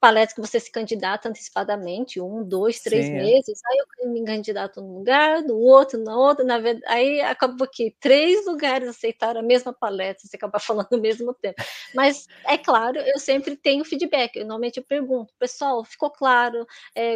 palestra 0.01 0.35
que 0.35 0.41
você 0.41 0.59
se 0.59 0.71
candidata 0.71 1.29
antecipadamente, 1.29 2.19
um, 2.19 2.43
dois, 2.43 2.81
três 2.81 3.05
Sim, 3.05 3.17
é. 3.17 3.23
meses, 3.23 3.61
aí 3.67 3.77
eu 3.99 4.09
me 4.09 4.25
candidato 4.25 4.81
num 4.81 4.95
lugar, 4.97 5.43
no 5.43 5.55
outro, 5.57 6.03
na 6.03 6.17
outra, 6.17 6.43
na 6.43 6.57
verdade, 6.59 6.83
aí 6.87 7.21
acabou 7.21 7.67
que 7.67 7.95
três 7.99 8.45
lugares 8.47 8.89
aceitaram 8.89 9.39
a 9.39 9.43
mesma 9.43 9.71
palestra, 9.71 10.27
você 10.27 10.35
acaba 10.37 10.59
falando 10.59 10.87
ao 10.91 10.99
mesmo 10.99 11.33
tempo. 11.35 11.61
Mas, 11.93 12.27
é 12.47 12.57
claro, 12.57 12.97
eu 12.99 13.19
sempre 13.19 13.55
tenho 13.55 13.85
feedback, 13.85 14.35
eu, 14.37 14.41
normalmente 14.41 14.77
eu 14.77 14.83
pergunto, 14.83 15.33
pessoal, 15.39 15.85
ficou 15.85 16.09
claro 16.11 16.65
é, 16.95 17.15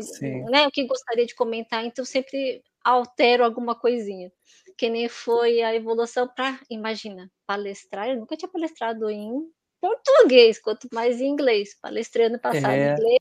né, 0.51 0.67
o 0.67 0.71
que 0.71 0.85
gostaria 0.85 1.25
de 1.25 1.35
comentar, 1.35 1.83
então 1.83 2.03
eu 2.03 2.05
sempre 2.07 2.63
altero 2.83 3.43
alguma 3.43 3.75
coisinha. 3.75 4.31
Que 4.77 4.89
nem 4.89 5.09
foi 5.09 5.61
a 5.61 5.73
evolução 5.73 6.27
para, 6.27 6.59
imagina, 6.69 7.31
palestrar, 7.47 8.09
eu 8.09 8.17
nunca 8.17 8.37
tinha 8.37 8.49
palestrado 8.49 9.09
em 9.09 9.31
português, 9.79 10.59
quanto 10.59 10.87
mais 10.91 11.21
em 11.21 11.27
inglês. 11.27 11.75
Palestrei 11.81 12.27
ano 12.27 12.39
passado 12.39 12.71
é. 12.71 12.89
em 12.89 12.93
inglês. 12.93 13.19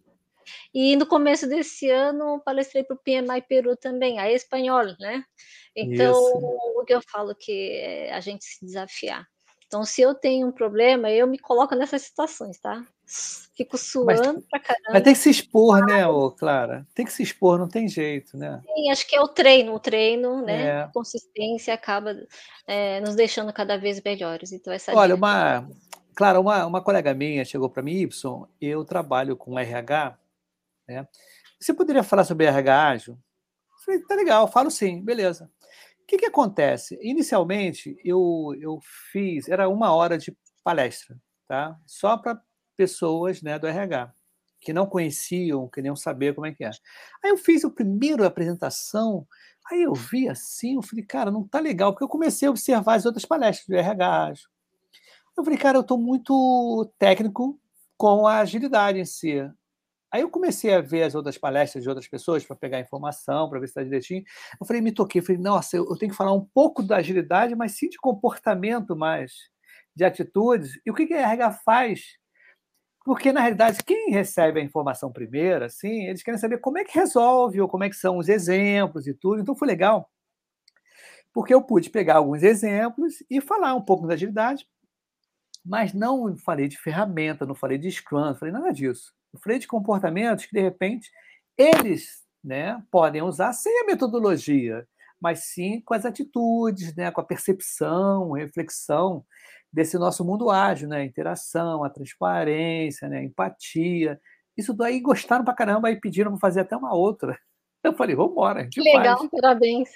E 0.75 0.97
no 0.97 1.07
começo 1.07 1.49
desse 1.49 1.88
ano, 1.90 2.40
palestrei 2.45 2.85
para 2.85 2.95
o 2.95 2.99
PMI 2.99 3.43
Peru 3.49 3.77
também, 3.77 4.19
a 4.19 4.31
espanhol, 4.31 4.85
né? 4.99 5.25
Então, 5.75 6.12
Isso. 6.12 6.81
o 6.81 6.85
que 6.85 6.95
eu 6.95 7.01
falo 7.11 7.35
que 7.35 7.73
é 7.73 8.12
a 8.12 8.21
gente 8.21 8.45
se 8.45 8.64
desafiar. 8.64 9.27
Então, 9.67 9.85
se 9.85 10.03
eu 10.03 10.14
tenho 10.14 10.47
um 10.47 10.53
problema, 10.53 11.11
eu 11.11 11.27
me 11.27 11.38
coloco 11.38 11.75
nessas 11.75 12.03
situações, 12.03 12.59
tá? 12.61 12.85
Fico 13.57 13.77
suando 13.77 14.35
mas, 14.35 14.47
pra 14.49 14.61
caramba. 14.61 14.90
Mas 14.90 15.03
tem 15.03 15.12
que 15.12 15.19
se 15.19 15.31
expor, 15.31 15.85
né, 15.85 16.07
ô, 16.07 16.31
Clara? 16.31 16.87
Tem 16.95 17.05
que 17.05 17.12
se 17.12 17.23
expor, 17.23 17.59
não 17.59 17.69
tem 17.69 17.88
jeito, 17.88 18.37
né? 18.37 18.61
Sim, 18.64 18.90
acho 18.90 19.07
que 19.07 19.17
é 19.17 19.21
o 19.21 19.29
treino, 19.29 19.75
o 19.75 19.81
treino, 19.81 20.43
né? 20.43 20.67
É. 20.67 20.81
A 20.83 20.90
consistência 20.95 21.75
acaba 21.75 22.17
é, 22.67 23.01
nos 23.01 23.14
deixando 23.14 23.53
cada 23.53 23.77
vez 23.77 24.01
melhores. 24.03 24.53
Então, 24.53 24.73
essa 24.73 24.95
Olha, 24.95 25.14
uma, 25.14 25.69
Claro, 26.14 26.40
uma, 26.40 26.66
uma 26.66 26.83
colega 26.83 27.12
minha 27.12 27.44
chegou 27.44 27.68
para 27.68 27.83
mim, 27.83 28.03
Y, 28.03 28.46
eu 28.61 28.85
trabalho 28.85 29.37
com 29.37 29.59
RH, 29.59 30.16
né? 30.88 31.09
Você 31.61 31.74
poderia 31.74 32.03
falar 32.03 32.24
sobre 32.24 32.46
RH 32.46 32.88
ágil? 32.88 33.14
Eu 33.14 33.79
falei, 33.85 34.00
tá 34.03 34.14
legal, 34.14 34.50
falo 34.50 34.70
sim, 34.70 35.03
beleza. 35.03 35.50
O 36.03 36.07
que, 36.07 36.18
que 36.18 36.27
acontece? 36.27 36.98
Inicialmente, 37.03 37.96
eu, 38.05 38.55
eu 38.61 38.79
fiz, 39.11 39.48
era 39.48 39.68
uma 39.68 39.92
hora 39.94 40.18
de 40.18 40.37
palestra, 40.62 41.16
tá? 41.48 41.77
Só 41.87 42.16
para 42.16 42.40
pessoas 42.77 43.42
né, 43.42 43.59
do 43.59 43.66
RH, 43.66 44.12
que 44.61 44.72
não 44.72 44.87
conheciam, 44.87 45.68
que 45.68 45.83
nem 45.83 45.94
saber 45.96 46.35
como 46.35 46.46
é 46.46 46.53
que 46.55 46.64
é. 46.64 46.70
Aí 47.22 47.31
eu 47.31 47.37
fiz 47.38 47.64
a 47.64 47.70
primeira 47.70 48.27
apresentação, 48.27 49.27
aí 49.70 49.83
eu 49.83 49.94
vi 49.94 50.29
assim, 50.29 50.77
eu 50.77 50.83
falei, 50.83 51.05
cara, 51.05 51.31
não 51.31 51.46
tá 51.46 51.59
legal, 51.61 51.92
porque 51.92 52.05
eu 52.05 52.09
comecei 52.09 52.46
a 52.46 52.50
observar 52.50 52.94
as 52.94 53.07
outras 53.07 53.24
palestras 53.24 53.66
do 53.66 53.74
RH 53.74 54.24
ágil. 54.27 54.54
Eu 55.37 55.44
falei, 55.44 55.59
cara, 55.59 55.79
eu 55.79 55.83
estou 55.83 55.99
muito 55.99 56.92
técnico 56.99 57.61
com 57.97 58.27
a 58.27 58.38
agilidade 58.38 58.99
em 58.99 59.05
si. 59.05 59.40
Aí 60.12 60.20
eu 60.20 60.31
comecei 60.31 60.73
a 60.73 60.81
ver 60.81 61.03
as 61.03 61.14
outras 61.16 61.37
palestras 61.37 61.83
de 61.83 61.88
outras 61.88 62.07
pessoas 62.07 62.44
para 62.44 62.55
pegar 62.55 62.79
informação, 62.79 63.49
para 63.49 63.59
ver 63.59 63.66
se 63.66 63.73
está 63.73 63.83
direitinho. 63.83 64.23
Eu 64.61 64.66
falei, 64.66 64.81
me 64.81 64.92
toquei, 64.92 65.20
falei, 65.20 65.40
nossa, 65.42 65.77
eu, 65.77 65.97
tenho 65.99 66.12
que 66.12 66.16
falar 66.16 66.33
um 66.33 66.44
pouco 66.44 66.85
da 66.85 66.98
agilidade, 66.98 67.56
mas 67.56 67.73
sim 67.73 67.88
de 67.88 67.98
comportamento 67.98 68.94
mais, 68.94 69.33
de 69.94 70.04
atitudes. 70.04 70.81
E 70.87 70.90
o 70.90 70.94
que, 70.94 71.06
que 71.06 71.15
a 71.15 71.33
RH 71.33 71.52
faz? 71.65 72.02
Porque, 73.04 73.33
na 73.33 73.40
realidade, 73.40 73.83
quem 73.85 74.11
recebe 74.11 74.61
a 74.61 74.65
informação 74.65 75.13
primeiro, 75.13 75.65
assim, 75.65 76.06
eles 76.06 76.23
querem 76.23 76.38
saber 76.38 76.59
como 76.59 76.79
é 76.79 76.85
que 76.85 76.96
resolve, 76.96 77.61
ou 77.61 77.69
como 77.69 77.85
é 77.85 77.90
que 77.90 77.96
são 77.96 78.17
os 78.19 78.29
exemplos 78.29 79.06
e 79.09 79.15
tudo. 79.15 79.40
Então, 79.42 79.56
foi 79.56 79.67
legal, 79.67 80.09
porque 81.33 81.52
eu 81.52 81.61
pude 81.61 81.90
pegar 81.90 82.17
alguns 82.17 82.44
exemplos 82.44 83.15
e 83.29 83.40
falar 83.40 83.75
um 83.75 83.83
pouco 83.83 84.06
da 84.06 84.15
agilidade, 84.15 84.65
mas 85.65 85.92
não 85.94 86.37
falei 86.37 86.69
de 86.69 86.79
ferramenta, 86.79 87.46
não 87.46 87.54
falei 87.54 87.79
de 87.79 87.90
Scrum, 87.90 88.27
não 88.27 88.35
falei 88.35 88.52
nada 88.52 88.73
disso. 88.73 89.12
Eu 89.33 89.40
falei 89.40 89.58
de 89.58 89.67
comportamentos 89.67 90.46
que, 90.46 90.52
de 90.52 90.60
repente, 90.60 91.10
eles 91.56 92.23
né, 92.42 92.83
podem 92.90 93.23
usar 93.23 93.52
sem 93.52 93.81
a 93.81 93.87
metodologia, 93.87 94.87
mas 95.21 95.46
sim 95.46 95.81
com 95.81 95.94
as 95.94 96.04
atitudes, 96.04 96.94
né, 96.94 97.10
com 97.10 97.21
a 97.21 97.25
percepção, 97.25 98.33
reflexão. 98.33 99.25
desse 99.73 99.98
nosso 99.98 100.25
mundo 100.25 100.50
ágil, 100.50 100.88
né? 100.88 100.98
A 100.98 101.04
interação, 101.04 101.83
a 101.83 101.90
transparência, 101.90 103.08
né? 103.08 103.19
a 103.19 103.25
empatia. 103.25 104.21
Isso 104.56 104.73
daí 104.73 105.00
gostaram 105.00 105.44
pra 105.44 105.52
caramba 105.54 105.90
e 105.90 106.00
pediram 106.00 106.31
para 106.31 106.40
fazer 106.40 106.60
até 106.60 106.77
uma 106.77 106.94
outra. 106.94 107.37
Eu 107.83 107.92
falei, 107.92 108.15
vamos 108.15 108.33
embora. 108.33 108.69
Que 108.71 108.81
legal, 108.81 109.19
faz. 109.19 109.31
parabéns. 109.31 109.88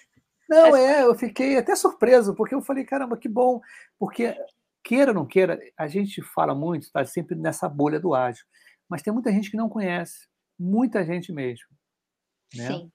Não, 0.48 0.74
é, 0.74 1.04
eu 1.04 1.14
fiquei 1.14 1.56
até 1.56 1.76
surpreso, 1.76 2.34
porque 2.34 2.54
eu 2.54 2.62
falei, 2.62 2.84
caramba, 2.84 3.16
que 3.16 3.28
bom, 3.28 3.60
porque 3.98 4.34
queira 4.88 5.10
ou 5.10 5.14
não 5.14 5.26
queira, 5.26 5.60
a 5.76 5.86
gente 5.86 6.22
fala 6.22 6.54
muito, 6.54 6.84
está 6.84 7.04
sempre 7.04 7.36
nessa 7.36 7.68
bolha 7.68 8.00
do 8.00 8.14
ágil, 8.14 8.46
mas 8.88 9.02
tem 9.02 9.12
muita 9.12 9.30
gente 9.30 9.50
que 9.50 9.56
não 9.56 9.68
conhece, 9.68 10.26
muita 10.58 11.04
gente 11.04 11.30
mesmo. 11.30 11.66
Né? 12.54 12.68
Sim. 12.68 12.92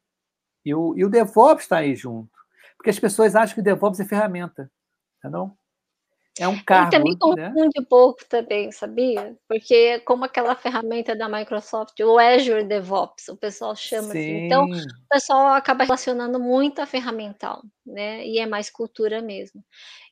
E 0.65 0.73
o, 0.73 0.97
e 0.97 1.05
o 1.05 1.09
DevOps 1.09 1.65
está 1.65 1.77
aí 1.77 1.95
junto, 1.95 2.31
porque 2.77 2.89
as 2.89 2.99
pessoas 2.99 3.35
acham 3.35 3.53
que 3.53 3.61
o 3.61 3.63
DevOps 3.63 3.99
é 3.99 4.05
ferramenta, 4.05 4.71
entendeu? 5.19 5.55
É 6.39 6.47
um 6.47 6.59
cargo. 6.63 6.87
E 6.87 6.97
também 6.97 7.13
né? 7.13 7.19
confunde 7.51 7.79
um 7.79 7.85
pouco 7.85 8.25
também, 8.25 8.71
sabia? 8.71 9.37
Porque 9.47 9.99
como 9.99 10.25
aquela 10.25 10.55
ferramenta 10.55 11.15
da 11.15 11.29
Microsoft, 11.29 11.99
o 11.99 12.17
Azure 12.17 12.63
DevOps, 12.63 13.27
o 13.27 13.37
pessoal 13.37 13.75
chama 13.75 14.13
Sim. 14.13 14.17
assim. 14.17 14.45
Então, 14.45 14.65
o 14.65 15.07
pessoal 15.07 15.49
acaba 15.49 15.83
relacionando 15.83 16.39
muito 16.39 16.81
a 16.81 16.87
ferramental, 16.87 17.61
né? 17.85 18.25
E 18.25 18.39
é 18.39 18.47
mais 18.47 18.71
cultura 18.71 19.21
mesmo. 19.21 19.63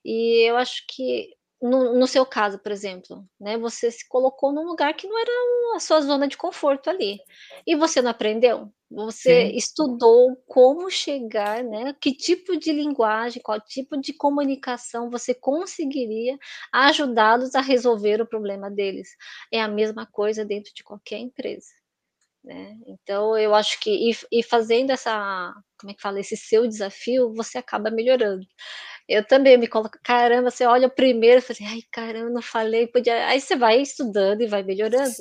E 0.06 0.48
eu 0.48 0.58
acho 0.58 0.86
que 0.88 1.41
no, 1.62 1.94
no, 2.00 2.08
seu 2.08 2.26
caso, 2.26 2.60
por 2.60 2.72
exemplo, 2.72 3.24
né, 3.40 3.58
você 3.58 3.92
se 3.92 4.08
colocou 4.08 4.52
num 4.52 4.66
lugar 4.66 4.94
que 4.96 5.08
não 5.08 5.20
era 5.20 5.32
a 5.76 5.80
sua 5.80 6.02
zona 6.02 6.28
de 6.28 6.36
conforto 6.38 6.90
ali. 6.90 7.20
E 7.66 7.76
você 7.76 8.02
não 8.02 8.10
aprendeu? 8.12 8.72
Você 8.90 9.52
Sim. 9.52 9.56
estudou 9.56 10.36
como 10.48 10.90
chegar, 10.90 11.64
né? 11.64 11.96
Que 12.02 12.12
tipo 12.14 12.58
de 12.58 12.74
linguagem, 12.74 13.42
qual 13.42 13.60
tipo 13.62 13.96
de 13.96 14.12
comunicação 14.12 15.10
você 15.10 15.34
conseguiria 15.34 16.38
ajudá-los 16.74 17.56
a 17.56 17.62
resolver 17.62 18.22
o 18.22 18.28
problema 18.28 18.70
deles. 18.70 19.16
É 19.52 19.62
a 19.62 19.68
mesma 19.68 20.06
coisa 20.06 20.44
dentro 20.44 20.74
de 20.74 20.84
qualquer 20.84 21.20
empresa. 21.20 21.81
Né? 22.44 22.76
Então, 22.88 23.38
eu 23.38 23.54
acho 23.54 23.80
que 23.80 24.12
e, 24.12 24.18
e 24.32 24.44
fazendo 24.44 24.92
essa, 24.92 25.54
como 25.80 25.92
é 25.92 25.94
que 25.94 26.02
fala, 26.02 26.20
esse 26.20 26.36
seu 26.36 26.68
desafio, 26.68 27.34
você 27.36 27.58
acaba 27.58 27.92
melhorando. 27.92 28.46
Eu 29.08 29.26
também 29.26 29.58
me 29.58 29.68
coloco, 29.68 29.98
caramba, 30.04 30.50
você 30.50 30.66
olha 30.66 30.90
primeiro 30.90 31.42
fala 31.42 31.52
assim, 31.54 31.66
ai, 31.68 31.82
caramba, 31.92 32.30
não 32.32 32.42
falei, 32.42 32.88
podia. 32.88 33.28
Aí 33.28 33.40
você 33.42 33.56
vai 33.56 33.82
estudando 33.82 34.42
e 34.42 34.48
vai 34.48 34.64
melhorando. 34.64 35.14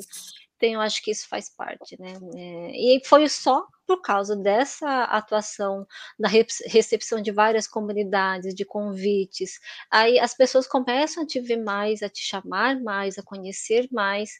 Então, 0.56 0.70
eu 0.74 0.80
acho 0.80 1.02
que 1.02 1.10
isso 1.10 1.26
faz 1.28 1.48
parte, 1.54 1.96
né? 1.98 2.12
É, 2.36 2.70
e 2.96 3.00
foi 3.04 3.28
só 3.28 3.66
por 3.86 4.02
causa 4.02 4.36
dessa 4.36 5.04
atuação, 5.04 5.86
da 6.18 6.28
recepção 6.28 7.20
de 7.20 7.32
várias 7.32 7.66
comunidades, 7.66 8.54
de 8.54 8.64
convites. 8.64 9.58
Aí 9.90 10.18
as 10.18 10.34
pessoas 10.34 10.66
começam 10.66 11.22
a 11.22 11.26
te 11.26 11.40
ver 11.40 11.56
mais, 11.56 12.02
a 12.02 12.08
te 12.10 12.20
chamar 12.22 12.80
mais, 12.80 13.18
a 13.18 13.22
conhecer 13.22 13.88
mais. 13.90 14.30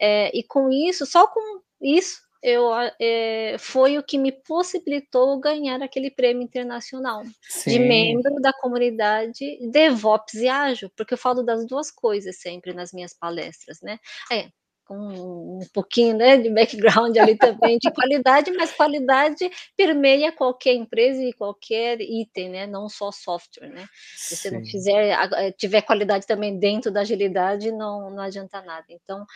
É, 0.00 0.36
e 0.36 0.42
com 0.42 0.70
isso, 0.70 1.06
só 1.06 1.26
com 1.28 1.60
isso, 1.80 2.18
eu, 2.42 2.70
é, 3.00 3.56
foi 3.58 3.98
o 3.98 4.02
que 4.02 4.16
me 4.16 4.30
possibilitou 4.30 5.40
ganhar 5.40 5.82
aquele 5.82 6.10
prêmio 6.10 6.42
internacional 6.42 7.24
Sim. 7.48 7.70
de 7.70 7.78
membro 7.80 8.34
da 8.40 8.52
comunidade 8.52 9.58
DevOps 9.70 10.34
e 10.34 10.48
Ágil, 10.48 10.90
porque 10.96 11.14
eu 11.14 11.18
falo 11.18 11.42
das 11.42 11.66
duas 11.66 11.90
coisas 11.90 12.40
sempre 12.40 12.72
nas 12.72 12.92
minhas 12.92 13.12
palestras, 13.12 13.80
né? 13.82 13.98
É, 14.30 14.48
com 14.88 14.96
um 14.96 15.66
pouquinho 15.74 16.16
né, 16.16 16.38
de 16.38 16.48
background 16.48 17.14
ali 17.18 17.36
também 17.36 17.76
de 17.76 17.90
qualidade, 17.90 18.50
mas 18.52 18.72
qualidade 18.72 19.50
permeia 19.76 20.32
qualquer 20.32 20.72
empresa 20.74 21.22
e 21.22 21.32
qualquer 21.32 22.00
item, 22.00 22.48
né? 22.48 22.66
Não 22.66 22.88
só 22.88 23.12
software, 23.12 23.68
né? 23.68 23.86
Se 24.16 24.34
você 24.34 24.50
não 24.50 24.64
fizer, 24.64 25.10
eh, 25.10 25.52
tiver 25.52 25.82
qualidade 25.82 26.26
também 26.26 26.58
dentro 26.58 26.90
da 26.90 27.00
agilidade, 27.00 27.70
não, 27.70 28.10
não 28.10 28.22
adianta 28.22 28.62
nada. 28.62 28.86
Então, 28.88 29.26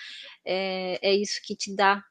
é, 0.45 0.99
é 1.03 1.15
isso 1.15 1.39
que 1.45 1.55
te 1.55 1.75
dá 1.77 2.03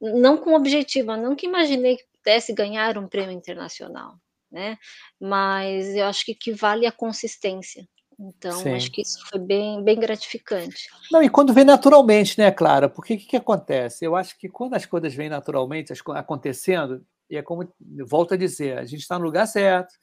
não 0.00 0.36
com 0.36 0.54
objetivo, 0.54 1.12
eu 1.12 1.18
nunca 1.18 1.44
imaginei 1.44 1.96
que 1.96 2.04
pudesse 2.16 2.52
ganhar 2.52 2.96
um 2.98 3.08
prêmio 3.08 3.32
internacional, 3.32 4.14
né? 4.50 4.78
Mas 5.20 5.94
eu 5.94 6.06
acho 6.06 6.24
que 6.24 6.32
equivale 6.32 6.86
à 6.86 6.92
consistência. 6.92 7.86
Então, 8.18 8.52
Sim. 8.52 8.74
acho 8.74 8.90
que 8.90 9.00
isso 9.00 9.18
foi 9.30 9.40
bem, 9.40 9.82
bem 9.82 9.98
gratificante. 9.98 10.88
Não, 11.10 11.22
e 11.22 11.30
quando 11.30 11.54
vem 11.54 11.64
naturalmente, 11.64 12.38
né, 12.38 12.50
Clara? 12.50 12.86
Porque 12.86 13.14
o 13.14 13.18
que, 13.18 13.24
que 13.26 13.36
acontece? 13.36 14.04
Eu 14.04 14.14
acho 14.14 14.38
que 14.38 14.46
quando 14.46 14.74
as 14.74 14.84
coisas 14.84 15.14
vêm 15.14 15.30
naturalmente, 15.30 15.94
acontecendo, 16.14 17.02
e 17.30 17.36
é 17.38 17.42
como, 17.42 17.72
volto 18.06 18.34
a 18.34 18.36
dizer, 18.36 18.76
a 18.76 18.84
gente 18.84 19.00
está 19.00 19.18
no 19.18 19.24
lugar 19.24 19.46
certo, 19.46 19.94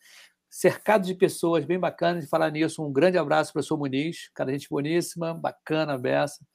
cercado 0.49 1.05
de 1.05 1.13
pessoas 1.13 1.65
bem 1.65 1.79
bacanas, 1.79 2.23
de 2.23 2.29
falar 2.29 2.51
nisso, 2.51 2.83
um 2.83 2.91
grande 2.91 3.17
abraço 3.17 3.51
para 3.51 3.59
o 3.59 3.61
professor 3.61 3.77
Muniz, 3.77 4.29
cara, 4.33 4.51
gente 4.51 4.69
boníssima, 4.69 5.33
bacana, 5.33 5.97
beça. 5.97 6.45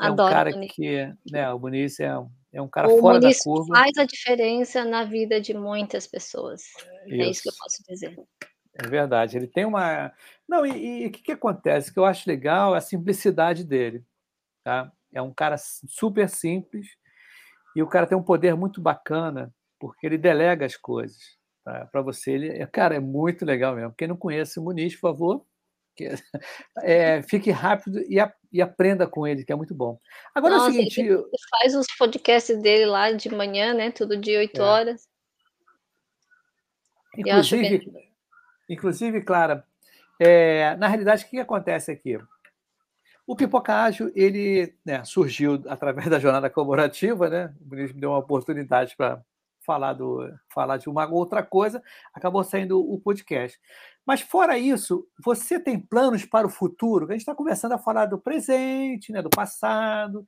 É 0.00 0.06
Adoro 0.06 0.28
um 0.28 0.32
cara 0.32 0.52
que, 0.68 1.12
né, 1.30 1.52
o 1.52 1.58
Muniz 1.58 2.00
é 2.00 2.16
um 2.18 2.30
é 2.52 2.60
um 2.60 2.68
cara 2.68 2.86
o 2.88 2.98
fora 2.98 3.18
da 3.18 3.30
curva. 3.42 3.74
faz 3.74 3.96
a 3.96 4.04
diferença 4.04 4.84
na 4.84 5.04
vida 5.04 5.40
de 5.40 5.54
muitas 5.54 6.06
pessoas. 6.06 6.62
Isso. 7.06 7.22
É 7.22 7.30
isso 7.30 7.42
que 7.42 7.48
eu 7.48 7.54
posso 7.58 7.82
dizer. 7.88 8.14
É 8.74 8.86
verdade. 8.86 9.38
Ele 9.38 9.46
tem 9.46 9.64
uma. 9.64 10.12
Não, 10.46 10.66
e 10.66 11.06
o 11.06 11.10
que, 11.10 11.22
que 11.22 11.32
acontece? 11.32 11.90
O 11.90 11.94
que 11.94 11.98
eu 11.98 12.04
acho 12.04 12.28
legal 12.28 12.74
é 12.74 12.78
a 12.78 12.82
simplicidade 12.82 13.64
dele. 13.64 14.04
Tá? 14.62 14.92
É 15.12 15.22
um 15.22 15.32
cara 15.32 15.56
super 15.58 16.28
simples 16.28 16.88
e 17.74 17.82
o 17.82 17.88
cara 17.88 18.06
tem 18.06 18.16
um 18.16 18.22
poder 18.22 18.54
muito 18.54 18.82
bacana 18.82 19.52
porque 19.78 20.06
ele 20.06 20.18
delega 20.18 20.66
as 20.66 20.76
coisas 20.76 21.41
tá? 21.64 21.86
para 21.90 22.02
você. 22.02 22.32
Ele, 22.32 22.66
cara, 22.66 22.96
é 22.96 23.00
muito 23.00 23.44
legal 23.44 23.74
mesmo. 23.74 23.94
Quem 23.96 24.08
não 24.08 24.16
conhece 24.16 24.58
o 24.58 24.62
Muniz, 24.62 24.94
por 24.94 25.00
favor, 25.00 25.46
que, 25.96 26.08
é, 26.82 27.22
fique 27.22 27.50
rápido 27.50 28.00
e, 28.08 28.18
a, 28.18 28.32
e, 28.52 28.60
aprenda 28.62 29.06
com 29.06 29.26
ele, 29.26 29.44
que 29.44 29.52
é 29.52 29.56
muito 29.56 29.74
bom. 29.74 29.98
Agora 30.34 30.56
Nossa, 30.56 30.68
é 30.68 30.70
o 30.70 30.72
seguinte. 30.74 31.00
Ele 31.00 31.22
faz 31.50 31.74
os 31.74 31.86
podcasts 31.98 32.60
dele 32.60 32.86
lá 32.86 33.12
de 33.12 33.28
manhã, 33.34 33.74
né? 33.74 33.90
Todo 33.90 34.16
dia, 34.16 34.38
8 34.38 34.60
é. 34.60 34.64
horas. 34.64 35.08
Inclusive, 37.16 37.92
inclusive 38.68 39.20
Clara, 39.20 39.66
é, 40.18 40.74
na 40.76 40.88
realidade, 40.88 41.24
o 41.24 41.28
que 41.28 41.38
acontece 41.38 41.90
aqui? 41.90 42.18
O 43.26 43.36
Pipoca 43.36 43.82
Ágil, 43.82 44.10
ele 44.14 44.74
né, 44.84 45.04
surgiu 45.04 45.62
através 45.68 46.08
da 46.08 46.18
jornada 46.18 46.50
colaborativa, 46.50 47.28
né? 47.28 47.54
O 47.60 47.68
ministro 47.68 47.94
me 47.94 48.00
deu 48.00 48.10
uma 48.10 48.18
oportunidade 48.18 48.96
para 48.96 49.22
falar, 49.64 49.94
do, 49.94 50.28
falar 50.52 50.76
de 50.76 50.88
uma 50.88 51.08
outra 51.08 51.42
coisa, 51.42 51.82
acabou 52.12 52.42
saindo 52.44 52.80
o 52.80 53.00
podcast. 53.00 53.58
Mas 54.04 54.20
fora 54.20 54.58
isso, 54.58 55.06
você 55.24 55.60
tem 55.60 55.78
planos 55.78 56.24
para 56.24 56.46
o 56.46 56.50
futuro? 56.50 57.06
A 57.06 57.12
gente 57.12 57.20
está 57.20 57.34
começando 57.34 57.72
a 57.72 57.78
falar 57.78 58.06
do 58.06 58.18
presente, 58.18 59.12
né, 59.12 59.22
do 59.22 59.30
passado. 59.30 60.26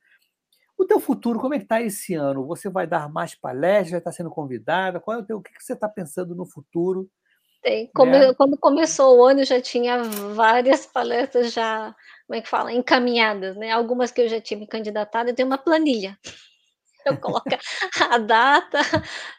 O 0.77 0.85
teu 0.85 1.01
futuro, 1.01 1.39
como 1.39 1.55
é 1.55 1.59
que 1.59 1.65
está 1.65 1.81
esse 1.81 2.15
ano? 2.15 2.47
Você 2.47 2.69
vai 2.69 2.87
dar 2.87 3.09
mais 3.09 3.35
palestras? 3.35 3.91
Já 3.91 3.99
está 3.99 4.13
sendo 4.13 4.31
convidada? 4.31 5.01
Qual 5.01 5.19
é 5.19 5.21
o, 5.21 5.25
teu, 5.25 5.39
o 5.39 5.43
que 5.43 5.51
você 5.59 5.73
está 5.73 5.89
pensando 5.89 6.35
no 6.35 6.47
futuro? 6.47 7.09
Tem. 7.63 7.91
Come, 7.95 8.13
né? 8.13 8.35
Quando 8.35 8.59
começou 8.59 9.19
o 9.19 9.25
ano, 9.25 9.45
já 9.45 9.61
tinha 9.61 10.03
várias 10.35 10.85
palestras 10.87 11.53
já, 11.53 11.95
como 12.27 12.39
é 12.39 12.43
que 12.43 12.49
fala, 12.49 12.73
encaminhadas, 12.73 13.57
né? 13.57 13.71
Algumas 13.71 14.11
que 14.11 14.21
eu 14.21 14.29
já 14.29 14.41
tinha 14.41 14.59
me 14.59 14.67
candidatado, 14.67 15.31
eu 15.31 15.35
tenho 15.35 15.49
uma 15.49 15.59
planilha 15.59 16.19
eu 17.09 17.17
coloco 17.19 17.49
a 18.11 18.19
data, 18.19 18.79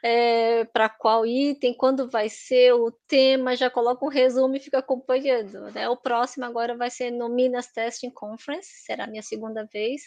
é, 0.04 0.62
eh, 0.62 0.66
para 0.66 0.90
qual 0.90 1.26
item, 1.26 1.74
quando 1.74 2.10
vai 2.10 2.30
ser 2.30 2.74
o 2.74 2.92
tema, 3.08 3.56
já 3.56 3.70
coloco 3.70 4.06
um 4.06 4.10
resumo 4.10 4.56
e 4.56 4.60
fico 4.60 4.78
acompanhando. 4.78 5.72
Né? 5.72 5.90
O 5.90 5.98
próximo 5.98 6.46
agora 6.46 6.76
vai 6.76 6.90
ser 6.90 7.12
no 7.12 7.30
Minas 7.30 7.68
Testing 7.68 8.12
Conference, 8.12 8.70
será 8.86 9.06
a 9.06 9.08
minha 9.08 9.24
segunda 9.24 9.66
vez. 9.72 10.04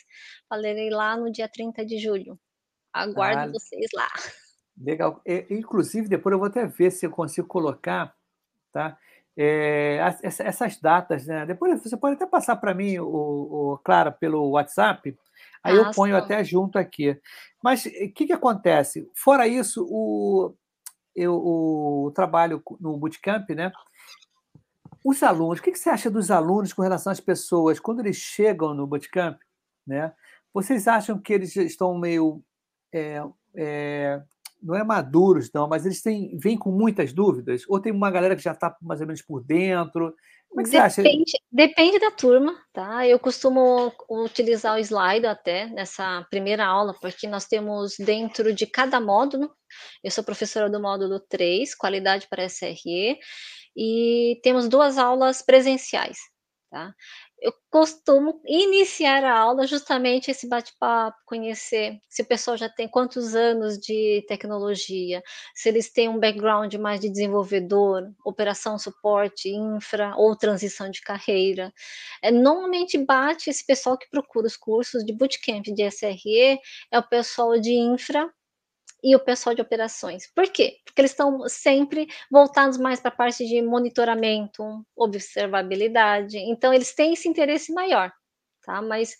Falarei 0.49 0.91
lá 0.91 1.17
no 1.17 1.31
dia 1.31 1.49
30 1.49 1.85
de 1.85 1.99
julho. 1.99 2.39
Aguardo 2.93 3.43
ah, 3.43 3.53
vocês 3.53 3.87
lá. 3.95 4.09
Legal. 4.81 5.21
É, 5.27 5.47
inclusive, 5.51 6.09
depois 6.09 6.33
eu 6.33 6.39
vou 6.39 6.49
até 6.49 6.67
ver 6.67 6.91
se 6.91 7.07
eu 7.07 7.11
consigo 7.11 7.47
colocar, 7.47 8.15
tá? 8.73 8.97
É, 9.37 9.99
essas 10.23 10.81
datas, 10.81 11.27
né? 11.27 11.47
Depois 11.47 11.81
você 11.81 11.97
pode 11.97 12.17
até 12.17 12.27
passar 12.27 12.57
para 12.57 12.75
mim, 12.75 12.99
o, 12.99 13.07
o, 13.07 13.79
Clara, 13.85 14.11
pelo 14.11 14.51
WhatsApp, 14.51 15.17
Aí 15.63 15.77
eu 15.77 15.91
ponho 15.91 16.17
até 16.17 16.43
junto 16.45 16.79
aqui. 16.79 17.19
Mas 17.63 17.85
o 17.85 17.89
eh, 17.89 18.09
que, 18.09 18.27
que 18.27 18.33
acontece? 18.33 19.09
Fora 19.15 19.47
isso, 19.47 19.87
o, 19.89 20.55
eu 21.15 21.35
o 21.35 22.13
trabalho 22.15 22.63
no 22.81 22.97
Bootcamp, 22.97 23.51
né? 23.51 23.73
Os 25.05 25.23
alunos, 25.23 25.59
o 25.59 25.63
que, 25.63 25.73
que 25.73 25.79
você 25.79 25.91
acha 25.91 26.11
dos 26.11 26.31
alunos 26.31 26.73
com 26.73 26.83
relação 26.83 27.13
às 27.13 27.21
pessoas? 27.21 27.81
Quando 27.81 28.01
eles 28.01 28.17
chegam 28.17 28.75
no 28.75 28.87
Bootcamp, 28.87 29.39
né? 29.87 30.13
Vocês 30.53 30.89
acham 30.89 31.19
que 31.19 31.33
eles 31.33 31.55
estão 31.57 31.97
meio. 31.97 32.43
É, 32.93 33.23
é, 33.55 34.23
não 34.63 34.75
é 34.75 34.85
maduros, 34.85 35.51
não, 35.53 35.69
mas 35.69 35.87
eles 35.87 36.03
têm, 36.03 36.37
vêm 36.39 36.57
com 36.59 36.71
muitas 36.71 37.13
dúvidas? 37.13 37.63
Ou 37.69 37.81
tem 37.81 37.93
uma 37.93 38.11
galera 38.11 38.37
que 38.37 38.43
já 38.43 38.53
está 38.53 38.77
mais 38.83 39.01
ou 39.01 39.07
menos 39.07 39.23
por 39.23 39.43
dentro? 39.43 40.15
Como 40.49 40.61
é 40.61 40.65
que 40.65 40.71
depende, 40.71 40.95
você 40.95 41.01
acha? 41.01 41.45
Depende 41.53 41.99
da 41.99 42.11
turma, 42.11 42.57
tá? 42.73 43.07
Eu 43.07 43.19
costumo 43.19 43.93
utilizar 44.09 44.77
o 44.77 44.79
slide 44.79 45.27
até 45.27 45.67
nessa 45.67 46.27
primeira 46.31 46.67
aula, 46.67 46.95
porque 47.01 47.27
nós 47.27 47.47
temos 47.47 47.97
dentro 47.99 48.53
de 48.53 48.67
cada 48.67 49.01
módulo, 49.01 49.51
eu 50.03 50.11
sou 50.11 50.25
professora 50.25 50.71
do 50.71 50.81
módulo 50.81 51.21
3, 51.21 51.75
qualidade 51.75 52.27
para 52.29 52.49
SRE, 52.49 53.19
e 53.77 54.41
temos 54.43 54.69
duas 54.69 54.97
aulas 54.97 55.43
presenciais, 55.43 56.17
tá? 56.71 56.95
Eu 57.41 57.53
costumo 57.71 58.41
iniciar 58.47 59.23
a 59.25 59.39
aula 59.39 59.67
justamente 59.67 60.31
esse 60.31 60.49
bate-papo, 60.49 61.17
conhecer 61.25 61.99
se 62.09 62.23
o 62.23 62.25
pessoal 62.25 62.57
já 62.57 62.69
tem 62.69 62.89
quantos 62.89 63.35
anos 63.35 63.79
de 63.79 64.25
tecnologia, 64.29 65.23
se 65.55 65.69
eles 65.69 65.93
têm 65.93 66.09
um 66.09 66.19
background 66.19 66.75
mais 66.75 67.01
de 67.01 67.09
desenvolvedor, 67.11 68.03
operação, 68.25 68.79
suporte, 68.79 69.49
infra 69.51 70.15
ou 70.17 70.37
transição 70.37 70.91
de 70.91 71.01
carreira. 71.01 71.73
É, 72.23 72.31
normalmente 72.31 72.99
bate 72.99 73.51
esse 73.51 73.65
pessoal 73.65 73.97
que 73.99 74.09
procura 74.11 74.47
os 74.47 74.57
cursos 74.57 75.05
de 75.05 75.13
bootcamp 75.13 75.65
de 75.65 75.83
SRE, 75.85 76.59
é 76.93 76.99
o 76.99 77.09
pessoal 77.09 77.59
de 77.61 77.73
infra 77.73 78.29
e 79.03 79.15
o 79.15 79.21
pessoal 79.21 79.55
de 79.55 79.63
operações. 79.63 80.27
Por 80.35 80.49
quê? 80.49 80.79
Porque 80.85 81.01
eles 81.01 81.13
estão 81.13 81.49
sempre 81.49 82.09
voltados 82.31 82.79
mais 82.79 83.01
para 83.01 83.11
a 83.11 83.17
parte 83.17 83.47
de 83.47 83.63
monitoramento, 83.63 84.63
observabilidade. 84.97 86.39
Então, 86.39 86.73
eles 86.73 86.95
têm 86.95 87.13
esse 87.13 87.29
interesse 87.29 87.73
maior, 87.73 88.13
tá? 88.65 88.83
Mas 88.83 89.17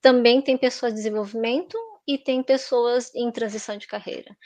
também 0.00 0.42
tem 0.42 0.58
pessoas 0.58 0.92
de 0.92 0.98
desenvolvimento 0.98 1.78
e 2.06 2.18
tem 2.18 2.42
pessoas 2.42 3.14
em 3.14 3.30
transição 3.30 3.76
de 3.76 3.86
carreira. 3.86 4.36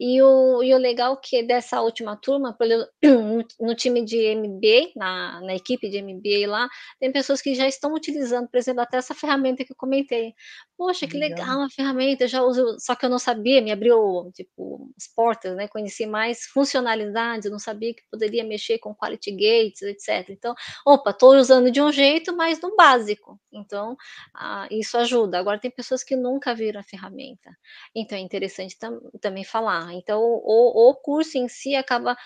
E 0.00 0.20
o, 0.20 0.62
e 0.62 0.74
o 0.74 0.78
legal 0.78 1.16
que 1.16 1.42
dessa 1.42 1.80
última 1.80 2.16
turma, 2.16 2.56
no 3.60 3.74
time 3.74 4.04
de 4.04 4.34
MBA, 4.34 4.92
na, 4.96 5.40
na 5.40 5.54
equipe 5.54 5.88
de 5.88 6.02
MBA 6.02 6.48
lá, 6.48 6.68
tem 6.98 7.12
pessoas 7.12 7.40
que 7.40 7.54
já 7.54 7.68
estão 7.68 7.94
utilizando, 7.94 8.48
por 8.48 8.58
exemplo, 8.58 8.82
até 8.82 8.96
essa 8.96 9.14
ferramenta 9.14 9.64
que 9.64 9.72
eu 9.72 9.76
comentei. 9.76 10.34
Poxa, 10.76 11.06
que 11.06 11.16
legal, 11.16 11.38
legal 11.38 11.58
uma 11.58 11.70
ferramenta, 11.70 12.26
já 12.26 12.42
uso, 12.42 12.76
só 12.80 12.96
que 12.96 13.06
eu 13.06 13.10
não 13.10 13.18
sabia, 13.18 13.62
me 13.62 13.70
abriu, 13.70 14.30
tipo, 14.34 14.90
as 14.96 15.06
portas, 15.06 15.54
né, 15.54 15.68
conheci 15.68 16.06
mais 16.06 16.46
funcionalidades, 16.46 17.46
eu 17.46 17.52
não 17.52 17.60
sabia 17.60 17.94
que 17.94 18.02
poderia 18.10 18.42
mexer 18.42 18.78
com 18.78 18.94
quality 18.94 19.30
gates, 19.30 19.82
etc. 19.82 20.30
Então, 20.30 20.54
opa, 20.84 21.10
estou 21.10 21.36
usando 21.36 21.70
de 21.70 21.80
um 21.80 21.92
jeito, 21.92 22.36
mas 22.36 22.60
no 22.60 22.74
básico. 22.74 23.38
Então, 23.52 23.96
ah, 24.34 24.66
isso 24.70 24.98
ajuda. 24.98 25.38
Agora, 25.38 25.60
tem 25.60 25.70
pessoas 25.70 26.02
que 26.02 26.16
nunca 26.16 26.54
viram 26.54 26.80
a 26.80 26.82
ferramenta. 26.82 27.03
Então, 27.94 28.16
é 28.16 28.20
interessante 28.20 28.78
tam 28.78 29.00
também 29.20 29.44
falar, 29.44 29.92
então, 29.94 30.20
o, 30.20 30.90
o 30.90 30.94
curso 30.94 31.38
em 31.38 31.48
si 31.48 31.74
acaba. 31.74 32.16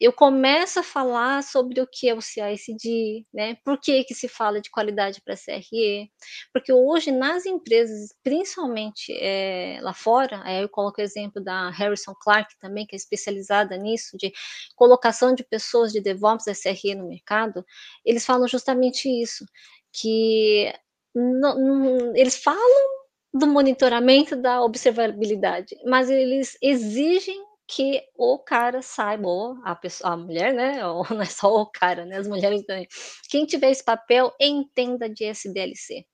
Eu 0.00 0.12
começo 0.12 0.80
a 0.80 0.82
falar 0.82 1.42
sobre 1.42 1.80
o 1.80 1.86
que 1.86 2.08
é 2.08 2.14
o 2.14 2.20
CICD, 2.20 3.26
né? 3.32 3.56
Por 3.64 3.80
que, 3.80 4.04
que 4.04 4.14
se 4.14 4.28
fala 4.28 4.60
de 4.60 4.70
qualidade 4.70 5.20
para 5.22 5.36
CRE? 5.36 6.10
Porque 6.52 6.72
hoje, 6.72 7.10
nas 7.10 7.46
empresas, 7.46 8.14
principalmente 8.22 9.12
é, 9.20 9.78
lá 9.82 9.94
fora, 9.94 10.42
é, 10.46 10.62
eu 10.62 10.68
coloco 10.68 11.00
o 11.00 11.04
exemplo 11.04 11.42
da 11.42 11.70
Harrison 11.70 12.14
Clark 12.20 12.54
também, 12.58 12.86
que 12.86 12.94
é 12.94 12.98
especializada 12.98 13.76
nisso, 13.76 14.16
de 14.16 14.32
colocação 14.76 15.34
de 15.34 15.44
pessoas 15.44 15.92
de 15.92 16.00
DevOps 16.00 16.46
SRE 16.46 16.94
no 16.94 17.08
mercado, 17.08 17.64
eles 18.04 18.24
falam 18.24 18.48
justamente 18.48 19.08
isso, 19.08 19.44
que 19.92 20.72
não, 21.14 21.58
não, 21.58 22.16
eles 22.16 22.36
falam 22.36 22.98
do 23.32 23.46
monitoramento 23.46 24.36
da 24.36 24.62
observabilidade, 24.62 25.76
mas 25.84 26.10
eles 26.10 26.56
exigem 26.62 27.48
que 27.68 28.02
o 28.16 28.38
cara 28.38 28.80
saiba, 28.80 29.28
ou 29.28 29.58
a, 29.62 29.76
pessoa, 29.76 30.14
a 30.14 30.16
mulher, 30.16 30.54
né? 30.54 30.84
Ou 30.88 31.06
não 31.10 31.20
é 31.20 31.26
só 31.26 31.54
o 31.54 31.66
cara, 31.66 32.06
né? 32.06 32.16
As 32.16 32.26
mulheres 32.26 32.64
também. 32.64 32.88
Quem 33.28 33.44
tiver 33.44 33.70
esse 33.70 33.84
papel, 33.84 34.32
entenda 34.40 35.08
de 35.08 35.24
SDLC. 35.24 36.06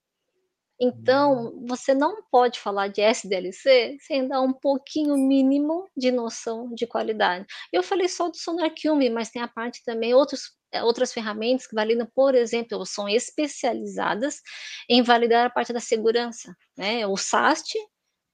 Então, 0.80 1.54
hum. 1.54 1.66
você 1.68 1.94
não 1.94 2.22
pode 2.30 2.58
falar 2.58 2.88
de 2.88 3.00
SDLC 3.00 3.96
sem 4.00 4.26
dar 4.26 4.40
um 4.40 4.52
pouquinho 4.52 5.16
mínimo 5.16 5.88
de 5.96 6.10
noção 6.10 6.68
de 6.74 6.86
qualidade. 6.86 7.46
Eu 7.72 7.82
falei 7.82 8.08
só 8.08 8.28
do 8.28 8.36
SonarQube, 8.36 9.08
mas 9.10 9.30
tem 9.30 9.40
a 9.40 9.46
parte 9.46 9.82
também, 9.84 10.12
outros 10.12 10.50
outras 10.82 11.12
ferramentas 11.12 11.66
que 11.66 11.74
validam, 11.74 12.08
por 12.14 12.34
exemplo, 12.34 12.84
são 12.86 13.08
especializadas 13.08 14.40
em 14.88 15.02
validar 15.02 15.46
a 15.46 15.50
parte 15.50 15.72
da 15.72 15.80
segurança, 15.80 16.56
né? 16.76 17.06
O 17.06 17.16
SAST, 17.16 17.74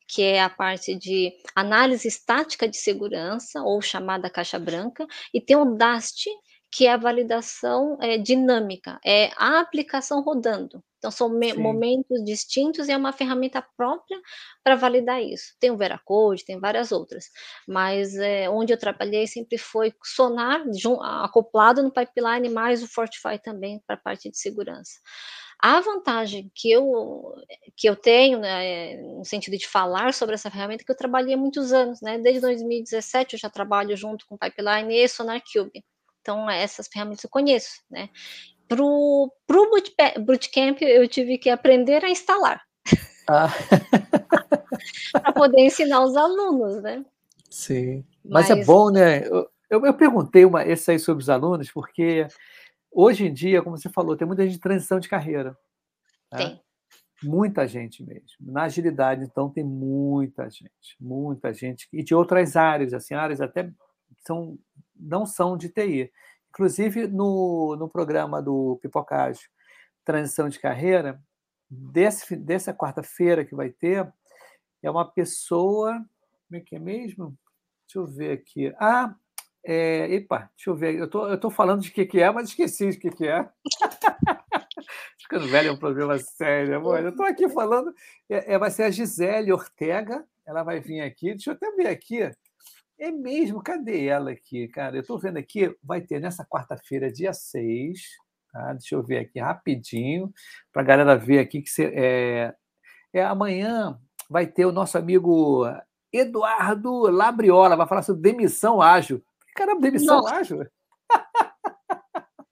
que 0.08 0.22
é 0.22 0.42
a 0.42 0.50
parte 0.50 0.94
de 0.96 1.32
análise 1.54 2.08
estática 2.08 2.68
de 2.68 2.76
segurança, 2.76 3.62
ou 3.62 3.80
chamada 3.80 4.30
caixa 4.30 4.58
branca, 4.58 5.06
e 5.32 5.40
tem 5.40 5.56
o 5.56 5.76
DAST, 5.76 6.28
que 6.72 6.86
é 6.86 6.92
a 6.92 6.96
validação 6.96 7.96
é, 8.00 8.18
dinâmica, 8.18 8.98
é 9.04 9.30
a 9.36 9.60
aplicação 9.60 10.22
rodando. 10.22 10.82
Então, 11.00 11.10
são 11.10 11.30
momentos 11.56 12.22
distintos 12.26 12.86
e 12.86 12.92
é 12.92 12.96
uma 12.96 13.10
ferramenta 13.10 13.64
própria 13.74 14.20
para 14.62 14.76
validar 14.76 15.22
isso. 15.22 15.54
Tem 15.58 15.70
o 15.70 15.76
Veracode, 15.76 16.44
tem 16.44 16.60
várias 16.60 16.92
outras, 16.92 17.24
mas 17.66 18.14
é, 18.16 18.50
onde 18.50 18.70
eu 18.74 18.78
trabalhei 18.78 19.26
sempre 19.26 19.56
foi 19.56 19.94
Sonar 20.04 20.62
acoplado 21.22 21.82
no 21.82 21.90
pipeline, 21.90 22.50
mais 22.50 22.82
o 22.82 22.86
Fortify 22.86 23.38
também 23.42 23.82
para 23.86 23.96
a 23.96 23.98
parte 23.98 24.30
de 24.30 24.36
segurança. 24.36 25.00
A 25.58 25.80
vantagem 25.80 26.50
que 26.54 26.70
eu, 26.70 27.34
que 27.76 27.88
eu 27.88 27.96
tenho, 27.96 28.38
né, 28.38 28.96
no 28.96 29.24
sentido 29.24 29.56
de 29.56 29.66
falar 29.66 30.12
sobre 30.12 30.34
essa 30.34 30.50
ferramenta, 30.50 30.82
é 30.82 30.84
que 30.84 30.92
eu 30.92 30.96
trabalhei 30.96 31.34
há 31.34 31.38
muitos 31.38 31.72
anos, 31.72 32.00
né? 32.02 32.18
Desde 32.18 32.40
2017 32.40 33.34
eu 33.34 33.40
já 33.40 33.48
trabalho 33.48 33.96
junto 33.96 34.26
com 34.26 34.38
Pipeline 34.38 34.94
e 34.94 35.08
SonarCube. 35.08 35.84
Então, 36.20 36.48
essas 36.48 36.88
ferramentas 36.88 37.24
eu 37.24 37.30
conheço, 37.30 37.82
né? 37.90 38.08
Para 38.70 38.84
o 38.84 39.32
bootcamp, 40.24 40.80
eu 40.80 41.08
tive 41.08 41.38
que 41.38 41.50
aprender 41.50 42.04
a 42.04 42.08
instalar. 42.08 42.62
Ah. 43.28 43.48
para 45.12 45.32
poder 45.32 45.62
ensinar 45.62 46.04
os 46.04 46.16
alunos, 46.16 46.80
né? 46.80 47.04
Sim. 47.50 48.04
Mas, 48.24 48.48
é 48.48 48.54
Mas 48.54 48.62
é 48.62 48.64
bom, 48.64 48.90
né? 48.90 49.26
Eu, 49.26 49.50
eu, 49.68 49.86
eu 49.86 49.94
perguntei 49.94 50.44
uma, 50.44 50.64
esse 50.64 50.92
aí 50.92 51.00
sobre 51.00 51.20
os 51.20 51.28
alunos, 51.28 51.68
porque 51.72 52.28
hoje 52.92 53.26
em 53.26 53.32
dia, 53.32 53.60
como 53.60 53.76
você 53.76 53.88
falou, 53.88 54.16
tem 54.16 54.26
muita 54.26 54.44
gente 54.44 54.52
de 54.52 54.60
transição 54.60 55.00
de 55.00 55.08
carreira. 55.08 55.50
Né? 56.32 56.38
Tem. 56.38 56.60
Muita 57.24 57.66
gente 57.66 58.04
mesmo. 58.04 58.36
Na 58.40 58.62
agilidade, 58.62 59.24
então, 59.24 59.50
tem 59.50 59.64
muita 59.64 60.48
gente, 60.48 60.96
muita 61.00 61.52
gente. 61.52 61.88
E 61.92 62.04
de 62.04 62.14
outras 62.14 62.56
áreas, 62.56 62.94
assim, 62.94 63.14
áreas 63.14 63.40
até 63.40 63.68
são, 64.24 64.56
não 64.94 65.26
são 65.26 65.56
de 65.56 65.68
TI. 65.68 66.10
Inclusive, 66.50 67.06
no, 67.06 67.76
no 67.76 67.88
programa 67.88 68.42
do 68.42 68.78
Pipocágio, 68.82 69.48
Transição 70.04 70.48
de 70.48 70.58
Carreira, 70.58 71.22
desse, 71.68 72.36
dessa 72.36 72.74
quarta-feira 72.74 73.44
que 73.44 73.54
vai 73.54 73.70
ter, 73.70 74.12
é 74.82 74.90
uma 74.90 75.10
pessoa. 75.10 75.92
Como 76.48 76.60
é 76.60 76.60
que 76.60 76.76
é 76.76 76.78
mesmo? 76.78 77.36
Deixa 77.86 77.98
eu 77.98 78.06
ver 78.06 78.32
aqui. 78.32 78.74
Ah, 78.78 79.14
é, 79.64 80.12
epa, 80.14 80.50
deixa 80.56 80.70
eu 80.70 80.74
ver. 80.74 80.94
Eu 80.96 81.08
tô, 81.08 81.28
eu 81.28 81.38
tô 81.38 81.50
falando 81.50 81.82
de 81.82 81.90
que, 81.90 82.04
que 82.06 82.20
é, 82.20 82.30
mas 82.30 82.48
esqueci 82.48 82.90
de 82.90 82.98
que, 82.98 83.10
que 83.10 83.26
é. 83.26 83.48
Ficando 85.20 85.46
velho 85.46 85.68
é 85.68 85.72
um 85.72 85.78
problema 85.78 86.18
sério, 86.18 86.76
amor. 86.76 87.00
Eu 87.00 87.10
estou 87.10 87.26
aqui 87.26 87.48
falando. 87.48 87.94
É, 88.28 88.54
é, 88.54 88.58
vai 88.58 88.70
ser 88.70 88.84
a 88.84 88.90
Gisele 88.90 89.52
Ortega. 89.52 90.26
Ela 90.46 90.64
vai 90.64 90.80
vir 90.80 91.02
aqui. 91.02 91.30
Deixa 91.30 91.50
eu 91.50 91.54
até 91.54 91.70
ver 91.72 91.86
aqui. 91.86 92.30
É 93.00 93.10
mesmo, 93.10 93.62
cadê 93.62 94.04
ela 94.04 94.32
aqui, 94.32 94.68
cara? 94.68 94.94
Eu 94.94 95.00
estou 95.00 95.18
vendo 95.18 95.38
aqui, 95.38 95.74
vai 95.82 96.02
ter 96.02 96.20
nessa 96.20 96.44
quarta-feira, 96.44 97.10
dia 97.10 97.32
6, 97.32 97.98
tá? 98.52 98.74
Deixa 98.74 98.94
eu 98.94 99.02
ver 99.02 99.20
aqui 99.20 99.40
rapidinho, 99.40 100.30
para 100.70 100.82
a 100.82 100.84
galera 100.84 101.16
ver 101.16 101.38
aqui 101.38 101.62
que 101.62 101.70
é, 101.82 102.54
é, 103.10 103.24
amanhã 103.24 103.98
vai 104.28 104.46
ter 104.46 104.66
o 104.66 104.72
nosso 104.72 104.98
amigo 104.98 105.64
Eduardo 106.12 107.10
Labriola, 107.10 107.74
vai 107.74 107.88
falar 107.88 108.02
sobre 108.02 108.20
demissão 108.20 108.82
ágil. 108.82 109.24
Caramba, 109.56 109.80
demissão 109.80 110.18
Nossa. 110.18 110.34
ágil? 110.34 110.66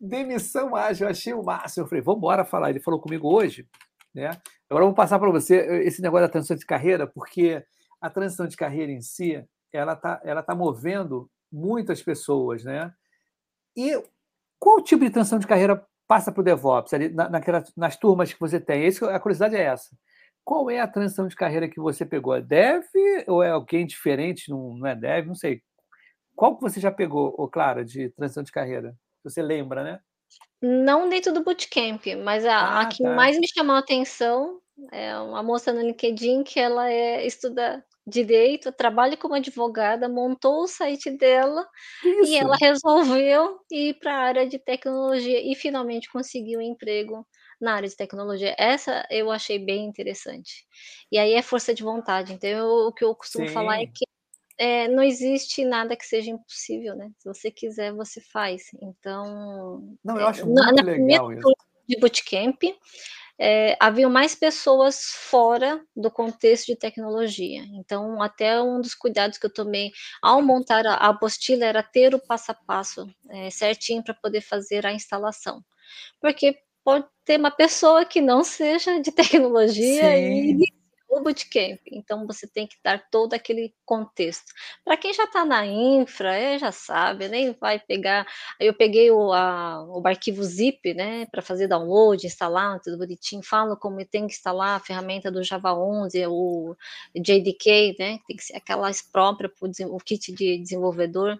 demissão 0.00 0.74
ágil, 0.74 1.06
achei 1.06 1.32
o 1.32 1.44
máximo. 1.44 1.84
Eu 1.84 1.88
falei, 1.88 2.02
vamos 2.02 2.18
embora 2.18 2.44
falar. 2.44 2.70
Ele 2.70 2.80
falou 2.80 3.00
comigo 3.00 3.32
hoje, 3.32 3.68
né? 4.12 4.30
Agora 4.68 4.82
eu 4.82 4.88
vou 4.88 4.96
passar 4.96 5.20
para 5.20 5.30
você 5.30 5.84
esse 5.84 6.02
negócio 6.02 6.26
da 6.26 6.32
transição 6.32 6.56
de 6.56 6.66
carreira, 6.66 7.06
porque 7.06 7.64
a 8.00 8.10
transição 8.10 8.48
de 8.48 8.56
carreira 8.56 8.90
em 8.90 9.00
si, 9.00 9.46
ela 9.76 9.92
está 9.92 10.20
ela 10.24 10.42
tá 10.42 10.54
movendo 10.54 11.30
muitas 11.52 12.02
pessoas, 12.02 12.64
né? 12.64 12.92
E 13.76 14.02
qual 14.58 14.82
tipo 14.82 15.04
de 15.04 15.10
transição 15.10 15.38
de 15.38 15.46
carreira 15.46 15.86
passa 16.08 16.32
para 16.32 16.40
o 16.40 16.44
DevOps, 16.44 16.94
ali, 16.94 17.08
na, 17.08 17.28
naquela, 17.28 17.62
nas 17.76 17.96
turmas 17.96 18.32
que 18.32 18.40
você 18.40 18.60
tem? 18.60 18.84
Esse, 18.84 19.04
a 19.04 19.20
curiosidade 19.20 19.56
é 19.56 19.62
essa. 19.62 19.96
Qual 20.44 20.70
é 20.70 20.80
a 20.80 20.86
transição 20.86 21.26
de 21.26 21.34
carreira 21.34 21.68
que 21.68 21.80
você 21.80 22.06
pegou? 22.06 22.34
É 22.34 22.40
Dev 22.40 22.84
ou 23.26 23.42
é 23.42 23.50
alguém 23.50 23.86
diferente? 23.86 24.50
Não, 24.50 24.74
não 24.74 24.86
é 24.86 24.94
Dev? 24.94 25.26
Não 25.26 25.34
sei. 25.34 25.60
Qual 26.36 26.56
que 26.56 26.62
você 26.62 26.78
já 26.78 26.90
pegou, 26.90 27.34
ô 27.36 27.48
Clara, 27.48 27.84
de 27.84 28.10
transição 28.10 28.42
de 28.42 28.52
carreira? 28.52 28.94
Você 29.24 29.42
lembra, 29.42 29.82
né? 29.82 30.00
Não 30.62 31.08
dentro 31.08 31.32
do 31.32 31.42
bootcamp, 31.42 32.04
mas 32.22 32.44
a, 32.44 32.56
ah, 32.56 32.80
a 32.82 32.86
que 32.86 33.02
tá. 33.02 33.14
mais 33.14 33.38
me 33.38 33.48
chamou 33.48 33.74
a 33.74 33.80
atenção 33.80 34.60
é 34.92 35.18
uma 35.18 35.42
moça 35.42 35.72
no 35.72 35.80
LinkedIn 35.80 36.44
que 36.44 36.60
ela 36.60 36.90
é, 36.90 37.26
estuda 37.26 37.84
direito, 38.06 38.70
trabalha 38.70 39.16
como 39.16 39.34
advogada, 39.34 40.08
montou 40.08 40.62
o 40.62 40.68
site 40.68 41.10
dela 41.10 41.66
Isso. 42.04 42.30
e 42.30 42.36
ela 42.36 42.56
resolveu 42.60 43.58
ir 43.70 43.98
para 43.98 44.14
a 44.14 44.20
área 44.20 44.48
de 44.48 44.58
tecnologia 44.58 45.40
e 45.40 45.54
finalmente 45.54 46.10
conseguiu 46.10 46.60
um 46.60 46.62
emprego 46.62 47.26
na 47.60 47.74
área 47.74 47.88
de 47.88 47.96
tecnologia. 47.96 48.54
Essa 48.58 49.06
eu 49.10 49.30
achei 49.30 49.58
bem 49.58 49.86
interessante. 49.86 50.66
E 51.10 51.18
aí 51.18 51.32
é 51.32 51.42
força 51.42 51.74
de 51.74 51.82
vontade. 51.82 52.32
Então, 52.32 52.48
eu, 52.48 52.66
o 52.88 52.92
que 52.92 53.04
eu 53.04 53.14
costumo 53.14 53.48
Sim. 53.48 53.54
falar 53.54 53.80
é 53.80 53.86
que 53.86 54.06
é, 54.58 54.88
não 54.88 55.02
existe 55.02 55.64
nada 55.64 55.96
que 55.96 56.06
seja 56.06 56.30
impossível, 56.30 56.94
né? 56.94 57.10
Se 57.18 57.28
você 57.28 57.50
quiser, 57.50 57.92
você 57.92 58.20
faz. 58.20 58.70
Então. 58.80 59.96
Não, 60.04 60.18
eu 60.18 60.26
acho 60.28 60.46
muito 60.46 60.74
na, 60.74 60.82
legal 60.82 61.32
isso. 61.32 61.48
de 61.88 61.98
bootcamp, 61.98 62.62
é, 63.38 63.76
havia 63.78 64.08
mais 64.08 64.34
pessoas 64.34 65.04
fora 65.10 65.80
do 65.94 66.10
contexto 66.10 66.66
de 66.66 66.76
tecnologia. 66.76 67.62
Então, 67.74 68.22
até 68.22 68.60
um 68.60 68.80
dos 68.80 68.94
cuidados 68.94 69.38
que 69.38 69.46
eu 69.46 69.52
tomei 69.52 69.92
ao 70.22 70.42
montar 70.42 70.86
a, 70.86 70.94
a 70.94 71.08
apostila 71.08 71.64
era 71.64 71.82
ter 71.82 72.14
o 72.14 72.18
passo 72.18 72.52
a 72.52 72.54
passo 72.54 73.06
é, 73.30 73.50
certinho 73.50 74.02
para 74.02 74.14
poder 74.14 74.40
fazer 74.40 74.86
a 74.86 74.92
instalação. 74.92 75.62
Porque 76.20 76.56
pode 76.84 77.06
ter 77.24 77.38
uma 77.38 77.50
pessoa 77.50 78.04
que 78.04 78.20
não 78.20 78.44
seja 78.44 79.00
de 79.00 79.10
tecnologia 79.12 80.02
Sim. 80.02 80.60
e 80.62 80.85
o 81.18 81.22
bootcamp. 81.22 81.80
Então, 81.90 82.26
você 82.26 82.46
tem 82.46 82.66
que 82.66 82.76
dar 82.82 83.02
todo 83.10 83.34
aquele 83.34 83.74
contexto. 83.84 84.52
Para 84.84 84.96
quem 84.96 85.12
já 85.12 85.24
está 85.24 85.44
na 85.44 85.66
infra, 85.66 86.34
é, 86.34 86.58
já 86.58 86.72
sabe, 86.72 87.28
nem 87.28 87.52
vai 87.52 87.78
pegar. 87.78 88.26
Eu 88.58 88.74
peguei 88.74 89.10
o, 89.10 89.32
a, 89.32 89.84
o 89.84 90.06
arquivo 90.06 90.42
zip, 90.42 90.94
né, 90.94 91.26
para 91.26 91.42
fazer 91.42 91.68
download, 91.68 92.26
instalar, 92.26 92.80
tudo 92.80 92.98
bonitinho. 92.98 93.42
Falo 93.42 93.76
como 93.76 94.04
tem 94.04 94.26
que 94.26 94.34
instalar 94.34 94.76
a 94.76 94.80
ferramenta 94.80 95.30
do 95.30 95.42
Java 95.42 95.74
11, 95.74 96.26
o 96.26 96.76
JDK, 97.14 97.96
né, 97.98 98.18
tem 98.26 98.36
que 98.36 98.44
ser 98.44 98.56
aquelas 98.56 99.02
próprias 99.02 99.52
para 99.58 99.86
o 99.88 99.98
kit 99.98 100.32
de 100.32 100.58
desenvolvedor. 100.58 101.38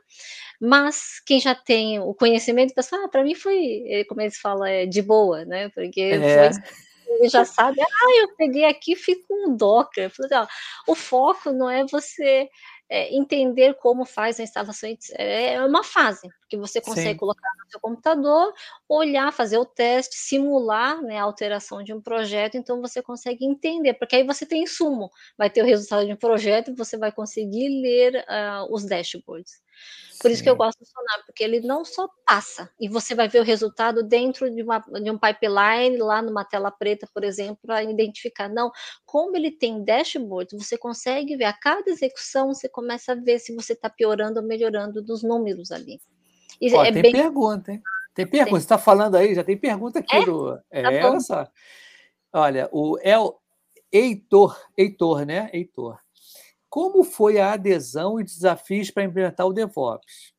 Mas 0.61 1.20
quem 1.24 1.39
já 1.39 1.55
tem 1.55 1.99
o 2.01 2.14
conhecimento, 2.14 2.74
pessoal, 2.74 3.05
ah, 3.05 3.09
para 3.09 3.24
mim 3.24 3.35
foi, 3.35 4.05
como 4.09 4.20
eles 4.20 4.39
falam, 4.39 4.64
é 4.64 4.87
de 4.87 5.03
boa, 5.03 5.45
né, 5.45 5.68
porque 5.70 6.01
é. 6.01 6.53
foi 6.53 6.62
ele 7.09 7.29
já 7.29 7.45
sabe, 7.45 7.81
ah, 7.81 8.21
eu 8.21 8.35
peguei 8.37 8.65
aqui 8.65 8.97
fico 8.97 9.27
com 9.29 9.51
um 9.51 9.57
Docker. 9.57 10.13
Ó, 10.33 10.47
o 10.93 10.95
foco 10.95 11.53
não 11.53 11.71
é 11.71 11.85
você 11.87 12.49
é, 12.89 13.15
entender 13.15 13.75
como 13.75 14.05
faz 14.05 14.39
a 14.39 14.43
instalação, 14.43 14.89
é 15.19 15.65
uma 15.65 15.83
fase, 15.83 16.29
que 16.49 16.57
você 16.57 16.81
consegue 16.81 17.11
Sim. 17.11 17.17
colocar 17.17 17.49
no 17.65 17.71
seu 17.71 17.81
computador, 17.81 18.53
olhar, 18.89 19.33
fazer 19.33 19.59
o 19.59 19.65
teste, 19.65 20.17
simular 20.17 21.03
né, 21.03 21.19
a 21.19 21.25
alteração 21.25 21.83
de 21.83 21.93
um 21.93 22.01
projeto, 22.01 22.57
então 22.57 22.81
você 22.81 23.03
consegue 23.03 23.45
entender, 23.45 23.95
porque 23.95 24.17
aí 24.17 24.23
você 24.23 24.47
tem 24.47 24.63
insumo, 24.63 25.11
vai 25.37 25.51
ter 25.51 25.63
o 25.63 25.67
resultado 25.67 26.07
de 26.07 26.13
um 26.13 26.17
projeto 26.17 26.71
e 26.71 26.75
você 26.75 26.97
vai 26.97 27.11
conseguir 27.11 27.69
ler 27.69 28.25
uh, 28.29 28.73
os 28.73 28.85
dashboards. 28.85 29.66
Por 30.20 30.31
isso 30.31 30.43
que 30.43 30.49
eu 30.49 30.57
gosto 30.57 30.79
do 30.79 30.87
Sonar, 30.87 31.24
porque 31.27 31.45
ele 31.45 31.61
não 31.61 31.85
só 31.85 32.09
passa, 32.24 32.70
e 32.81 32.89
você 32.89 33.14
vai 33.14 33.29
ver 33.29 33.41
o 33.41 33.45
resultado 33.45 34.03
dentro 34.03 34.51
de, 34.51 34.62
uma, 34.62 34.79
de 34.79 35.11
um 35.11 35.18
pipeline, 35.18 35.99
lá 35.99 36.22
numa 36.22 36.45
tela 36.45 36.70
preta, 36.70 37.09
por 37.12 37.22
exemplo, 37.22 37.59
para 37.62 37.83
identificar. 37.83 38.49
Não, 38.49 38.70
como 39.05 39.37
ele 39.37 39.51
tem 39.51 39.85
dashboard, 39.85 40.57
você 40.57 40.77
consegue 40.79 41.37
ver 41.37 41.45
a 41.45 41.53
cada 41.53 41.91
execução, 41.91 42.53
você 42.53 42.68
começa 42.68 43.12
a 43.12 43.14
ver 43.14 43.39
se 43.39 43.55
você 43.55 43.74
está 43.74 43.91
piorando 43.91 44.41
ou 44.41 44.47
melhorando 44.47 45.03
dos 45.03 45.22
números 45.22 45.70
ali. 45.70 46.01
E 46.61 46.74
Ó, 46.74 46.85
é 46.85 46.93
tem 46.93 47.03
bem... 47.03 47.12
pergunta, 47.12 47.72
hein? 47.72 47.83
Tem 48.14 48.27
pergunta, 48.27 48.51
tem. 48.51 48.61
você 48.61 48.64
está 48.64 48.79
falando 48.79 49.14
aí, 49.16 49.35
já 49.35 49.45
tem 49.45 49.57
pergunta 49.57 49.99
aqui 49.99 50.16
é? 50.16 50.24
do. 50.24 50.59
É, 50.70 51.01
tá 51.01 51.09
olha 51.09 51.20
só. 51.20 51.47
Olha, 52.33 52.68
o 52.72 52.99
El 53.03 53.39
Heitor, 53.93 54.59
Heitor, 54.77 55.27
né? 55.27 55.51
Heitor. 55.53 55.99
Como 56.69 57.05
foi 57.05 57.39
a 57.39 57.53
adesão 57.53 58.21
e 58.21 58.25
desafios 58.25 58.91
para 58.91 59.05
implementar 59.05 59.47
o 59.47 59.53
DevOps? 59.53 60.35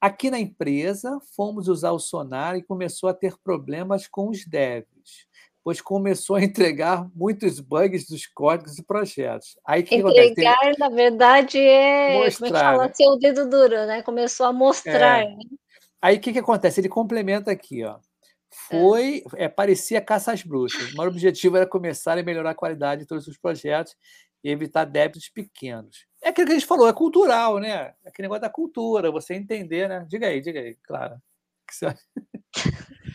Aqui 0.00 0.30
na 0.30 0.38
empresa, 0.38 1.18
fomos 1.34 1.66
usar 1.66 1.92
o 1.92 1.98
Sonar 1.98 2.56
e 2.56 2.62
começou 2.62 3.08
a 3.08 3.14
ter 3.14 3.34
problemas 3.42 4.06
com 4.06 4.28
os 4.28 4.44
devs, 4.44 5.26
pois 5.62 5.80
começou 5.80 6.36
a 6.36 6.44
entregar 6.44 7.08
muitos 7.14 7.58
bugs 7.58 8.06
dos 8.06 8.26
códigos 8.26 8.78
e 8.78 8.84
projetos. 8.84 9.58
Aí 9.66 9.82
que 9.82 9.94
entregar, 9.94 10.58
na 10.78 10.90
verdade, 10.90 11.58
é 11.58 12.22
mostrar, 12.22 12.36
como 12.36 12.46
é 12.46 12.60
que 12.60 12.64
fala, 12.64 12.86
né? 12.86 12.92
o 13.08 13.16
dedo 13.16 13.48
duro, 13.48 13.86
né? 13.86 14.02
Começou 14.02 14.44
a 14.44 14.52
mostrar. 14.52 15.22
É. 15.22 15.30
Né? 15.30 15.38
Aí 16.02 16.16
o 16.18 16.20
que, 16.20 16.34
que 16.34 16.38
acontece? 16.38 16.82
Ele 16.82 16.88
complementa 16.90 17.50
aqui, 17.50 17.82
ó. 17.82 17.96
Foi, 18.68 19.24
é. 19.36 19.44
É, 19.44 19.48
parecia 19.48 20.02
caça 20.02 20.32
às 20.32 20.42
bruxas. 20.42 20.92
O 20.92 20.96
maior 20.96 21.08
objetivo 21.08 21.56
era 21.56 21.66
começar 21.66 22.18
a 22.18 22.22
melhorar 22.22 22.50
a 22.50 22.54
qualidade 22.54 23.00
de 23.00 23.06
todos 23.06 23.26
os 23.26 23.38
projetos 23.38 23.96
e 24.44 24.50
evitar 24.50 24.84
débitos 24.84 25.30
pequenos. 25.30 26.06
É 26.22 26.28
aquilo 26.28 26.46
que 26.46 26.52
a 26.52 26.58
gente 26.58 26.68
falou, 26.68 26.86
é 26.86 26.92
cultural, 26.92 27.58
né? 27.58 27.94
É 28.04 28.08
aquele 28.10 28.26
negócio 28.26 28.42
da 28.42 28.50
cultura, 28.50 29.10
você 29.10 29.34
entender, 29.34 29.88
né? 29.88 30.06
Diga 30.06 30.26
aí, 30.26 30.40
diga 30.42 30.60
aí, 30.60 30.76
claro. 30.82 31.16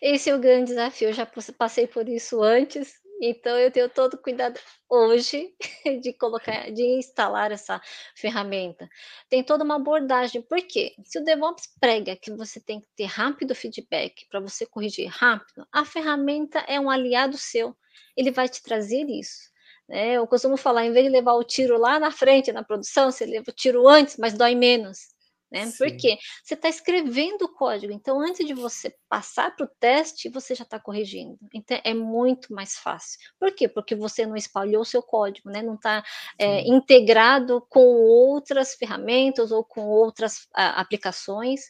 Esse 0.00 0.30
é 0.30 0.34
o 0.34 0.38
grande 0.38 0.70
desafio. 0.70 1.08
Eu 1.08 1.12
já 1.12 1.26
passei 1.26 1.86
por 1.86 2.08
isso 2.08 2.42
antes, 2.42 2.94
então 3.20 3.58
eu 3.58 3.70
tenho 3.70 3.88
todo 3.90 4.16
cuidado 4.16 4.60
hoje 4.88 5.52
de 6.00 6.12
colocar, 6.12 6.70
de 6.70 6.82
instalar 6.82 7.50
essa 7.50 7.80
ferramenta. 8.14 8.88
Tem 9.28 9.42
toda 9.42 9.64
uma 9.64 9.76
abordagem. 9.76 10.40
Por 10.40 10.62
quê? 10.62 10.94
Se 11.04 11.18
o 11.18 11.24
DevOps 11.24 11.68
prega 11.80 12.16
que 12.16 12.30
você 12.30 12.60
tem 12.60 12.80
que 12.80 12.88
ter 12.96 13.06
rápido 13.06 13.54
feedback 13.54 14.26
para 14.30 14.40
você 14.40 14.64
corrigir 14.64 15.08
rápido, 15.08 15.66
a 15.72 15.84
ferramenta 15.84 16.60
é 16.60 16.78
um 16.78 16.88
aliado 16.88 17.36
seu. 17.36 17.76
Ele 18.16 18.30
vai 18.30 18.48
te 18.48 18.62
trazer 18.62 19.04
isso. 19.08 19.47
Né? 19.88 20.12
Eu 20.12 20.26
costumo 20.26 20.56
falar, 20.56 20.84
em 20.84 20.92
vez 20.92 21.06
de 21.06 21.12
levar 21.12 21.34
o 21.34 21.44
tiro 21.44 21.78
lá 21.78 21.98
na 21.98 22.10
frente, 22.10 22.52
na 22.52 22.62
produção, 22.62 23.10
você 23.10 23.24
leva 23.24 23.46
o 23.48 23.54
tiro 23.54 23.88
antes, 23.88 24.16
mas 24.18 24.34
dói 24.34 24.54
menos. 24.54 25.16
Né? 25.50 25.72
Porque 25.78 26.18
você 26.44 26.52
está 26.52 26.68
escrevendo 26.68 27.46
o 27.46 27.54
código, 27.54 27.90
então 27.90 28.20
antes 28.20 28.46
de 28.46 28.52
você 28.52 28.94
passar 29.08 29.56
para 29.56 29.64
o 29.64 29.70
teste, 29.80 30.28
você 30.28 30.54
já 30.54 30.62
está 30.62 30.78
corrigindo. 30.78 31.38
Então 31.54 31.80
é 31.82 31.94
muito 31.94 32.52
mais 32.52 32.76
fácil. 32.76 33.18
Por 33.40 33.50
quê? 33.52 33.66
Porque 33.66 33.94
você 33.94 34.26
não 34.26 34.36
espalhou 34.36 34.82
o 34.82 34.84
seu 34.84 35.02
código, 35.02 35.48
né? 35.48 35.62
não 35.62 35.76
está 35.76 36.04
é, 36.38 36.60
integrado 36.68 37.64
com 37.70 37.80
outras 37.80 38.74
ferramentas 38.74 39.50
ou 39.50 39.64
com 39.64 39.86
outras 39.86 40.46
a, 40.54 40.80
aplicações. 40.82 41.62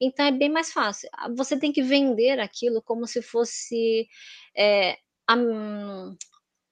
Então 0.00 0.24
é 0.24 0.32
bem 0.32 0.48
mais 0.48 0.72
fácil. 0.72 1.10
Você 1.36 1.58
tem 1.58 1.70
que 1.70 1.82
vender 1.82 2.40
aquilo 2.40 2.80
como 2.80 3.06
se 3.06 3.20
fosse. 3.20 4.08
É, 4.56 4.96
a, 5.28 5.36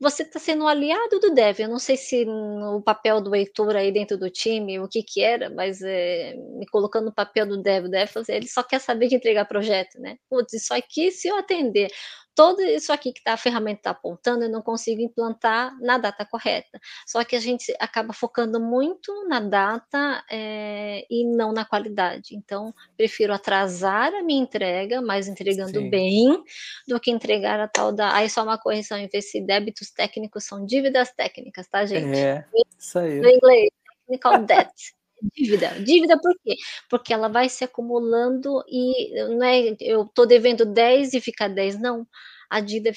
você 0.00 0.22
está 0.22 0.38
sendo 0.38 0.64
um 0.64 0.68
aliado 0.68 1.18
do 1.20 1.34
dev. 1.34 1.60
Eu 1.60 1.68
não 1.68 1.78
sei 1.78 1.96
se 1.96 2.24
no 2.24 2.82
papel 2.82 3.20
do 3.20 3.34
Heitor 3.34 3.76
aí 3.76 3.92
dentro 3.92 4.18
do 4.18 4.30
time, 4.30 4.78
o 4.78 4.88
que 4.88 5.02
que 5.02 5.22
era, 5.22 5.48
mas 5.50 5.80
é, 5.82 6.34
me 6.34 6.66
colocando 6.66 7.06
no 7.06 7.14
papel 7.14 7.46
do 7.46 7.62
dev, 7.62 7.86
o 7.86 7.88
dev, 7.88 8.10
ele 8.28 8.46
só 8.48 8.62
quer 8.62 8.80
saber 8.80 9.08
de 9.08 9.16
entregar 9.16 9.46
projeto, 9.46 9.98
né? 10.00 10.16
Putz, 10.28 10.52
isso 10.54 10.74
aqui, 10.74 11.10
se 11.10 11.28
eu 11.28 11.36
atender 11.36 11.88
todo 12.36 12.60
isso 12.60 12.92
aqui 12.92 13.14
que 13.14 13.22
tá, 13.22 13.32
a 13.32 13.36
ferramenta 13.38 13.80
está 13.80 13.90
apontando, 13.90 14.44
eu 14.44 14.50
não 14.50 14.60
consigo 14.60 15.00
implantar 15.00 15.74
na 15.80 15.96
data 15.96 16.24
correta. 16.24 16.78
Só 17.06 17.24
que 17.24 17.34
a 17.34 17.40
gente 17.40 17.74
acaba 17.80 18.12
focando 18.12 18.60
muito 18.60 19.10
na 19.26 19.40
data 19.40 20.22
é, 20.30 21.06
e 21.10 21.24
não 21.24 21.50
na 21.50 21.64
qualidade. 21.64 22.36
Então, 22.36 22.74
prefiro 22.94 23.32
atrasar 23.32 24.14
a 24.14 24.22
minha 24.22 24.42
entrega, 24.42 25.00
mas 25.00 25.26
entregando 25.26 25.80
Sim. 25.80 25.88
bem, 25.88 26.44
do 26.86 27.00
que 27.00 27.10
entregar 27.10 27.58
a 27.58 27.66
tal 27.66 27.90
da. 27.90 28.14
Aí 28.14 28.28
só 28.28 28.42
uma 28.42 28.58
correção, 28.58 28.98
em 28.98 29.08
vez 29.08 29.24
de 29.32 29.40
débitos 29.40 29.90
técnicos, 29.90 30.44
são 30.44 30.64
dívidas 30.66 31.10
técnicas, 31.12 31.66
tá, 31.66 31.86
gente? 31.86 32.18
É, 32.18 32.44
isso 32.78 32.98
aí. 32.98 33.18
No 33.18 33.30
inglês, 33.30 33.70
technical 34.06 34.44
debt. 34.44 34.94
Dívida. 35.34 35.68
Dívida 35.82 36.20
por 36.20 36.34
quê? 36.42 36.56
Porque 36.88 37.12
ela 37.12 37.28
vai 37.28 37.48
se 37.48 37.64
acumulando 37.64 38.62
e 38.68 39.14
não 39.28 39.42
é 39.42 39.76
eu 39.80 40.02
estou 40.04 40.26
devendo 40.26 40.64
10 40.64 41.14
e 41.14 41.20
fica 41.20 41.48
10, 41.48 41.80
não. 41.80 42.06
A 42.48 42.60
dívida 42.60 42.92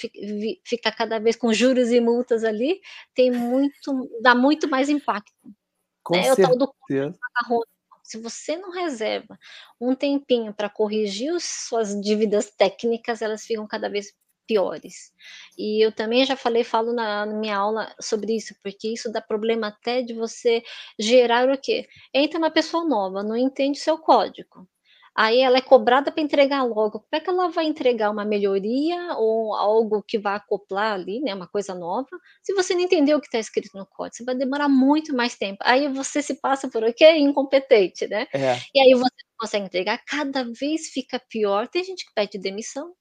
fica, 0.63 0.91
cada 0.91 1.19
vez 1.19 1.35
com 1.35 1.51
juros 1.51 1.89
e 1.89 1.99
multas 1.99 2.43
ali, 2.43 2.79
tem 3.15 3.31
muito, 3.31 4.09
dá 4.21 4.35
muito 4.35 4.69
mais 4.69 4.89
impacto. 4.89 5.31
Com 6.03 6.15
né? 6.15 6.23
certeza. 6.23 6.55
Do... 6.55 6.71
Se 8.03 8.17
você 8.17 8.57
não 8.57 8.71
reserva 8.71 9.37
um 9.79 9.95
tempinho 9.95 10.53
para 10.53 10.69
corrigir 10.69 11.33
as 11.33 11.43
suas 11.43 11.99
dívidas 11.99 12.49
técnicas, 12.51 13.21
elas 13.21 13.43
ficam 13.43 13.67
cada 13.67 13.89
vez 13.89 14.13
piores. 14.49 15.13
E 15.55 15.85
eu 15.85 15.91
também 15.91 16.25
já 16.25 16.35
falei, 16.35 16.63
falo 16.63 16.91
na, 16.91 17.23
na, 17.27 17.33
minha 17.35 17.55
aula 17.55 17.93
sobre 18.01 18.35
isso, 18.35 18.55
porque 18.63 18.87
isso 18.91 19.11
dá 19.11 19.21
problema 19.21 19.67
até 19.67 20.01
de 20.01 20.15
você 20.15 20.63
gerar 20.99 21.47
o 21.47 21.57
quê? 21.61 21.87
Entra 22.11 22.39
uma 22.39 22.49
pessoa 22.49 22.83
nova, 22.83 23.21
não 23.21 23.37
entende 23.37 23.79
o 23.79 23.83
seu 23.83 23.99
código. 23.99 24.67
Aí 25.15 25.41
ela 25.41 25.57
é 25.57 25.61
cobrada 25.61 26.11
para 26.11 26.23
entregar 26.23 26.63
logo. 26.63 27.01
Como 27.01 27.09
é 27.11 27.19
que 27.19 27.29
ela 27.29 27.49
vai 27.49 27.65
entregar 27.65 28.09
uma 28.09 28.25
melhoria 28.25 29.15
ou 29.17 29.53
algo 29.53 30.01
que 30.01 30.17
vai 30.17 30.35
acoplar 30.35 30.93
ali, 30.93 31.19
né, 31.19 31.35
uma 31.35 31.47
coisa 31.47 31.75
nova, 31.75 32.09
se 32.41 32.53
você 32.53 32.73
não 32.73 32.81
entendeu 32.81 33.17
o 33.17 33.21
que 33.21 33.27
está 33.27 33.37
escrito 33.37 33.77
no 33.77 33.85
código? 33.85 34.15
Você 34.15 34.23
vai 34.23 34.35
demorar 34.35 34.69
muito 34.69 35.15
mais 35.15 35.35
tempo. 35.37 35.57
Aí 35.61 35.87
você 35.89 36.21
se 36.23 36.39
passa 36.39 36.69
por 36.69 36.83
o 36.83 36.93
quê? 36.93 37.11
Incompetente, 37.17 38.07
né? 38.07 38.27
É. 38.33 38.57
E 38.73 38.79
aí 38.79 38.93
você 38.93 39.15
não 39.23 39.37
consegue 39.39 39.65
entregar, 39.65 40.01
cada 40.07 40.43
vez 40.43 40.87
fica 40.89 41.21
pior. 41.29 41.67
Tem 41.67 41.83
gente 41.83 42.05
que 42.05 42.13
pede 42.15 42.39
demissão, 42.39 42.93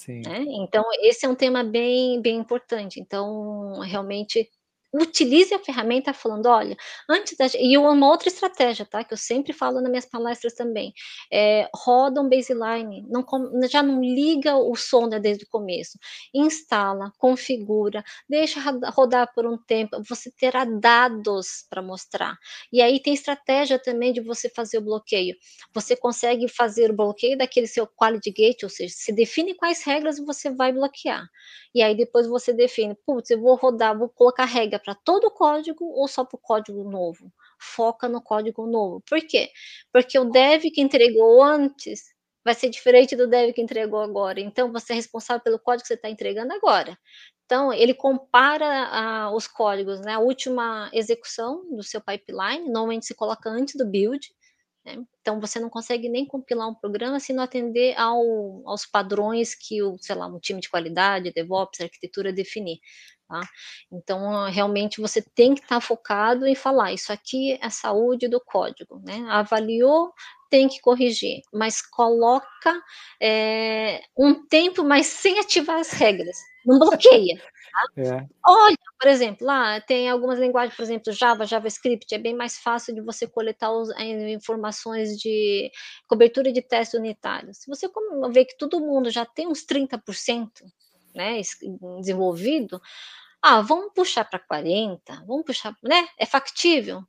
Sim. 0.00 0.22
Né? 0.22 0.44
Então, 0.48 0.82
esse 1.02 1.26
é 1.26 1.28
um 1.28 1.34
tema 1.34 1.62
bem, 1.62 2.20
bem 2.22 2.36
importante. 2.38 2.98
Então, 3.00 3.80
realmente, 3.80 4.50
utilize 4.92 5.54
a 5.54 5.58
ferramenta 5.58 6.12
falando, 6.12 6.46
olha, 6.46 6.76
antes 7.08 7.36
da 7.36 7.46
e 7.58 7.76
uma 7.78 8.08
outra 8.08 8.28
estratégia, 8.28 8.84
tá, 8.86 9.04
que 9.04 9.12
eu 9.14 9.18
sempre 9.18 9.52
falo 9.52 9.80
nas 9.80 9.90
minhas 9.90 10.06
palestras 10.06 10.54
também, 10.54 10.92
é, 11.32 11.68
roda 11.74 12.20
um 12.20 12.28
baseline, 12.28 13.04
não 13.08 13.24
já 13.68 13.82
não 13.82 14.00
liga 14.02 14.56
o 14.56 14.74
som 14.76 15.08
desde 15.08 15.44
o 15.44 15.48
começo, 15.48 15.98
instala, 16.34 17.12
configura, 17.18 18.02
deixa 18.28 18.60
rodar 18.94 19.32
por 19.34 19.46
um 19.46 19.56
tempo, 19.56 20.02
você 20.08 20.30
terá 20.30 20.64
dados 20.64 21.64
para 21.68 21.82
mostrar. 21.82 22.36
E 22.72 22.80
aí 22.82 23.00
tem 23.00 23.14
estratégia 23.14 23.78
também 23.78 24.12
de 24.12 24.20
você 24.20 24.48
fazer 24.48 24.78
o 24.78 24.82
bloqueio. 24.82 25.34
Você 25.74 25.96
consegue 25.96 26.48
fazer 26.48 26.90
o 26.90 26.96
bloqueio 26.96 27.36
daquele 27.38 27.66
seu 27.66 27.86
quality 27.86 28.30
gate, 28.30 28.62
ou 28.64 28.68
seja, 28.70 28.94
se 28.96 29.12
define 29.12 29.54
quais 29.54 29.82
regras 29.84 30.18
você 30.18 30.50
vai 30.50 30.72
bloquear. 30.72 31.26
E 31.74 31.82
aí 31.82 31.94
depois 31.96 32.26
você 32.26 32.52
define, 32.52 32.94
putz, 33.06 33.30
eu 33.30 33.40
vou 33.40 33.54
rodar, 33.56 33.96
vou 33.96 34.08
colocar 34.08 34.44
regra 34.44 34.79
para 34.80 34.94
todo 34.94 35.26
o 35.26 35.30
código 35.30 35.84
ou 35.84 36.08
só 36.08 36.24
para 36.24 36.36
o 36.36 36.40
código 36.40 36.84
novo? 36.84 37.32
Foca 37.60 38.08
no 38.08 38.22
código 38.22 38.66
novo. 38.66 39.02
Por 39.08 39.20
quê? 39.20 39.50
Porque 39.92 40.18
o 40.18 40.24
dev 40.26 40.62
que 40.72 40.80
entregou 40.80 41.42
antes 41.42 42.02
vai 42.44 42.54
ser 42.54 42.70
diferente 42.70 43.14
do 43.16 43.28
dev 43.28 43.52
que 43.52 43.60
entregou 43.62 44.00
agora. 44.00 44.40
Então, 44.40 44.72
você 44.72 44.92
é 44.92 44.96
responsável 44.96 45.42
pelo 45.42 45.58
código 45.58 45.82
que 45.82 45.88
você 45.88 45.94
está 45.94 46.08
entregando 46.08 46.52
agora. 46.54 46.98
Então, 47.44 47.72
ele 47.72 47.94
compara 47.94 48.66
ah, 48.66 49.30
os 49.34 49.46
códigos, 49.46 50.00
né? 50.00 50.14
A 50.14 50.20
última 50.20 50.90
execução 50.92 51.68
do 51.76 51.82
seu 51.82 52.00
pipeline, 52.00 52.64
normalmente 52.70 53.06
se 53.06 53.14
coloca 53.14 53.50
antes 53.50 53.74
do 53.76 53.86
build, 53.86 54.26
né? 54.84 54.96
Então, 55.20 55.40
você 55.40 55.60
não 55.60 55.68
consegue 55.68 56.08
nem 56.08 56.26
compilar 56.26 56.68
um 56.68 56.74
programa 56.74 57.20
se 57.20 57.32
não 57.32 57.42
atender 57.42 57.94
ao, 57.98 58.22
aos 58.66 58.86
padrões 58.86 59.54
que 59.54 59.82
o, 59.82 59.98
sei 59.98 60.14
lá, 60.16 60.26
um 60.26 60.38
time 60.38 60.60
de 60.60 60.70
qualidade, 60.70 61.32
DevOps, 61.32 61.80
arquitetura 61.80 62.32
definir. 62.32 62.78
Tá? 63.30 63.42
Então, 63.92 64.50
realmente 64.50 65.00
você 65.00 65.22
tem 65.22 65.54
que 65.54 65.60
estar 65.60 65.76
tá 65.76 65.80
focado 65.80 66.48
em 66.48 66.56
falar, 66.56 66.92
isso 66.92 67.12
aqui 67.12 67.56
é 67.62 67.70
saúde 67.70 68.26
do 68.26 68.40
código, 68.40 69.00
né? 69.06 69.24
Avaliou, 69.28 70.12
tem 70.50 70.66
que 70.66 70.80
corrigir, 70.80 71.40
mas 71.52 71.80
coloca 71.80 72.82
é, 73.22 74.02
um 74.18 74.44
tempo, 74.48 74.82
mas 74.82 75.06
sem 75.06 75.38
ativar 75.38 75.78
as 75.78 75.92
regras, 75.92 76.36
não 76.66 76.80
bloqueia. 76.80 77.36
Tá? 77.36 78.02
É. 78.02 78.26
Olha, 78.44 78.76
por 78.98 79.08
exemplo, 79.08 79.46
lá 79.46 79.80
tem 79.80 80.10
algumas 80.10 80.40
linguagens, 80.40 80.74
por 80.74 80.82
exemplo, 80.82 81.12
Java, 81.12 81.46
JavaScript, 81.46 82.12
é 82.12 82.18
bem 82.18 82.34
mais 82.34 82.58
fácil 82.58 82.92
de 82.92 83.00
você 83.00 83.28
coletar 83.28 83.70
os, 83.70 83.90
informações 84.00 85.16
de 85.16 85.70
cobertura 86.08 86.52
de 86.52 86.62
testes 86.62 86.98
unitários. 86.98 87.58
Se 87.58 87.68
você 87.68 87.88
ver 88.32 88.46
que 88.46 88.58
todo 88.58 88.80
mundo 88.80 89.08
já 89.08 89.24
tem 89.24 89.46
uns 89.46 89.64
30%, 89.64 90.50
né, 91.14 91.40
desenvolvido, 92.00 92.80
ah, 93.42 93.60
vamos 93.62 93.92
puxar 93.94 94.24
para 94.24 94.38
40, 94.38 95.24
vamos 95.26 95.44
puxar, 95.46 95.74
né? 95.82 96.08
É 96.18 96.26
factível? 96.26 97.02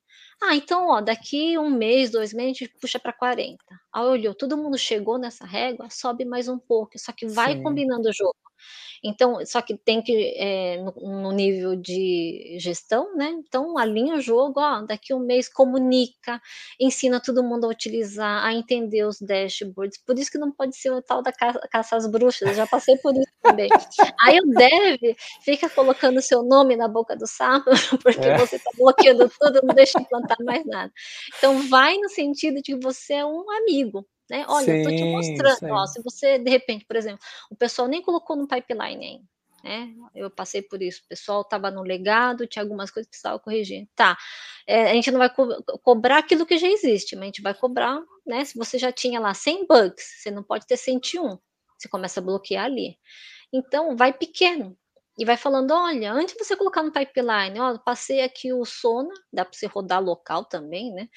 Ah, 0.43 0.55
então, 0.55 0.87
ó, 0.89 1.01
daqui 1.01 1.57
um 1.57 1.69
mês, 1.69 2.11
dois 2.11 2.33
meses, 2.33 2.57
a 2.61 2.65
gente 2.65 2.79
puxa 2.81 2.99
para 2.99 3.13
40. 3.13 3.63
Aí 3.93 4.03
olhou, 4.05 4.33
todo 4.35 4.57
mundo 4.57 4.77
chegou 4.77 5.17
nessa 5.19 5.45
régua, 5.45 5.89
sobe 5.89 6.25
mais 6.25 6.47
um 6.49 6.57
pouco, 6.59 6.97
só 6.99 7.11
que 7.13 7.27
vai 7.27 7.55
Sim. 7.55 7.61
combinando 7.61 8.09
o 8.09 8.13
jogo. 8.13 8.35
Então, 9.03 9.43
só 9.45 9.61
que 9.61 9.75
tem 9.75 10.01
que, 10.01 10.33
é, 10.37 10.77
no, 10.77 11.21
no, 11.21 11.31
nível 11.31 11.75
de 11.75 12.57
gestão, 12.59 13.15
né? 13.15 13.29
Então, 13.29 13.77
alinha 13.77 14.15
o 14.15 14.21
jogo, 14.21 14.59
ó, 14.59 14.81
daqui 14.83 15.13
um 15.13 15.19
mês 15.19 15.49
comunica, 15.49 16.39
ensina 16.79 17.19
todo 17.19 17.43
mundo 17.43 17.65
a 17.65 17.69
utilizar, 17.69 18.45
a 18.45 18.53
entender 18.53 19.03
os 19.05 19.19
dashboards. 19.19 19.97
Por 20.05 20.19
isso 20.19 20.31
que 20.31 20.37
não 20.37 20.51
pode 20.51 20.75
ser 20.75 20.91
o 20.91 21.01
tal 21.01 21.23
da 21.23 21.31
caça, 21.31 21.59
caça 21.71 21.95
às 21.95 22.09
bruxas, 22.09 22.49
eu 22.49 22.53
já 22.53 22.67
passei 22.67 22.95
por 22.97 23.15
isso 23.15 23.31
também. 23.41 23.69
Aí 24.21 24.39
o 24.39 24.47
dev 24.53 25.15
fica 25.41 25.69
colocando 25.69 26.21
seu 26.21 26.43
nome 26.43 26.75
na 26.75 26.87
boca 26.87 27.15
do 27.15 27.25
sapo, 27.25 27.71
porque 28.03 28.27
é. 28.27 28.37
você 28.37 28.57
está 28.57 28.69
bloqueando 28.77 29.29
tudo, 29.39 29.61
não 29.63 29.73
deixa 29.73 29.99
implantar 29.99 30.37
mais 30.43 30.65
nada. 30.65 30.91
Então, 31.37 31.67
vai 31.67 31.97
no 31.97 32.09
sentido 32.09 32.55
de 32.57 32.61
que 32.61 32.75
você 32.75 33.15
é 33.15 33.25
um 33.25 33.49
amigo, 33.51 34.05
né? 34.31 34.45
Olha, 34.47 34.65
sim, 34.65 34.71
eu 34.71 34.83
tô 34.83 34.91
te 34.95 35.03
mostrando, 35.03 35.59
ó, 35.69 35.85
se 35.85 36.01
você, 36.01 36.39
de 36.39 36.49
repente, 36.49 36.85
por 36.85 36.95
exemplo, 36.95 37.19
o 37.49 37.55
pessoal 37.55 37.85
nem 37.89 38.01
colocou 38.01 38.37
no 38.37 38.47
pipeline 38.47 39.05
ainda, 39.05 39.23
né? 39.61 39.93
Eu 40.15 40.31
passei 40.31 40.61
por 40.61 40.81
isso, 40.81 41.01
o 41.03 41.07
pessoal 41.09 41.41
estava 41.41 41.69
no 41.69 41.83
legado, 41.83 42.47
tinha 42.47 42.63
algumas 42.63 42.89
coisas 42.89 43.07
que 43.07 43.11
precisava 43.11 43.37
corrigir. 43.39 43.89
Tá, 43.93 44.17
é, 44.65 44.89
a 44.89 44.93
gente 44.93 45.11
não 45.11 45.19
vai 45.19 45.29
co 45.29 45.45
cobrar 45.83 46.19
aquilo 46.19 46.45
que 46.45 46.57
já 46.57 46.67
existe, 46.69 47.13
mas 47.15 47.23
a 47.23 47.25
gente 47.25 47.41
vai 47.41 47.53
cobrar, 47.53 48.01
né? 48.25 48.45
Se 48.45 48.57
você 48.57 48.79
já 48.79 48.91
tinha 48.91 49.19
lá 49.19 49.33
100 49.33 49.67
bugs, 49.67 50.21
você 50.21 50.31
não 50.31 50.43
pode 50.43 50.65
ter 50.65 50.77
101, 50.77 51.37
você 51.77 51.89
começa 51.89 52.21
a 52.21 52.23
bloquear 52.23 52.65
ali. 52.65 52.97
Então, 53.53 53.97
vai 53.97 54.13
pequeno, 54.13 54.77
e 55.17 55.25
vai 55.25 55.37
falando: 55.37 55.71
olha, 55.71 56.11
antes 56.13 56.35
de 56.35 56.43
você 56.43 56.55
colocar 56.55 56.83
no 56.83 56.91
pipeline, 56.91 57.59
ó, 57.59 57.77
passei 57.79 58.21
aqui 58.21 58.53
o 58.53 58.65
Sona, 58.65 59.13
dá 59.31 59.45
para 59.45 59.57
você 59.57 59.67
rodar 59.67 60.01
local 60.01 60.45
também, 60.45 60.93
né? 60.93 61.07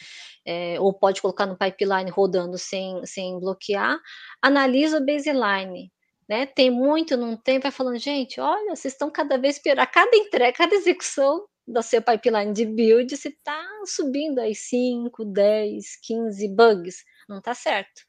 É, 0.47 0.81
ou 0.81 0.93
pode 0.93 1.23
colocar 1.23 1.47
no 1.47 1.57
pipeline 1.57 2.11
rodando 2.11 2.59
sem, 2.59 3.05
sem 3.07 3.39
bloquear. 3.41 3.99
Analisa 4.43 4.99
o 4.99 5.07
baseline. 5.07 5.93
Né? 6.29 6.47
Tem 6.47 6.71
muito, 6.71 7.17
não 7.19 7.37
tem, 7.37 7.59
vai 7.59 7.71
falando, 7.71 7.99
gente, 7.99 8.41
olha, 8.41 8.75
vocês 8.75 8.95
estão 8.95 9.11
cada 9.11 9.37
vez 9.37 9.59
pior, 9.59 9.79
a 9.79 9.87
cada 9.87 10.17
entrega, 10.17 10.57
cada 10.57 10.75
execução 10.75 11.47
do 11.67 11.83
seu 11.83 12.03
pipeline 12.03 12.53
de 12.53 12.65
build, 12.67 13.15
você 13.15 13.29
está 13.29 13.63
subindo 13.87 14.39
aí 14.39 14.55
5, 14.55 15.25
10, 15.25 15.85
15 16.03 16.49
bugs, 16.49 17.05
não 17.29 17.39
está 17.39 17.55
certo. 17.55 18.03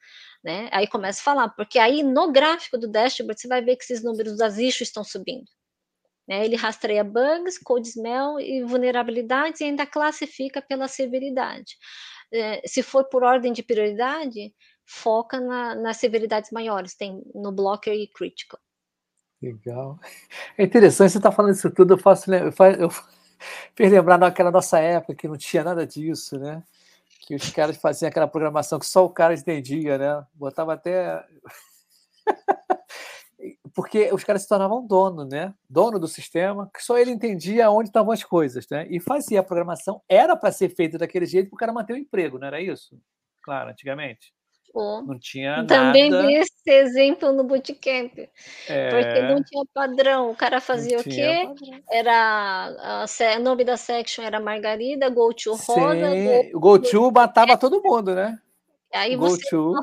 Né? 0.44 0.70
Aí 0.72 0.88
começa 0.88 1.20
a 1.22 1.24
falar, 1.24 1.50
porque 1.50 1.80
aí 1.80 2.04
no 2.04 2.32
gráfico 2.32 2.78
do 2.78 2.88
dashboard 2.88 3.40
você 3.40 3.48
vai 3.48 3.62
ver 3.62 3.76
que 3.76 3.84
esses 3.84 4.04
números 4.04 4.38
das 4.38 4.58
issues 4.58 4.90
estão 4.90 5.04
subindo. 5.04 5.46
Né? 6.28 6.46
Ele 6.46 6.56
rastreia 6.56 7.04
bugs, 7.04 7.58
code 7.60 7.88
smell 7.88 8.40
e 8.40 8.64
vulnerabilidades 8.64 9.62
e 9.62 9.66
ainda 9.66 9.86
classifica 9.86 10.62
pela 10.62 10.88
severidade. 10.88 11.76
É, 12.34 12.62
se 12.68 12.82
for 12.82 13.06
por 13.06 13.24
ordem 13.24 13.54
de 13.54 13.64
prioridade, 13.64 14.54
foca 14.86 15.40
na, 15.40 15.76
nas 15.76 15.98
severidades 15.98 16.52
maiores, 16.52 16.96
tem 16.96 17.22
no 17.34 17.52
blocker 17.52 17.94
e 17.94 18.08
critical. 18.08 18.60
Legal. 19.42 20.00
É 20.58 20.64
interessante 20.64 21.12
você 21.12 21.18
estar 21.18 21.30
tá 21.30 21.36
falando 21.36 21.54
isso 21.54 21.70
tudo, 21.70 21.94
eu 21.94 21.98
faço, 21.98 22.34
eu 22.34 22.52
faço, 22.52 22.80
eu 22.80 22.90
lembrar 23.90 24.18
naquela 24.18 24.52
nossa 24.52 24.80
época 24.80 25.16
que 25.16 25.28
não 25.28 25.38
tinha 25.38 25.64
nada 25.64 25.86
disso, 25.86 26.40
né? 26.40 26.64
Que 27.22 27.36
os 27.36 27.50
caras 27.52 27.78
faziam 27.78 28.10
aquela 28.10 28.28
programação 28.28 28.80
que 28.80 28.86
só 28.86 29.06
o 29.06 29.10
cara 29.10 29.34
entendia, 29.34 29.98
né? 29.98 30.26
Botava 30.34 30.74
até 30.74 31.24
porque 33.76 34.10
os 34.14 34.24
caras 34.24 34.44
se 34.44 34.48
tornavam 34.48 34.88
dono, 34.88 35.26
né? 35.26 35.54
Dono 35.70 36.00
do 36.00 36.08
sistema, 36.08 36.72
que 36.74 36.82
só 36.82 36.98
ele 36.98 37.12
entendia 37.12 37.70
onde 37.70 37.90
estavam 37.90 38.14
as 38.14 38.24
coisas, 38.24 38.66
né? 38.72 38.88
E 38.90 39.02
fazia 39.02 39.42
a 39.42 39.44
programação, 39.44 40.02
era 40.08 40.36
para 40.36 40.52
ser 40.54 40.70
feita 40.70 40.98
daquele 40.98 41.26
jeito 41.26 41.50
para 41.50 41.56
o 41.56 41.60
cara 41.60 41.74
manter 41.74 41.94
o 41.94 41.98
emprego, 41.98 42.40
não 42.40 42.48
era 42.48 42.62
isso? 42.62 42.98
Claro, 43.44 43.70
antigamente. 43.70 44.34
Não 44.74 45.18
tinha 45.18 45.66
Também 45.66 46.10
nada. 46.10 46.28
vi 46.28 46.34
esse 46.36 46.70
exemplo 46.70 47.32
no 47.32 47.46
bootcamp. 47.46 48.18
É... 48.68 48.90
Porque 48.90 49.22
não 49.22 49.42
tinha 49.42 49.64
padrão. 49.74 50.32
O 50.32 50.36
cara 50.36 50.60
fazia 50.60 51.00
o 51.00 51.04
quê? 51.04 51.46
Padrão. 51.48 51.82
Era 51.90 53.06
o 53.38 53.42
nome 53.42 53.64
da 53.64 53.78
section 53.78 54.26
era 54.26 54.38
Margarida, 54.40 55.10
Go 55.10 55.34
to 55.34 55.56
Roda. 55.56 56.12
O 56.54 56.60
Go 56.60 56.78
to 56.78 57.10
matava 57.10 57.58
todo 57.58 57.82
mundo, 57.82 58.14
né? 58.14 58.38
Aí 58.94 59.16
go 59.16 59.30
você 59.30 59.50
to. 59.50 59.74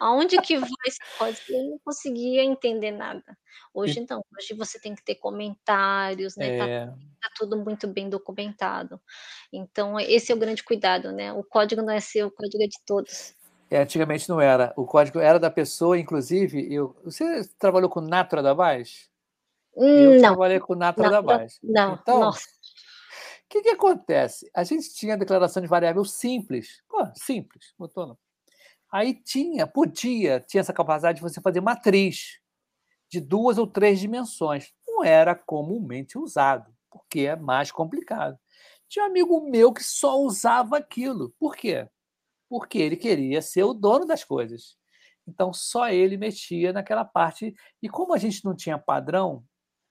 Aonde 0.00 0.40
que 0.40 0.56
vai 0.56 0.68
esse 0.86 0.98
código? 1.18 1.42
Eu 1.48 1.70
não 1.70 1.78
conseguia 1.84 2.42
entender 2.42 2.90
nada. 2.90 3.22
Hoje 3.74 4.04
não, 4.08 4.22
hoje 4.36 4.54
você 4.54 4.78
tem 4.78 4.94
que 4.94 5.04
ter 5.04 5.14
comentários, 5.14 6.36
né? 6.36 6.58
Tá, 6.58 6.68
é. 6.68 6.86
tá, 6.86 7.30
tudo 7.36 7.56
muito 7.56 7.86
bem 7.88 8.08
documentado. 8.08 9.00
Então, 9.52 9.98
esse 9.98 10.30
é 10.30 10.34
o 10.34 10.38
grande 10.38 10.62
cuidado, 10.62 11.10
né? 11.12 11.32
O 11.32 11.42
código 11.42 11.82
não 11.82 11.92
é 11.92 12.00
seu, 12.00 12.28
o 12.28 12.30
código 12.30 12.62
é 12.62 12.66
de 12.66 12.78
todos. 12.86 13.34
É, 13.70 13.80
antigamente 13.80 14.28
não 14.28 14.38
era. 14.38 14.74
O 14.76 14.84
código 14.84 15.18
era 15.18 15.40
da 15.40 15.50
pessoa, 15.50 15.98
inclusive. 15.98 16.72
Eu, 16.72 16.94
você 17.02 17.48
trabalhou 17.58 17.88
com 17.88 18.02
Natra 18.02 18.42
da 18.42 18.52
Vaz? 18.52 19.08
Eu 19.74 20.20
não. 20.20 20.20
trabalhei 20.20 20.60
com 20.60 20.74
Natra, 20.74 21.04
Natra 21.04 21.22
da 21.22 21.38
Vaz. 21.38 21.58
Não, 21.62 21.94
então, 21.94 22.20
nossa. 22.20 22.46
O 22.46 23.48
que, 23.48 23.62
que 23.62 23.70
acontece? 23.70 24.50
A 24.54 24.62
gente 24.64 24.92
tinha 24.94 25.16
declaração 25.16 25.62
de 25.62 25.68
variável 25.68 26.04
simples. 26.04 26.82
Pô, 26.86 27.06
simples, 27.14 27.72
botou 27.78 28.06
não. 28.06 28.18
Aí 28.92 29.14
tinha, 29.14 29.66
podia, 29.66 30.38
tinha 30.40 30.60
essa 30.60 30.72
capacidade 30.72 31.16
de 31.16 31.22
você 31.22 31.40
fazer 31.40 31.62
matriz 31.62 32.38
de 33.10 33.20
duas 33.20 33.56
ou 33.56 33.66
três 33.66 33.98
dimensões. 33.98 34.70
Não 34.86 35.02
era 35.02 35.34
comumente 35.34 36.18
usado, 36.18 36.70
porque 36.90 37.20
é 37.20 37.34
mais 37.34 37.72
complicado. 37.72 38.38
Tinha 38.88 39.06
um 39.06 39.08
amigo 39.08 39.40
meu 39.48 39.72
que 39.72 39.82
só 39.82 40.20
usava 40.20 40.76
aquilo. 40.76 41.34
Por 41.40 41.56
quê? 41.56 41.88
Porque 42.50 42.76
ele 42.76 42.96
queria 42.96 43.40
ser 43.40 43.62
o 43.64 43.72
dono 43.72 44.04
das 44.04 44.24
coisas. 44.24 44.76
Então 45.26 45.54
só 45.54 45.88
ele 45.88 46.18
mexia 46.18 46.70
naquela 46.70 47.04
parte. 47.04 47.54
E 47.82 47.88
como 47.88 48.12
a 48.12 48.18
gente 48.18 48.44
não 48.44 48.54
tinha 48.54 48.76
padrão 48.76 49.42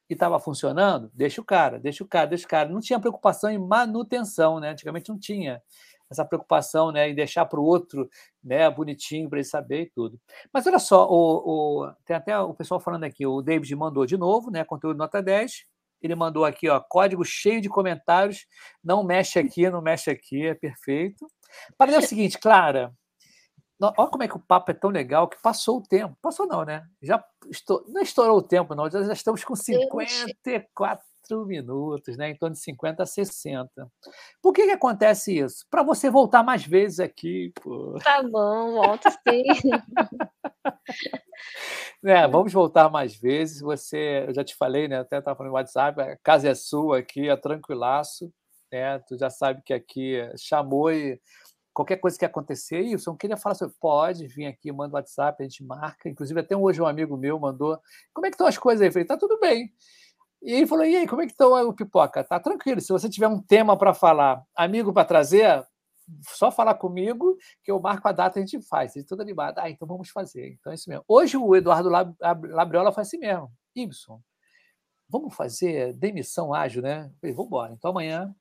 e 0.07 0.13
estava 0.13 0.39
funcionando, 0.39 1.09
deixa 1.11 1.41
o 1.41 1.45
cara, 1.45 1.79
deixa 1.79 2.03
o 2.03 2.07
cara, 2.07 2.27
deixa 2.27 2.45
o 2.45 2.49
cara. 2.49 2.69
Não 2.69 2.79
tinha 2.79 2.99
preocupação 2.99 3.49
em 3.49 3.57
manutenção, 3.57 4.59
né? 4.59 4.69
Antigamente 4.69 5.09
não 5.09 5.17
tinha 5.17 5.59
essa 6.11 6.25
preocupação 6.25 6.91
né, 6.91 7.09
em 7.09 7.15
deixar 7.15 7.45
para 7.45 7.59
o 7.59 7.63
outro 7.63 8.09
né, 8.43 8.69
bonitinho 8.69 9.29
para 9.29 9.39
ele 9.39 9.47
saber 9.47 9.83
e 9.83 9.89
tudo. 9.89 10.19
Mas 10.53 10.67
olha 10.67 10.79
só, 10.79 11.07
o, 11.09 11.83
o, 11.83 11.91
tem 12.05 12.15
até 12.15 12.37
o 12.37 12.53
pessoal 12.53 12.79
falando 12.79 13.05
aqui, 13.05 13.25
o 13.25 13.41
David 13.41 13.73
mandou 13.75 14.05
de 14.05 14.17
novo, 14.17 14.51
né, 14.51 14.63
conteúdo 14.63 14.97
nota 14.97 15.21
10. 15.21 15.65
Ele 16.01 16.15
mandou 16.15 16.45
aqui, 16.45 16.67
ó, 16.67 16.79
código 16.79 17.23
cheio 17.23 17.61
de 17.61 17.69
comentários. 17.69 18.47
Não 18.83 19.03
mexe 19.03 19.37
aqui, 19.37 19.69
não 19.69 19.81
mexe 19.81 20.09
aqui, 20.09 20.47
é 20.47 20.55
perfeito. 20.55 21.27
Para 21.77 21.93
é 21.93 21.99
o 21.99 22.01
seguinte, 22.01 22.39
Clara, 22.39 22.91
olha 23.79 24.09
como 24.09 24.23
é 24.23 24.27
que 24.27 24.35
o 24.35 24.39
papo 24.39 24.71
é 24.71 24.73
tão 24.73 24.89
legal 24.89 25.27
que 25.27 25.39
passou 25.41 25.77
o 25.77 25.83
tempo. 25.83 26.17
Passou 26.19 26.47
não, 26.47 26.65
né? 26.65 26.83
Já 27.03 27.23
estou, 27.51 27.85
não 27.87 28.01
estourou 28.01 28.37
o 28.37 28.41
tempo, 28.41 28.73
não. 28.73 28.89
Já 28.89 29.13
estamos 29.13 29.43
com 29.43 29.55
54 29.55 31.10
minutos, 31.45 32.17
né? 32.17 32.29
Em 32.29 32.35
torno 32.35 32.55
de 32.55 32.61
50 32.61 33.03
a 33.03 33.05
60. 33.05 33.91
Por 34.41 34.53
que, 34.53 34.65
que 34.65 34.71
acontece 34.71 35.37
isso? 35.37 35.65
Para 35.69 35.83
você 35.83 36.09
voltar 36.09 36.43
mais 36.43 36.65
vezes 36.65 36.99
aqui. 36.99 37.51
Pô. 37.61 37.97
Tá 38.03 38.23
bom, 38.23 38.73
volta 38.73 39.11
sim. 39.11 39.43
é, 42.05 42.27
vamos 42.27 42.51
voltar 42.51 42.89
mais 42.89 43.15
vezes. 43.15 43.61
Você, 43.61 44.25
eu 44.27 44.33
já 44.33 44.43
te 44.43 44.55
falei, 44.55 44.87
né? 44.87 44.99
Até 44.99 45.19
estava 45.19 45.37
falando 45.37 45.51
no 45.51 45.57
WhatsApp, 45.57 46.01
a 46.01 46.17
casa 46.17 46.49
é 46.49 46.55
sua 46.55 46.99
aqui, 46.99 47.29
é 47.29 47.35
tranquilaço. 47.35 48.33
Né? 48.71 48.99
Tu 48.99 49.17
já 49.17 49.29
sabe 49.29 49.61
que 49.63 49.73
aqui 49.73 50.17
chamou 50.37 50.91
e 50.91 51.19
qualquer 51.73 51.97
coisa 51.97 52.17
que 52.17 52.25
acontecer, 52.25 52.81
e 52.81 52.95
o 52.95 53.15
queria 53.15 53.37
falar 53.37 53.55
sobre, 53.55 53.75
pode 53.79 54.27
vir 54.27 54.45
aqui, 54.45 54.71
manda 54.71 54.93
o 54.93 54.95
WhatsApp, 54.95 55.41
a 55.41 55.47
gente 55.47 55.63
marca. 55.63 56.09
Inclusive, 56.09 56.39
até 56.39 56.55
hoje 56.55 56.81
um 56.81 56.85
amigo 56.85 57.17
meu 57.17 57.39
mandou, 57.39 57.79
como 58.13 58.25
é 58.25 58.29
que 58.29 58.35
estão 58.35 58.47
as 58.47 58.57
coisas 58.57 58.81
aí? 58.81 58.89
Eu 58.89 58.93
falei, 58.93 59.07
tá 59.07 59.17
tudo 59.17 59.39
bem. 59.39 59.71
E 60.41 60.53
ele 60.53 60.67
falou: 60.67 60.85
e 60.85 60.95
aí, 60.95 61.07
como 61.07 61.21
é 61.21 61.25
que 61.25 61.33
está 61.33 61.47
o 61.47 61.73
pipoca? 61.73 62.23
Tá 62.23 62.39
tranquilo. 62.39 62.81
Se 62.81 62.91
você 62.91 63.09
tiver 63.09 63.27
um 63.27 63.41
tema 63.41 63.77
para 63.77 63.93
falar, 63.93 64.43
amigo 64.55 64.91
para 64.91 65.05
trazer, 65.05 65.65
só 66.21 66.51
falar 66.51 66.75
comigo 66.75 67.37
que 67.63 67.71
eu 67.71 67.79
marco 67.79 68.07
a 68.07 68.11
data 68.11 68.39
e 68.39 68.43
a 68.43 68.45
gente 68.45 68.65
faz. 68.67 68.95
Ele 68.95 69.05
tudo 69.05 69.21
animado. 69.21 69.59
Ah, 69.59 69.69
então 69.69 69.87
vamos 69.87 70.09
fazer. 70.09 70.57
Então 70.59 70.71
é 70.71 70.75
isso 70.75 70.89
mesmo. 70.89 71.03
Hoje 71.07 71.37
o 71.37 71.55
Eduardo 71.55 71.89
Labriola 71.89 72.91
foi 72.91 73.03
assim 73.03 73.17
mesmo. 73.17 73.51
Ibson, 73.75 74.21
vamos 75.07 75.35
fazer 75.35 75.93
demissão 75.93 76.53
ágil, 76.53 76.81
né? 76.81 77.05
Eu 77.05 77.19
falei, 77.19 77.35
vamos 77.35 77.47
embora. 77.47 77.73
Então 77.73 77.91
amanhã, 77.91 78.33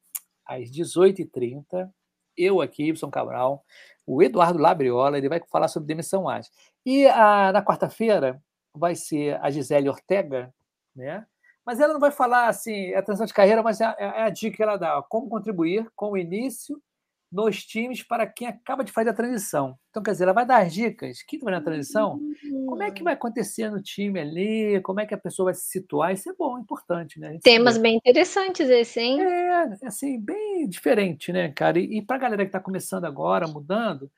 às 0.46 0.70
18h30, 0.70 1.90
eu 2.36 2.60
aqui, 2.60 2.88
Ibson 2.88 3.10
Cabral, 3.10 3.64
o 4.06 4.22
Eduardo 4.22 4.58
Labriola, 4.58 5.18
ele 5.18 5.28
vai 5.28 5.40
falar 5.50 5.68
sobre 5.68 5.86
demissão 5.86 6.28
ágil. 6.28 6.50
E 6.84 7.06
a, 7.06 7.52
na 7.52 7.62
quarta-feira 7.62 8.42
vai 8.74 8.94
ser 8.94 9.38
a 9.42 9.50
Gisele 9.50 9.88
Ortega, 9.88 10.52
né? 10.94 11.26
Mas 11.70 11.78
ela 11.78 11.92
não 11.92 12.00
vai 12.00 12.10
falar 12.10 12.48
assim, 12.48 12.86
é 12.86 12.96
a 12.96 13.02
transição 13.02 13.26
de 13.26 13.32
carreira, 13.32 13.62
mas 13.62 13.80
é 13.80 13.84
a, 13.84 13.94
é 13.96 14.22
a 14.24 14.28
dica 14.28 14.56
que 14.56 14.62
ela 14.62 14.76
dá: 14.76 14.98
ó, 14.98 15.02
como 15.02 15.28
contribuir 15.28 15.86
com 15.94 16.10
o 16.10 16.18
início 16.18 16.82
nos 17.30 17.64
times 17.64 18.02
para 18.02 18.26
quem 18.26 18.48
acaba 18.48 18.82
de 18.82 18.90
fazer 18.90 19.10
a 19.10 19.14
transição. 19.14 19.78
Então, 19.88 20.02
quer 20.02 20.10
dizer, 20.10 20.24
ela 20.24 20.32
vai 20.32 20.44
dar 20.44 20.62
as 20.62 20.74
dicas. 20.74 21.22
Quem 21.22 21.36
está 21.36 21.48
fazendo 21.48 21.60
a 21.60 21.64
transição, 21.64 22.20
como 22.66 22.82
é 22.82 22.90
que 22.90 23.04
vai 23.04 23.14
acontecer 23.14 23.70
no 23.70 23.80
time 23.80 24.18
ali, 24.18 24.80
como 24.80 24.98
é 24.98 25.06
que 25.06 25.14
a 25.14 25.18
pessoa 25.18 25.44
vai 25.44 25.54
se 25.54 25.68
situar. 25.68 26.12
Isso 26.12 26.28
é 26.28 26.32
bom, 26.32 26.58
é 26.58 26.60
importante, 26.60 27.20
né? 27.20 27.38
Temas 27.40 27.78
bem 27.78 27.98
interessantes 27.98 28.68
esse, 28.68 28.98
hein? 28.98 29.20
É, 29.20 29.78
assim, 29.84 30.20
bem 30.20 30.68
diferente, 30.68 31.32
né, 31.32 31.52
cara? 31.52 31.78
E, 31.78 31.98
e 31.98 32.02
para 32.02 32.16
a 32.16 32.18
galera 32.18 32.42
que 32.42 32.48
está 32.48 32.58
começando 32.58 33.04
agora, 33.04 33.46
mudando, 33.46 34.10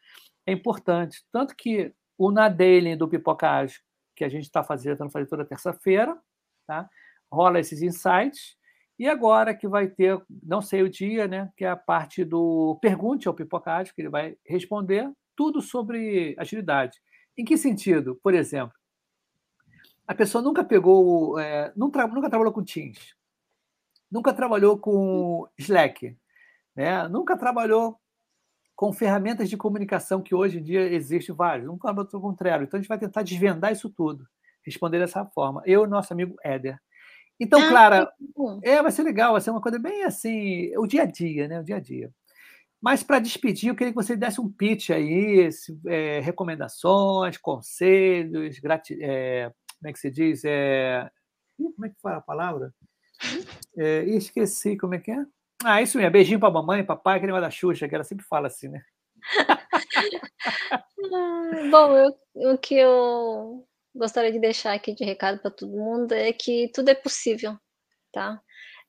é 0.47 0.53
importante. 0.53 1.23
Tanto 1.31 1.55
que 1.55 1.93
o 2.17 2.31
Na 2.31 2.49
Daily 2.49 2.97
do 2.97 3.07
Pipoca 3.07 3.51
Ágil, 3.51 3.83
que 4.17 4.25
a 4.25 4.29
gente 4.31 4.45
está 4.45 4.65
fazendo, 4.65 4.93
estamos 4.93 5.13
fazendo 5.13 5.29
toda 5.29 5.45
terça-feira, 5.45 6.17
tá? 6.67 6.89
Rola 7.33 7.59
esses 7.59 7.81
insights. 7.81 8.57
E 8.99 9.09
agora 9.09 9.55
que 9.55 9.67
vai 9.67 9.89
ter, 9.89 10.21
não 10.43 10.61
sei 10.61 10.83
o 10.83 10.91
dia, 10.91 11.27
né? 11.27 11.51
Que 11.57 11.65
é 11.65 11.69
a 11.69 11.77
parte 11.77 12.25
do 12.25 12.79
pergunte 12.81 13.27
ao 13.27 13.35
pipocádio, 13.35 13.95
que 13.95 14.03
ele 14.03 14.11
vai 14.11 14.37
responder 14.47 15.11
tudo 15.35 15.63
sobre 15.63 16.37
agilidade. 16.39 17.01
Em 17.37 17.45
que 17.45 17.57
sentido? 17.57 18.21
Por 18.23 18.35
exemplo, 18.35 18.75
a 20.07 20.15
pessoa 20.15 20.43
nunca 20.43 20.63
pegou, 20.63 21.39
é, 21.39 21.73
nunca, 21.75 22.07
nunca 22.07 22.29
trabalhou 22.29 22.53
com 22.53 22.63
Teams, 22.63 23.15
nunca 24.11 24.35
trabalhou 24.35 24.79
com 24.79 25.49
Slack, 25.59 26.17
né? 26.77 27.09
nunca 27.09 27.37
trabalhou 27.37 27.99
com 28.77 28.93
ferramentas 28.93 29.49
de 29.49 29.57
comunicação 29.57 30.23
que 30.23 30.35
hoje 30.35 30.59
em 30.59 30.63
dia 30.63 30.93
existem 30.93 31.35
vários, 31.35 31.67
nunca 31.67 31.89
trabalhou 31.89 32.21
com 32.21 32.35
Trello. 32.35 32.65
Então 32.65 32.79
a 32.79 32.81
gente 32.81 32.89
vai 32.89 32.99
tentar 32.99 33.23
desvendar 33.23 33.73
isso 33.73 33.89
tudo, 33.89 34.27
responder 34.63 34.99
dessa 34.99 35.25
forma. 35.25 35.63
Eu 35.65 35.85
e 35.85 35.89
nosso 35.89 36.13
amigo 36.13 36.37
Éder. 36.45 36.79
Então, 37.43 37.61
ah, 37.61 37.69
Clara, 37.69 38.13
é, 38.63 38.81
vai 38.81 38.93
ser 38.93 39.03
legal, 39.03 39.33
vai 39.33 39.41
ser 39.41 39.51
uma 39.51 39.61
coisa 39.61 39.79
bem 39.79 40.05
assim, 40.05 40.77
o 40.77 40.87
dia 40.87 41.03
a 41.03 41.07
dia, 41.07 41.49
né? 41.49 41.61
O 41.61 41.65
dia 41.65 41.77
a 41.77 41.81
dia. 41.81 42.11
Mas 42.81 43.03
para 43.03 43.19
despedir, 43.19 43.69
eu 43.69 43.75
queria 43.75 43.93
que 43.93 43.97
você 43.97 44.17
desse 44.17 44.41
um 44.41 44.51
pitch 44.51 44.91
aí, 44.91 45.49
é, 45.87 46.21
recomendações, 46.21 47.37
conselhos, 47.37 48.59
grati 48.59 48.99
é, 49.01 49.53
como 49.83 49.91
é 49.91 49.93
que 49.93 49.99
se 49.99 50.11
diz? 50.13 50.45
É... 50.45 51.11
Como 51.57 51.85
é 51.85 51.89
que 51.89 52.01
fala 52.01 52.19
a 52.19 52.21
palavra? 52.21 52.73
É, 53.77 54.05
esqueci, 54.05 54.77
como 54.77 54.95
é 54.95 54.99
que 55.01 55.11
é? 55.11 55.27
Ah, 55.65 55.83
isso 55.83 55.99
mesmo, 55.99 56.13
beijinho 56.13 56.39
para 56.39 56.53
mamãe, 56.53 56.85
papai, 56.85 57.19
negócio 57.21 57.43
da 57.43 57.51
Xuxa, 57.51 57.89
que 57.89 57.95
ela 57.95 58.05
sempre 58.05 58.25
fala 58.25 58.47
assim, 58.47 58.69
né? 58.69 58.83
Ah, 61.15 61.69
bom, 61.71 61.97
eu, 61.97 62.53
o 62.55 62.59
que 62.59 62.77
eu 62.77 63.67
gostaria 63.95 64.33
de 64.33 64.39
deixar 64.41 64.73
aqui 64.75 64.95
de 64.95 65.05
recado 65.05 65.41
para 65.41 65.51
todo 65.51 65.71
mundo 65.71 66.13
é 66.13 66.33
que 66.33 66.71
tudo 66.75 66.89
é 66.91 66.95
possível, 66.95 67.57
tá? 68.13 68.41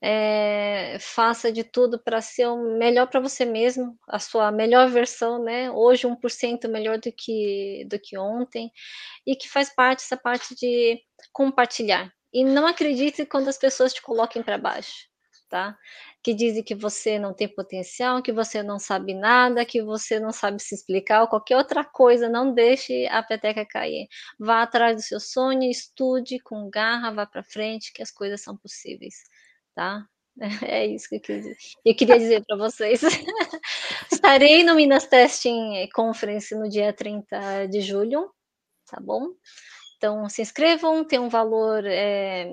É, 0.01 0.97
faça 0.99 1.51
de 1.51 1.63
tudo 1.63 1.97
para 2.03 2.19
ser 2.21 2.47
o 2.47 2.77
melhor 2.77 3.07
para 3.07 3.21
você 3.21 3.45
mesmo, 3.45 3.97
a 4.07 4.19
sua 4.19 4.51
melhor 4.51 4.89
versão, 4.89 5.41
né? 5.41 5.71
Hoje 5.71 6.05
1% 6.07 6.67
melhor 6.69 6.97
do 6.99 7.11
que 7.11 7.85
do 7.89 7.97
que 7.99 8.17
ontem 8.17 8.69
e 9.25 9.35
que 9.35 9.47
faz 9.49 9.73
parte 9.73 10.03
essa 10.03 10.17
parte 10.17 10.55
de 10.55 11.01
compartilhar. 11.31 12.11
E 12.33 12.43
não 12.43 12.67
acredite 12.67 13.25
quando 13.25 13.47
as 13.47 13.57
pessoas 13.57 13.93
te 13.93 14.01
coloquem 14.01 14.43
para 14.43 14.57
baixo, 14.57 15.07
tá? 15.49 15.77
Que 16.23 16.33
dizem 16.33 16.63
que 16.63 16.73
você 16.73 17.19
não 17.19 17.33
tem 17.33 17.47
potencial, 17.47 18.23
que 18.23 18.31
você 18.31 18.63
não 18.63 18.79
sabe 18.79 19.13
nada, 19.13 19.65
que 19.65 19.83
você 19.83 20.19
não 20.19 20.31
sabe 20.31 20.61
se 20.63 20.73
explicar, 20.73 21.21
ou 21.21 21.27
qualquer 21.27 21.57
outra 21.57 21.83
coisa, 21.83 22.29
não 22.29 22.53
deixe 22.53 23.05
a 23.07 23.21
peteca 23.21 23.65
cair. 23.65 24.07
Vá 24.39 24.63
atrás 24.63 24.95
do 24.95 25.01
seu 25.01 25.19
sonho, 25.19 25.69
estude 25.69 26.39
com 26.39 26.69
garra, 26.69 27.11
vá 27.11 27.25
para 27.25 27.43
frente, 27.43 27.91
que 27.93 28.01
as 28.01 28.09
coisas 28.09 28.41
são 28.41 28.57
possíveis, 28.57 29.15
tá? 29.75 30.07
É 30.67 30.87
isso 30.87 31.09
que 31.09 31.17
eu, 31.17 31.21
quis, 31.21 31.45
eu 31.85 31.95
queria 31.95 32.17
dizer 32.17 32.43
para 32.45 32.57
vocês. 32.57 33.01
Estarei 34.11 34.63
no 34.63 34.75
Minas 34.75 35.05
Testing 35.05 35.87
Conference 35.93 36.55
no 36.55 36.69
dia 36.69 36.91
30 36.93 37.67
de 37.67 37.81
julho, 37.81 38.31
tá 38.89 38.99
bom? 38.99 39.27
Então, 39.97 40.27
se 40.29 40.41
inscrevam, 40.41 41.05
tem 41.05 41.19
um 41.19 41.29
valor 41.29 41.85
é, 41.85 42.47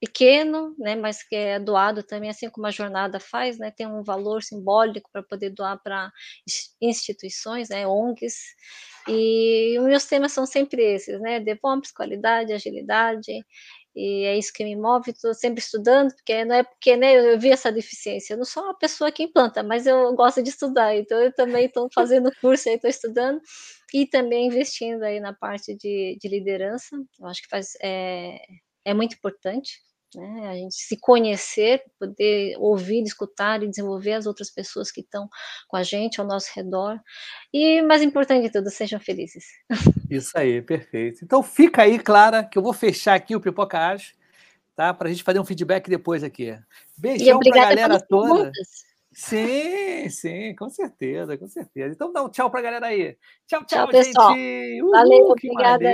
pequeno, 0.00 0.74
né, 0.78 0.94
mas 0.94 1.22
que 1.22 1.34
é 1.34 1.58
doado 1.58 2.02
também, 2.02 2.30
assim 2.30 2.48
como 2.48 2.66
a 2.66 2.70
jornada 2.70 3.18
faz, 3.18 3.58
né, 3.58 3.70
tem 3.70 3.86
um 3.86 4.02
valor 4.02 4.42
simbólico 4.42 5.10
para 5.12 5.22
poder 5.22 5.50
doar 5.50 5.80
para 5.82 6.10
instituições, 6.80 7.68
né, 7.68 7.86
ONGs, 7.86 8.36
e 9.08 9.78
os 9.78 9.86
meus 9.86 10.04
temas 10.04 10.32
são 10.32 10.46
sempre 10.46 10.82
esses, 10.82 11.20
né, 11.20 11.40
DevOps, 11.40 11.90
qualidade, 11.92 12.52
agilidade, 12.52 13.32
e 13.96 14.24
é 14.24 14.38
isso 14.38 14.52
que 14.52 14.62
me 14.62 14.76
move, 14.76 15.10
estou 15.10 15.34
sempre 15.34 15.60
estudando, 15.60 16.14
porque 16.14 16.44
não 16.44 16.54
é 16.54 16.62
porque 16.62 16.96
né, 16.96 17.32
eu 17.34 17.38
vi 17.38 17.50
essa 17.50 17.72
deficiência, 17.72 18.34
eu 18.34 18.38
não 18.38 18.44
sou 18.44 18.62
uma 18.62 18.78
pessoa 18.78 19.10
que 19.10 19.24
implanta, 19.24 19.62
mas 19.62 19.86
eu 19.86 20.14
gosto 20.14 20.40
de 20.40 20.50
estudar, 20.50 20.94
então 20.96 21.18
eu 21.20 21.32
também 21.34 21.66
estou 21.66 21.88
fazendo 21.94 22.30
curso 22.40 22.68
estou 22.68 22.88
estudando, 22.88 23.40
e 23.92 24.06
também 24.06 24.46
investindo 24.46 25.02
aí 25.02 25.18
na 25.18 25.32
parte 25.32 25.74
de, 25.74 26.16
de 26.20 26.28
liderança, 26.28 26.96
eu 27.18 27.26
acho 27.26 27.42
que 27.42 27.48
faz, 27.48 27.72
é, 27.82 28.38
é 28.84 28.94
muito 28.94 29.14
importante, 29.16 29.80
né? 30.14 30.48
A 30.48 30.54
gente 30.54 30.74
se 30.74 30.96
conhecer, 30.98 31.82
poder 31.98 32.56
ouvir, 32.58 33.02
escutar 33.02 33.62
e 33.62 33.68
desenvolver 33.68 34.12
as 34.14 34.26
outras 34.26 34.50
pessoas 34.50 34.90
que 34.90 35.00
estão 35.00 35.28
com 35.66 35.76
a 35.76 35.82
gente 35.82 36.20
ao 36.20 36.26
nosso 36.26 36.50
redor. 36.54 36.98
E 37.52 37.82
mais 37.82 38.02
importante 38.02 38.44
de 38.44 38.52
tudo, 38.52 38.70
sejam 38.70 38.98
felizes. 38.98 39.44
Isso 40.10 40.36
aí, 40.36 40.62
perfeito. 40.62 41.24
Então 41.24 41.42
fica 41.42 41.82
aí, 41.82 41.98
Clara, 41.98 42.44
que 42.44 42.56
eu 42.58 42.62
vou 42.62 42.72
fechar 42.72 43.14
aqui 43.14 43.36
o 43.36 43.40
Pipoca 43.40 43.78
Age, 43.78 44.14
tá? 44.74 44.94
Para 44.94 45.08
a 45.08 45.10
gente 45.10 45.22
fazer 45.22 45.40
um 45.40 45.44
feedback 45.44 45.88
depois 45.88 46.24
aqui. 46.24 46.56
Beijão 46.96 47.38
para 47.40 47.62
a 47.62 47.66
galera 47.66 48.00
toda. 48.00 48.34
Perguntas. 48.34 48.88
Sim, 49.18 50.08
sim, 50.10 50.54
com 50.54 50.68
certeza, 50.70 51.36
com 51.36 51.48
certeza. 51.48 51.92
Então 51.92 52.12
dá 52.12 52.22
um 52.22 52.28
tchau 52.28 52.48
para 52.48 52.60
a 52.60 52.62
galera 52.62 52.86
aí. 52.86 53.16
Tchau, 53.48 53.64
tchau, 53.64 53.66
tchau 53.66 53.88
pessoal. 53.88 54.32
gente. 54.32 54.80
Uhul, 54.80 54.90
Valeu, 54.92 55.26
obrigada. 55.30 55.84